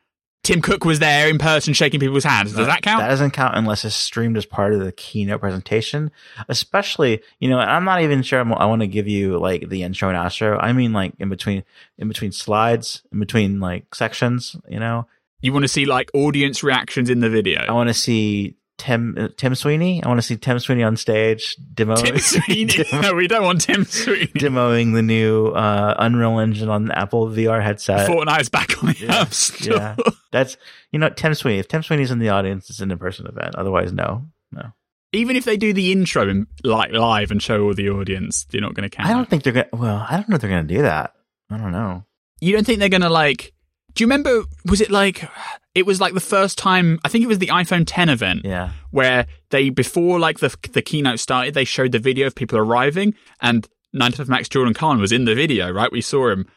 [0.42, 2.54] Tim Cook was there in person shaking people's hands.
[2.54, 3.02] Does that count?
[3.02, 6.10] That doesn't count unless it's streamed as part of the keynote presentation.
[6.48, 9.84] Especially, you know, I'm not even sure I'm, i want to give you like the
[9.84, 10.58] intro and outro.
[10.60, 11.64] I mean, like in between,
[12.00, 14.56] in between slides, in between like sections.
[14.68, 15.08] You know,
[15.42, 17.62] you want to see like audience reactions in the video.
[17.62, 20.02] I want to see Tim uh, Tim Sweeney.
[20.04, 21.96] I want to see Tim Sweeney on stage demo.
[21.96, 22.66] Tim Sweeney.
[22.84, 26.98] demo, no, we don't want Tim Sweeney demoing the new uh, Unreal Engine on the
[26.98, 28.10] Apple VR headset.
[28.10, 29.76] Fortnite's back on the yeah, App Store.
[29.76, 29.96] Yeah,
[30.32, 30.58] that's
[30.92, 31.60] you know Tim Sweeney.
[31.60, 33.56] If Tim Sweeney's in the audience, it's an in-person event.
[33.56, 34.72] Otherwise, no, no.
[35.12, 38.62] Even if they do the intro in, like live and show all the audience, they're
[38.62, 39.10] not going to count.
[39.10, 39.70] I don't think they're going.
[39.70, 41.14] to Well, I don't know if they're going to do that.
[41.50, 42.06] I don't know.
[42.40, 43.54] You don't think they're going to like
[44.00, 44.46] do you remember?
[44.64, 45.30] Was it like
[45.76, 47.02] it was like the first time?
[47.04, 48.46] I think it was the iPhone 10 event.
[48.46, 52.58] Yeah, where they before like the the keynote started, they showed the video of people
[52.58, 55.92] arriving, and 9to5Mac's Jordan Kahn was in the video, right?
[55.92, 56.48] We saw him.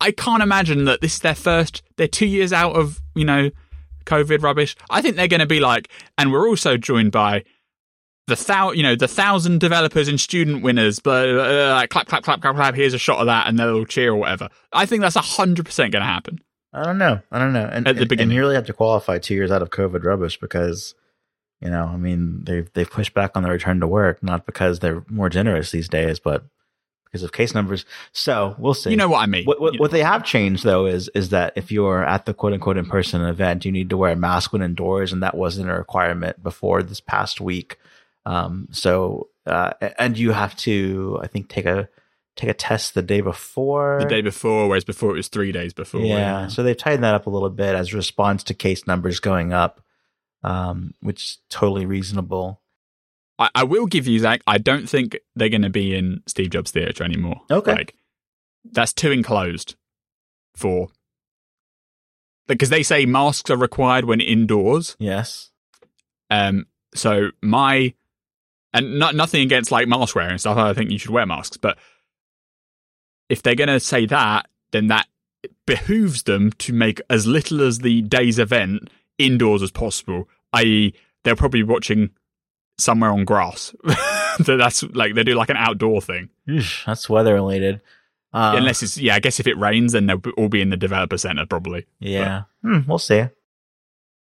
[0.00, 1.82] I can't imagine that this is their first.
[1.98, 3.50] They're two years out of you know
[4.06, 4.74] COVID rubbish.
[4.88, 7.44] I think they're going to be like, and we're also joined by
[8.26, 10.98] the thou, you know, the thousand developers and student winners.
[10.98, 12.74] Blah, blah, blah, like clap, clap, clap, clap, clap.
[12.74, 14.48] Here's a shot of that, and they'll cheer or whatever.
[14.72, 16.40] I think that's hundred percent going to happen.
[16.72, 17.20] I don't know.
[17.32, 17.68] I don't know.
[17.70, 18.30] And, At the and- beginning.
[18.30, 20.94] and you really have to qualify two years out of COVID rubbish because,
[21.60, 24.78] you know, I mean, they've they've pushed back on the return to work, not because
[24.78, 26.44] they're more generous these days, but
[27.06, 27.84] because of case numbers.
[28.12, 28.90] So we'll see.
[28.90, 29.44] You know what I mean?
[29.44, 32.52] What, what, what they have changed though is is that if you're at the quote
[32.52, 35.68] unquote in person event, you need to wear a mask when indoors, and that wasn't
[35.70, 37.78] a requirement before this past week.
[38.26, 41.88] Um, so uh, and you have to, I think, take a
[42.36, 43.98] take a test the day before.
[44.00, 46.00] the day before, whereas before it was three days before.
[46.00, 49.20] yeah, so they've tightened that up a little bit as a response to case numbers
[49.20, 49.80] going up,
[50.42, 52.60] um, which is totally reasonable.
[53.38, 54.42] I, I will give you Zac.
[54.46, 57.40] I don't think they're going to be in Steve Jobs Theatre anymore.
[57.50, 57.72] Okay.
[57.72, 57.94] like
[58.70, 59.76] that's too enclosed
[60.54, 60.88] for
[62.46, 64.96] because they say masks are required when indoors.
[64.98, 65.50] Yes.
[66.30, 67.94] Um, so my
[68.72, 70.56] and not nothing against like mask wearing and stuff.
[70.56, 71.78] I think you should wear masks, but
[73.30, 75.06] if they're going to say that, then that
[75.66, 80.28] behooves them to make as little as the day's event indoors as possible.
[80.52, 80.94] I.e.,
[81.24, 82.10] they're probably watching
[82.78, 83.74] somewhere on grass.
[84.42, 86.30] so that's like they do like an outdoor thing.
[86.48, 87.80] Eesh, that's weather related.
[88.32, 90.76] Uh, Unless it's yeah, I guess if it rains, then they'll all be in the
[90.76, 91.86] developer center probably.
[91.98, 93.24] yeah, hmm, we'll see.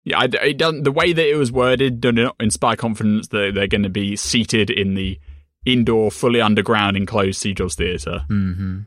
[0.05, 0.83] Yeah, I, it doesn't.
[0.83, 4.17] The way that it was worded does not inspire confidence that they're going to be
[4.17, 5.21] seated in the
[5.65, 8.25] indoor, fully underground, enclosed Steve Jobs Theatre.
[8.29, 8.81] hmm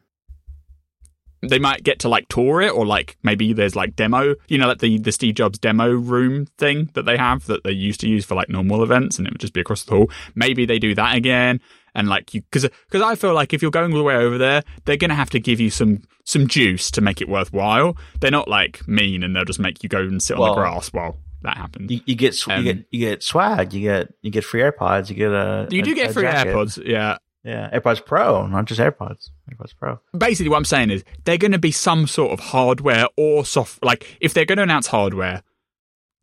[1.50, 4.68] They might get to like tour it, or like maybe there's like demo, you know,
[4.68, 8.08] like the the Steve Jobs demo room thing that they have that they used to
[8.10, 10.10] use for like normal events, and it would just be across the hall.
[10.36, 11.60] Maybe they do that again,
[11.94, 14.38] and like you, because because I feel like if you're going all the way over
[14.38, 17.96] there, they're going to have to give you some some juice to make it worthwhile.
[18.20, 20.90] They're not like mean, and they'll just make you go and sit on the grass
[20.94, 21.92] while that happens.
[21.92, 23.74] You, you get sw- Um, you get you get swag.
[23.74, 25.10] You get you get free AirPods.
[25.10, 26.54] You get a You a- do get a free jacket.
[26.56, 27.18] AirPods, yeah.
[27.46, 29.30] Yeah, AirPods Pro, not just AirPods.
[29.52, 30.00] AirPods Pro.
[30.18, 33.84] Basically, what I'm saying is they're going to be some sort of hardware or soft.
[33.86, 35.44] Like, if they're going to announce hardware,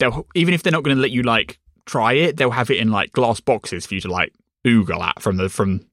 [0.01, 2.79] they'll even if they're not going to let you like try it, they'll have it
[2.79, 4.33] in like glass boxes for you to like
[4.67, 5.87] oogle at from the from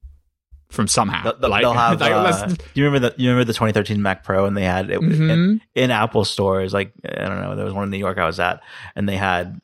[0.68, 1.22] from somehow.
[1.22, 2.00] They'll, they'll- like, they'll have.
[2.00, 4.90] like, uh, do you remember the you remember the 2013 Mac Pro and they had
[4.90, 6.74] it was in, in Apple stores.
[6.74, 8.62] Like I don't know, there was one in New York I was at,
[8.96, 9.60] and they had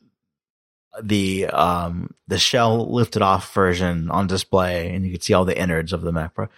[1.02, 5.58] the um the shell lifted off version on display, and you could see all the
[5.58, 6.48] innards of the Mac Pro.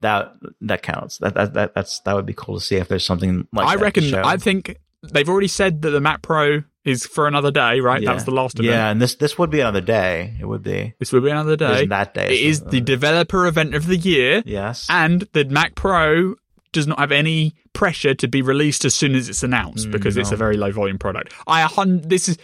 [0.00, 1.18] That that counts.
[1.18, 3.66] That that, that that's that would be cool to see if there's something like.
[3.66, 4.14] I reckon.
[4.14, 8.00] I think they've already said that the Mac Pro is for another day, right?
[8.02, 8.10] Yeah.
[8.10, 8.72] That was the last event.
[8.72, 10.34] Yeah, and this this would be another day.
[10.40, 10.94] It would be.
[10.98, 11.74] This would be another day.
[11.76, 12.26] isn't that day.
[12.34, 14.42] It is the developer event of the year.
[14.44, 14.86] yes.
[14.90, 16.36] and the Mac Pro
[16.72, 20.16] does not have any pressure to be released as soon as it's announced Mm, because
[20.16, 21.32] it's a very low volume product.
[21.46, 21.66] I
[22.02, 22.38] this is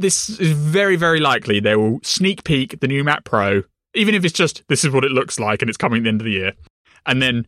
[0.00, 3.62] this is very very likely they will sneak peek the new Mac Pro,
[3.94, 6.08] even if it's just this is what it looks like and it's coming at the
[6.08, 6.52] end of the year,
[7.06, 7.46] and then.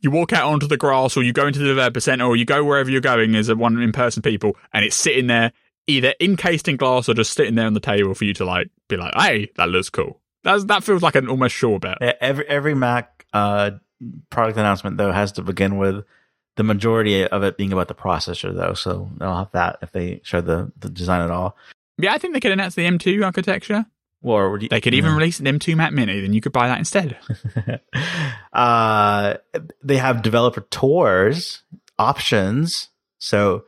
[0.00, 2.44] You walk out onto the grass, or you go into the developer center, or you
[2.44, 5.50] go wherever you're going as a one in person people, and it's sitting there
[5.86, 8.68] either encased in glass or just sitting there on the table for you to like
[8.88, 11.98] be like, "Hey, that looks cool." That's, that feels like an almost sure bet.
[12.02, 13.72] Yeah, Every every Mac uh,
[14.30, 16.04] product announcement though has to begin with
[16.56, 20.20] the majority of it being about the processor though, so they'll have that if they
[20.22, 21.56] show the, the design at all.
[21.98, 23.86] Yeah, I think they could announce the M2 architecture.
[24.22, 25.16] Or would you- They could even yeah.
[25.16, 27.18] release an M2 Mac Mini, then you could buy that instead.
[28.52, 29.34] uh,
[29.82, 31.62] they have developer tours
[31.98, 32.88] options,
[33.18, 33.64] so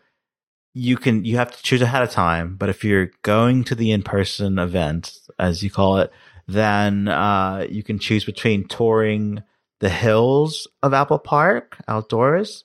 [0.75, 2.57] you can you have to choose ahead of time.
[2.57, 6.11] But if you're going to the in person event, as you call it,
[6.47, 9.43] then uh, you can choose between touring
[9.81, 12.65] the hills of Apple Park outdoors,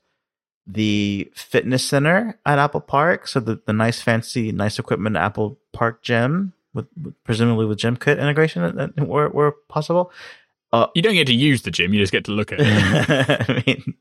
[0.67, 6.01] the fitness center at Apple Park, so the, the nice fancy nice equipment Apple Park
[6.01, 6.87] gym with,
[7.23, 10.11] presumably with gym kit integration where, where possible.
[10.95, 12.67] You don't get to use the gym, you just get to look at it.
[13.49, 13.95] I mean,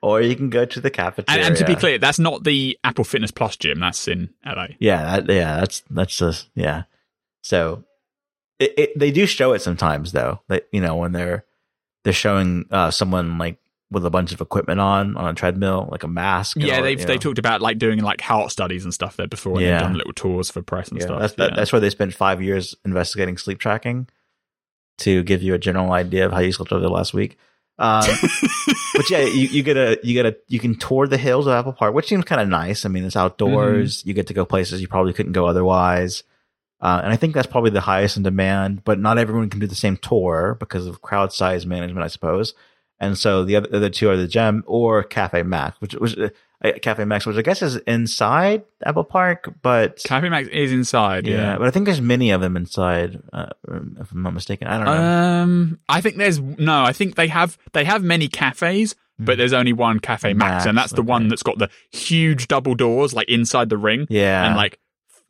[0.00, 1.46] or you can go to the and, cafeteria.
[1.46, 4.68] and to be clear, that's not the Apple Fitness Plus gym, that's in LA.
[4.78, 6.84] yeah, that, yeah, that's that's just yeah.
[7.42, 7.84] So
[8.58, 10.40] it, it, they do show it sometimes though.
[10.48, 11.44] That you know when they're
[12.04, 13.58] they're showing uh, someone like
[13.90, 16.56] with a bunch of equipment on on a treadmill, like a mask.
[16.58, 19.62] Yeah, they've they talked about like doing like heart studies and stuff there before, and
[19.62, 19.72] Yeah.
[19.72, 21.20] they've done little tours for press and Yeah, stuff.
[21.20, 21.56] that's that, yeah.
[21.56, 24.08] that's where they spent five years investigating sleep tracking
[24.98, 27.36] to give you a general idea of how you slept over the last week.
[27.78, 28.04] Um,
[28.94, 31.52] but yeah, you, you get a you get a you can tour the hills of
[31.52, 32.84] Apple Park, which seems kind of nice.
[32.84, 33.98] I mean, it's outdoors.
[33.98, 34.08] Mm-hmm.
[34.08, 36.22] You get to go places you probably couldn't go otherwise.
[36.80, 38.84] Uh, and I think that's probably the highest in demand.
[38.84, 42.54] But not everyone can do the same tour because of crowd size management, I suppose.
[43.00, 46.16] And so the other, the other two are the Gem or Caffè Macs, which was
[46.16, 46.28] uh,
[46.62, 51.26] Caffè Macs, which I guess is inside Apple Park, but Caffè Macs is inside.
[51.26, 51.58] yeah, Yeah.
[51.58, 53.20] but I think there's many of them inside.
[53.32, 53.46] Uh,
[54.00, 54.92] if I'm not mistaken, I don't know.
[55.02, 56.82] Um, I think there's no.
[56.84, 60.38] I think they have they have many cafes, but there's only one Caffè Macs.
[60.38, 64.06] Max, and that's the one that's got the huge double doors like inside the ring,
[64.08, 64.78] yeah, and like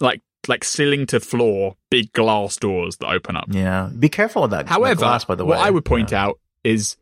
[0.01, 3.47] like like ceiling to floor, big glass doors that open up.
[3.51, 3.89] yeah.
[3.99, 4.67] Be careful of that.
[4.67, 5.59] that However, glass, by the what.
[5.59, 6.25] I would point Yeah.
[6.27, 6.97] out is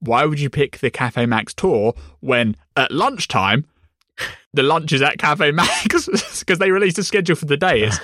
[0.00, 3.64] why would you pick the Caffè Macs tour when at lunchtime
[4.54, 7.82] the lunch is at Cafe Max because they released a schedule for the day.
[7.82, 7.98] It's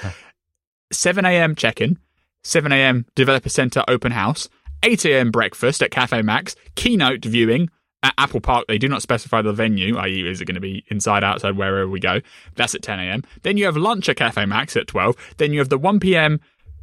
[0.92, 1.54] 7 a.m.
[1.54, 1.98] check in,
[2.42, 3.06] 7 a.m.
[3.14, 4.48] developer center open house,
[4.82, 5.30] 8 a.m.
[5.30, 7.70] breakfast at Caffè Macs, keynote viewing
[8.02, 8.66] at Apple Park.
[8.68, 11.88] They do not specify the venue, i.e., is it going to be inside, outside, wherever
[11.88, 12.20] we go?
[12.54, 13.22] That's at 10 a.m.
[13.42, 15.34] Then you have lunch at Cafe Max at 12.
[15.38, 16.40] Then you have the 1 p.m.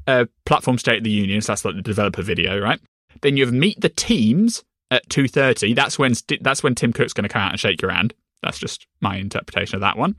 [0.08, 1.42] Uh, platform State of the Union.
[1.42, 2.80] So that's like the developer video, right?
[3.22, 5.76] Then you have meet the teams at 2:30.
[5.76, 8.14] That's when that's when Tim Cook's going to come out and shake your hand.
[8.44, 10.16] That's just my interpretation of that one.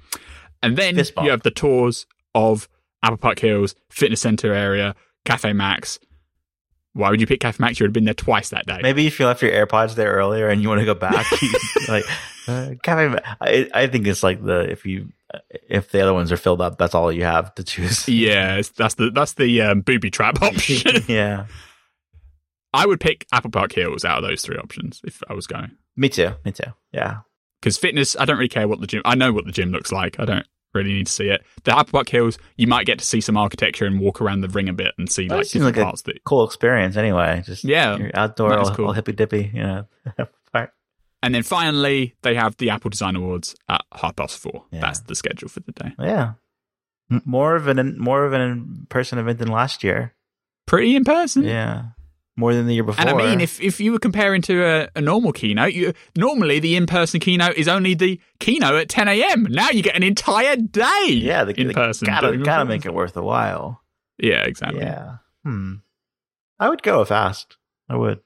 [0.63, 2.69] And then you have the tours of
[3.03, 4.95] Apple Park Hills, Fitness Center area,
[5.25, 5.99] Caffè Macs.
[6.95, 7.81] Why would you pick Caffè Macs?
[7.81, 8.79] You would have been there twice that day.
[8.83, 11.27] Maybe if you left your AirPods there earlier and you want to go back,
[11.89, 12.05] like
[12.47, 13.09] uh, Cafe.
[13.09, 15.09] Ma- I I think it's like the if you
[15.69, 18.09] if the other ones are filled up, that's all you have to choose.
[18.09, 21.03] Yeah, that's the that's the um, booby trap option.
[21.09, 21.47] yeah,
[22.73, 25.73] I would pick Apple Park Hills out of those three options if I was going.
[25.97, 26.31] me too.
[26.45, 26.73] Me too.
[26.93, 27.19] Yeah,
[27.61, 29.03] Because fitness, I don't really care what the gym.
[29.05, 30.19] I know what the gym looks like.
[30.19, 31.43] I don't really need to see it.
[31.65, 34.49] The Apple Park Hills, you might get to see some architecture and walk around the
[34.49, 36.25] ring a bit and see That like seems different like a- parts that.
[36.25, 36.97] cool experience.
[36.97, 38.87] Anyway, just Yeah, outdoor, all, cool.
[38.87, 39.51] all hippy dippy.
[39.53, 39.87] You know.
[41.25, 44.65] And then finally, they have the Apple Design Awards at half past four.
[44.73, 44.81] Yeah.
[44.81, 45.93] That's the schedule for the day.
[46.01, 46.33] Yeah,
[47.25, 50.15] more of an more of an in person event than last year.
[50.67, 51.45] Pretty in person.
[51.45, 51.91] Yeah,
[52.37, 53.01] more than the year before.
[53.01, 56.59] And I mean, if, if you were comparing to a, a normal keynote, you, normally
[56.61, 59.45] the in person keynote is only the keynote at 10 a.m.
[59.51, 62.07] Now you get an entire day yeah, the, in the- person.
[62.07, 63.83] gotta gotta make it worth a while.
[64.19, 64.81] Yeah, exactly.
[64.81, 65.17] Yeah.
[65.45, 65.75] Hmm.
[66.59, 67.57] I would go fast.
[67.89, 68.21] I would.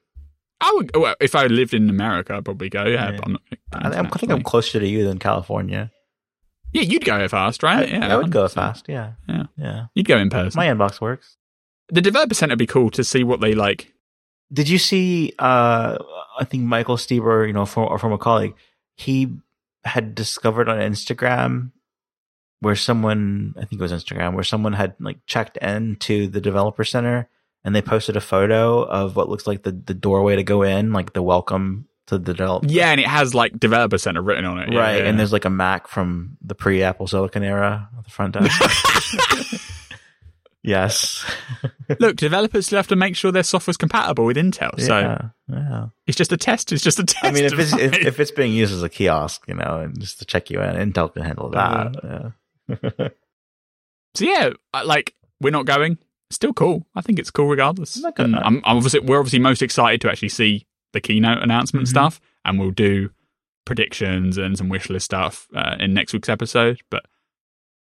[0.60, 2.84] I would, well, if I lived in America, I'd probably go.
[2.84, 3.16] Yeah, Yeah.
[3.16, 3.42] but I'm not.
[3.72, 5.90] I, I'm- I think I'm closer to you than California.
[6.72, 7.88] Yeah, you'd go fast, right?
[7.88, 8.52] I, yeah, I would go 100%.
[8.52, 8.86] fast.
[8.88, 9.12] Yeah.
[9.28, 9.44] Yeah.
[9.56, 9.86] Yeah.
[9.94, 10.58] You'd go in person.
[10.58, 11.36] My inbox works.
[11.88, 13.92] the developer center would be cool to see what they like.
[14.52, 15.32] Did you see?
[15.38, 15.98] Uh,
[16.38, 18.54] I think Michael Steeber, you know, from a colleague,
[18.96, 19.36] he
[19.84, 21.72] had discovered on Instagram
[22.60, 26.84] where someone, I think it was Instagram, where someone had like checked into the developer
[26.84, 27.28] center
[27.64, 30.92] and they posted a photo of what looks like the, the doorway to go in,
[30.92, 32.66] like the welcome to the developer.
[32.68, 34.72] Yeah, and it has like developer center written on it.
[34.72, 34.96] Yeah, right.
[34.98, 35.08] yeah.
[35.08, 39.72] And there's like a Mac from the pre Apple Silicon era at the front desk.
[40.66, 41.24] yes.
[42.00, 44.78] look, developers still have to make sure their software's compatible with Intel.
[44.80, 45.28] So yeah.
[45.48, 45.86] Yeah.
[46.06, 46.72] it's just a test.
[46.72, 47.24] It's just a test.
[47.24, 49.98] I mean, if it's if, if it's being used as a kiosk, you know, and
[49.98, 52.32] just to check you in, Intel can handle that.
[52.68, 53.08] Yeah.
[54.14, 54.50] so yeah,
[54.84, 55.98] like we're not going.
[56.30, 56.84] Still cool.
[56.96, 58.02] I think it's cool regardless.
[58.18, 58.34] And.
[58.36, 61.90] I'm, I'm obviously we're obviously most excited to actually see the keynote announcement Mhm.
[61.90, 63.10] stuff, and we'll do
[63.64, 66.80] predictions and some wish list stuff uh, in next week's episode.
[66.90, 67.04] But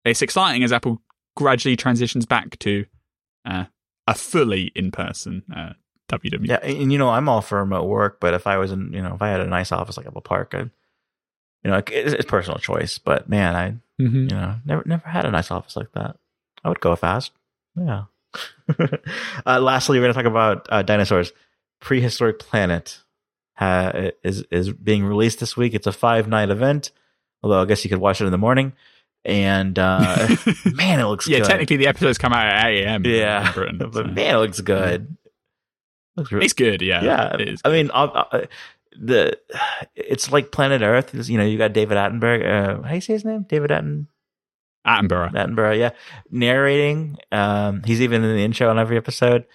[0.05, 1.01] it's exciting as Apple
[1.37, 2.85] gradually transitions back to
[3.45, 3.65] uh,
[4.07, 5.73] a fully in person uh,
[6.11, 6.47] WW.
[6.47, 9.03] yeah, and you know, I'm all for remote work, but if I was in, you
[9.03, 10.71] know, if I had a nice office like Apple Park, I'd,
[11.63, 12.99] you know, it's, it's personal choice.
[12.99, 14.31] But man, I, Mhm.
[14.31, 16.17] you know, never never had a nice office like that.
[16.65, 17.33] I would go fast.
[17.77, 18.05] Yeah.
[19.47, 21.33] uh, lastly, we're going to talk about uh, dinosaurs.
[21.81, 23.01] Prehistoric Planet
[23.55, 25.75] ha- is is being released this week.
[25.75, 26.91] It's a five night event,
[27.43, 28.73] although I guess you could watch it in the morning.
[29.25, 30.29] And uh,
[30.65, 31.33] man, it looks good.
[31.33, 31.49] yeah, good.
[31.49, 33.07] technically the episodes come out at 8 a.m.
[33.07, 34.05] yeah, in Britain, but so.
[34.05, 35.17] man, it looks good.
[36.17, 36.83] Looks really, it's good.
[36.83, 37.35] Yeah, yeah.
[37.35, 37.61] It is.
[37.65, 38.47] I mean, uh, uh,
[39.01, 39.39] the
[39.97, 41.29] it's like Planet Earth.
[41.29, 42.45] You know, you got David Attenborough.
[42.45, 43.45] Uh, how do you say his name?
[43.49, 44.09] David Atten
[44.87, 45.33] Attenborough.
[45.33, 45.79] Attenborough.
[45.79, 45.91] Yeah,
[46.31, 47.17] narrating.
[47.33, 49.47] Um, he's even in the intro on every episode.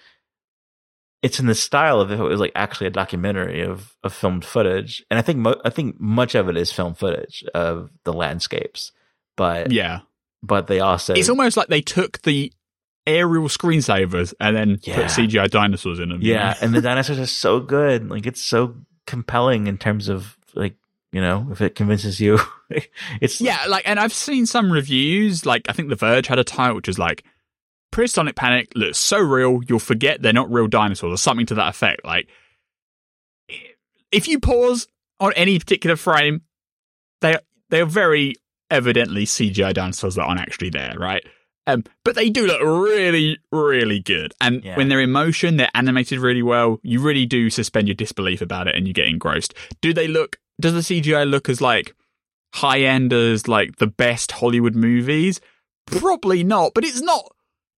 [1.22, 4.44] It's in the style of if it was like actually a documentary of of filmed
[4.44, 8.12] footage, and I think mo- I think much of it is film footage of the
[8.12, 8.92] landscapes,
[9.40, 10.00] but Yeah,
[10.42, 12.52] but they also it's almost like they took the
[13.06, 14.96] aerial screensavers and then Yeah.
[14.96, 16.20] put CGI dinosaurs in them.
[16.20, 18.10] Yeah, and the dinosaurs are so good.
[18.10, 18.74] Like it's so
[19.06, 20.76] compelling in terms of like
[21.12, 22.38] you know if it convinces you,
[23.22, 23.64] it's yeah.
[23.66, 25.46] Like, and I've seen some reviews.
[25.46, 27.24] Like, I think The Verge had a title which was like,
[27.90, 31.68] "Prehistoric Panic looks so real, you'll forget they're not real dinosaurs," or something to that
[31.70, 32.04] effect.
[32.04, 32.28] Like,
[34.12, 34.86] if you pause
[35.18, 36.42] on any particular frame,
[37.22, 37.36] they
[37.70, 38.34] they are very
[38.70, 41.24] evidently CGI dinosaurs that aren't actually there, right?
[41.66, 44.32] Um, but they do look really, really good.
[44.40, 44.76] And Yeah.
[44.76, 46.78] when they're in motion, they're animated really well.
[46.82, 49.54] You really do suspend your disbelief about it and you get engrossed.
[49.80, 51.94] Do they look, does the CGI look as like
[52.54, 55.40] high end as like the best Hollywood movies?
[55.86, 57.24] Probably not, but it's not,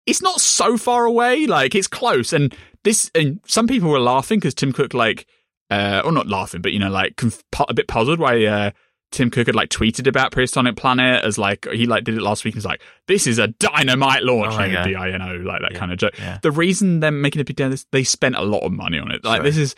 [0.05, 1.45] it's not so far away.
[1.47, 2.33] Like it's close.
[2.33, 5.25] And this, and some people were laughing because Tim Cook, like,
[5.69, 8.71] uh, or not laughing, but you know, like conf- a bit puzzled why, uh,
[9.11, 12.43] Tim Cook had like tweeted about Prehistoric Planet as like he like did it last
[12.45, 12.55] week.
[12.55, 14.83] Was like, "This is a dynamite launch, Oh my like a God.
[14.85, 15.77] D-I-N-O, like that Yeah.
[15.79, 16.39] kind of joke." Yeah.
[16.41, 19.11] The reason they're making a big deal this, they spent a lot of money on
[19.11, 19.23] it.
[19.23, 19.43] Like Sure.
[19.43, 19.75] this is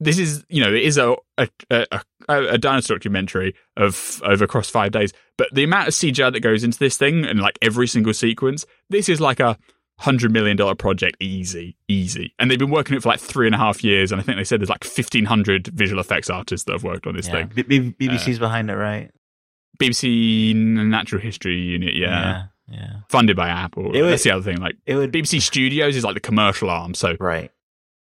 [0.00, 1.86] this is you know it is a a, a,
[2.28, 6.40] a, a dinosaur documentary of over across five days, but the amount of CGI that
[6.40, 9.56] goes into this thing and like every single sequence, this is like a
[10.02, 12.34] hundred million dollar project, easy, easy.
[12.38, 14.24] And they've been working on it for like three and a half years, and I
[14.24, 17.26] think they said there's like fifteen hundred visual effects artists that have worked on this
[17.28, 17.46] Yeah.
[17.46, 17.52] thing.
[17.54, 19.10] B- B- BBC's behind it, right?
[19.78, 22.76] BBC Natural History Unit, yeah, yeah.
[22.78, 22.92] yeah.
[23.08, 23.94] funded by Apple.
[23.94, 24.58] It would- That's the other thing.
[24.58, 27.50] Like It would BBC Studios is like the commercial arm, so right.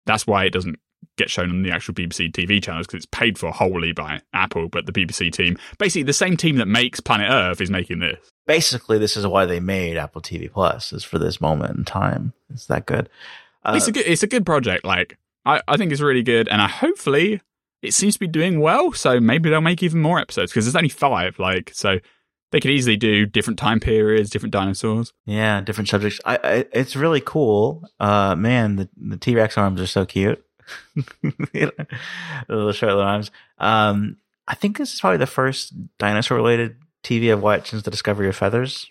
[0.06, 0.80] that's why it doesn't
[1.18, 4.70] get shown on the actual BBC TV channels because it's paid for wholly by Apple.
[4.70, 8.20] But the BBC team, basically the same team that makes Planet Earth, is making this.
[8.50, 12.34] Basically, this is why they made Apple TV Plus is for this moment in time.
[12.52, 13.08] It's that good.
[13.64, 14.84] Uh, it's a good, it's a good project.
[14.84, 17.42] Like I, I think it's really good, and I hopefully
[17.84, 18.92] it seems to be doing well.
[18.92, 21.38] So maybe they'll make even more episodes because there's only five.
[21.38, 22.00] Like so.
[22.52, 25.14] They could easily do different time periods, different dinosaurs.
[25.28, 26.20] Yeah, different subjects.
[26.26, 27.88] I, I it's really cool.
[28.00, 30.44] Uh, man, the the T Rex arms are so cute.
[30.96, 31.72] the
[32.50, 33.30] little short arms.
[33.60, 34.18] Um,
[34.48, 38.28] I think this is probably the first dinosaur related TV I've watched since the discovery
[38.28, 38.90] of feathers.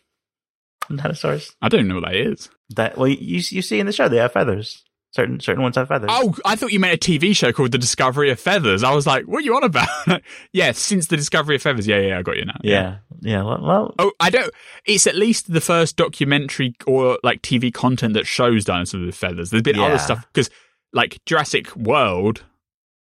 [0.94, 1.54] Dinosaurs.
[1.60, 2.48] I don't know what that is.
[2.70, 4.84] That well, you you see in the show they have feathers.
[5.10, 6.10] Certain certain ones have feathers.
[6.12, 8.82] Oh, I thought you meant a TV show called The Discovery of Feathers.
[8.82, 9.88] I was like, what are you on about?
[10.52, 11.86] yeah, since The Discovery of Feathers.
[11.86, 12.58] Yeah, yeah, I got you now.
[12.62, 13.42] yeah, yeah.
[13.42, 14.52] Well, well, Oh, I don't.
[14.84, 19.50] It's at least the first documentary or like TV content that shows dinosaurs with feathers.
[19.50, 19.86] There's been Yeah.
[19.86, 20.50] other stuff because
[20.92, 22.44] like Jurassic World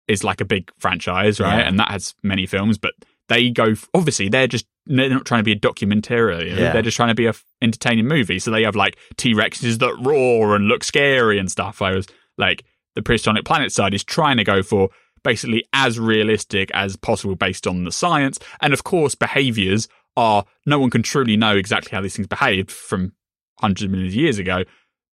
[0.09, 1.59] is like a big franchise, right?
[1.59, 1.69] Yeah.
[1.69, 2.95] And that has many films, but
[3.29, 4.67] they go obviously they're just
[4.99, 6.51] they're not trying to be a documentary.
[6.51, 6.73] Yeah.
[6.73, 8.39] They're just trying to be a f- entertaining movie.
[8.39, 11.81] So they have like T Rexes that roar and look scary and stuff.
[11.81, 12.07] Whereas
[12.37, 12.65] like
[12.95, 14.91] the Prehistoric Planet side is trying to go for
[15.23, 18.39] basically as realistic as possible based on the science.
[18.61, 22.71] And of course, behaviors are no one can truly know exactly how these things behaved
[22.71, 23.13] from
[23.61, 24.65] hundreds of millions of years ago,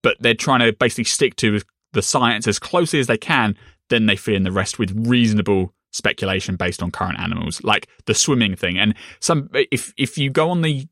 [0.02, 1.60] but they're trying to basically stick to
[1.92, 3.56] the science as closely as they can.
[3.90, 8.14] Then they fill in the rest with reasonable speculation based on current animals, like the
[8.14, 8.78] swimming thing.
[8.78, 10.86] And some, if if you go on the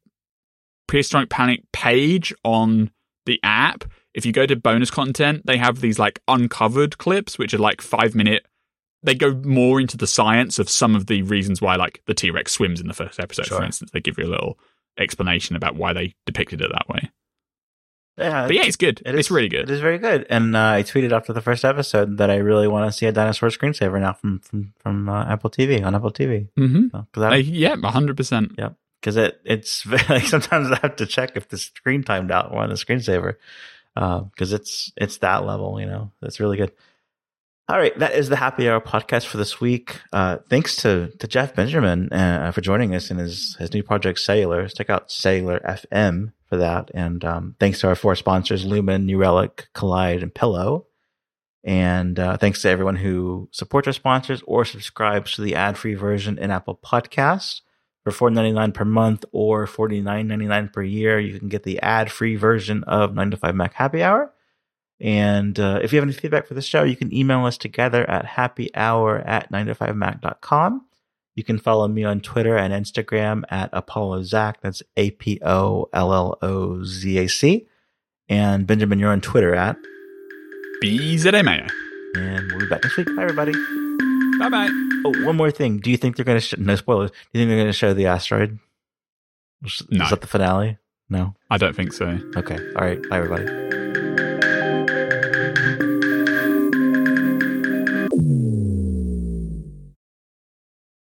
[0.86, 2.90] Prehistoric Planet page on
[3.26, 7.55] the app, if you go to bonus content, they have these like uncovered clips, which
[7.55, 8.47] are like five minute.
[9.02, 12.31] They go more into the science of some of the reasons why, like the T
[12.31, 13.59] Rex swims in the first episode, Sure.
[13.59, 13.90] for instance.
[13.93, 14.59] They give you a little
[14.98, 17.10] explanation about why they depicted it that way.
[18.16, 18.47] Yeah.
[18.47, 19.01] But yeah, it's good.
[19.05, 19.69] It it's is- really good.
[19.69, 20.27] It is very good.
[20.31, 23.12] And uh, I tweeted after the first episode that I really want to see a
[23.12, 26.49] dinosaur screensaver now from from from uh, Apple TV on Apple TV.
[26.57, 28.53] hmm Because I, yeah, hundred percent.
[28.59, 28.77] Yep.
[29.01, 32.69] Because it it's like sometimes I have to check if the screen timed out on
[32.69, 33.35] the screensaver
[33.95, 35.81] because it's it's that level.
[35.81, 36.73] You know, that's really good.
[37.66, 40.01] All right, that is the Happy Hour podcast for this week.
[40.12, 44.19] Uh, thanks to to Jeff Benjamin uh, for joining us in his his new project
[44.19, 44.69] Sailor.
[44.69, 49.19] Check out Sailor FM for that, and um, thanks to our four sponsors: Lumin, New
[49.19, 50.87] Relic, Kolide, and Pillow.
[51.65, 55.95] And uh, thanks to everyone who supports our sponsors or subscribes to the ad free
[55.95, 57.62] version in Apple Podcasts
[58.03, 61.19] for four ninety nine per month or forty nine ninety nine per year.
[61.19, 64.33] You can get the ad free version of 9to5Mac Happy Hour.
[65.01, 68.09] And uh, if you have any feedback for the show, you can email us together
[68.09, 70.87] at happyhour at 9to5mac.com.
[71.35, 74.61] You can follow me on Twitter and Instagram at Apollo Zac.
[74.61, 77.66] That's A P O L L O Z A C.
[78.28, 79.77] And Benjamin, you're on Twitter at.
[80.82, 81.69] bzamayo.
[82.16, 83.06] And we'll be back next week.
[83.16, 83.52] Bye, everybody.
[84.39, 84.69] Bye bye.
[85.05, 85.78] Oh, one more thing.
[85.78, 87.11] Do you think they're going to sh- no spoilers?
[87.11, 88.59] Do you think they're going to show the asteroid?
[89.65, 90.09] Is No.
[90.09, 90.78] that the finale?
[91.11, 91.35] No.
[91.51, 92.19] I don't think so.
[92.36, 92.56] Okay.
[92.77, 93.01] All right.
[93.09, 93.84] Bye, everybody.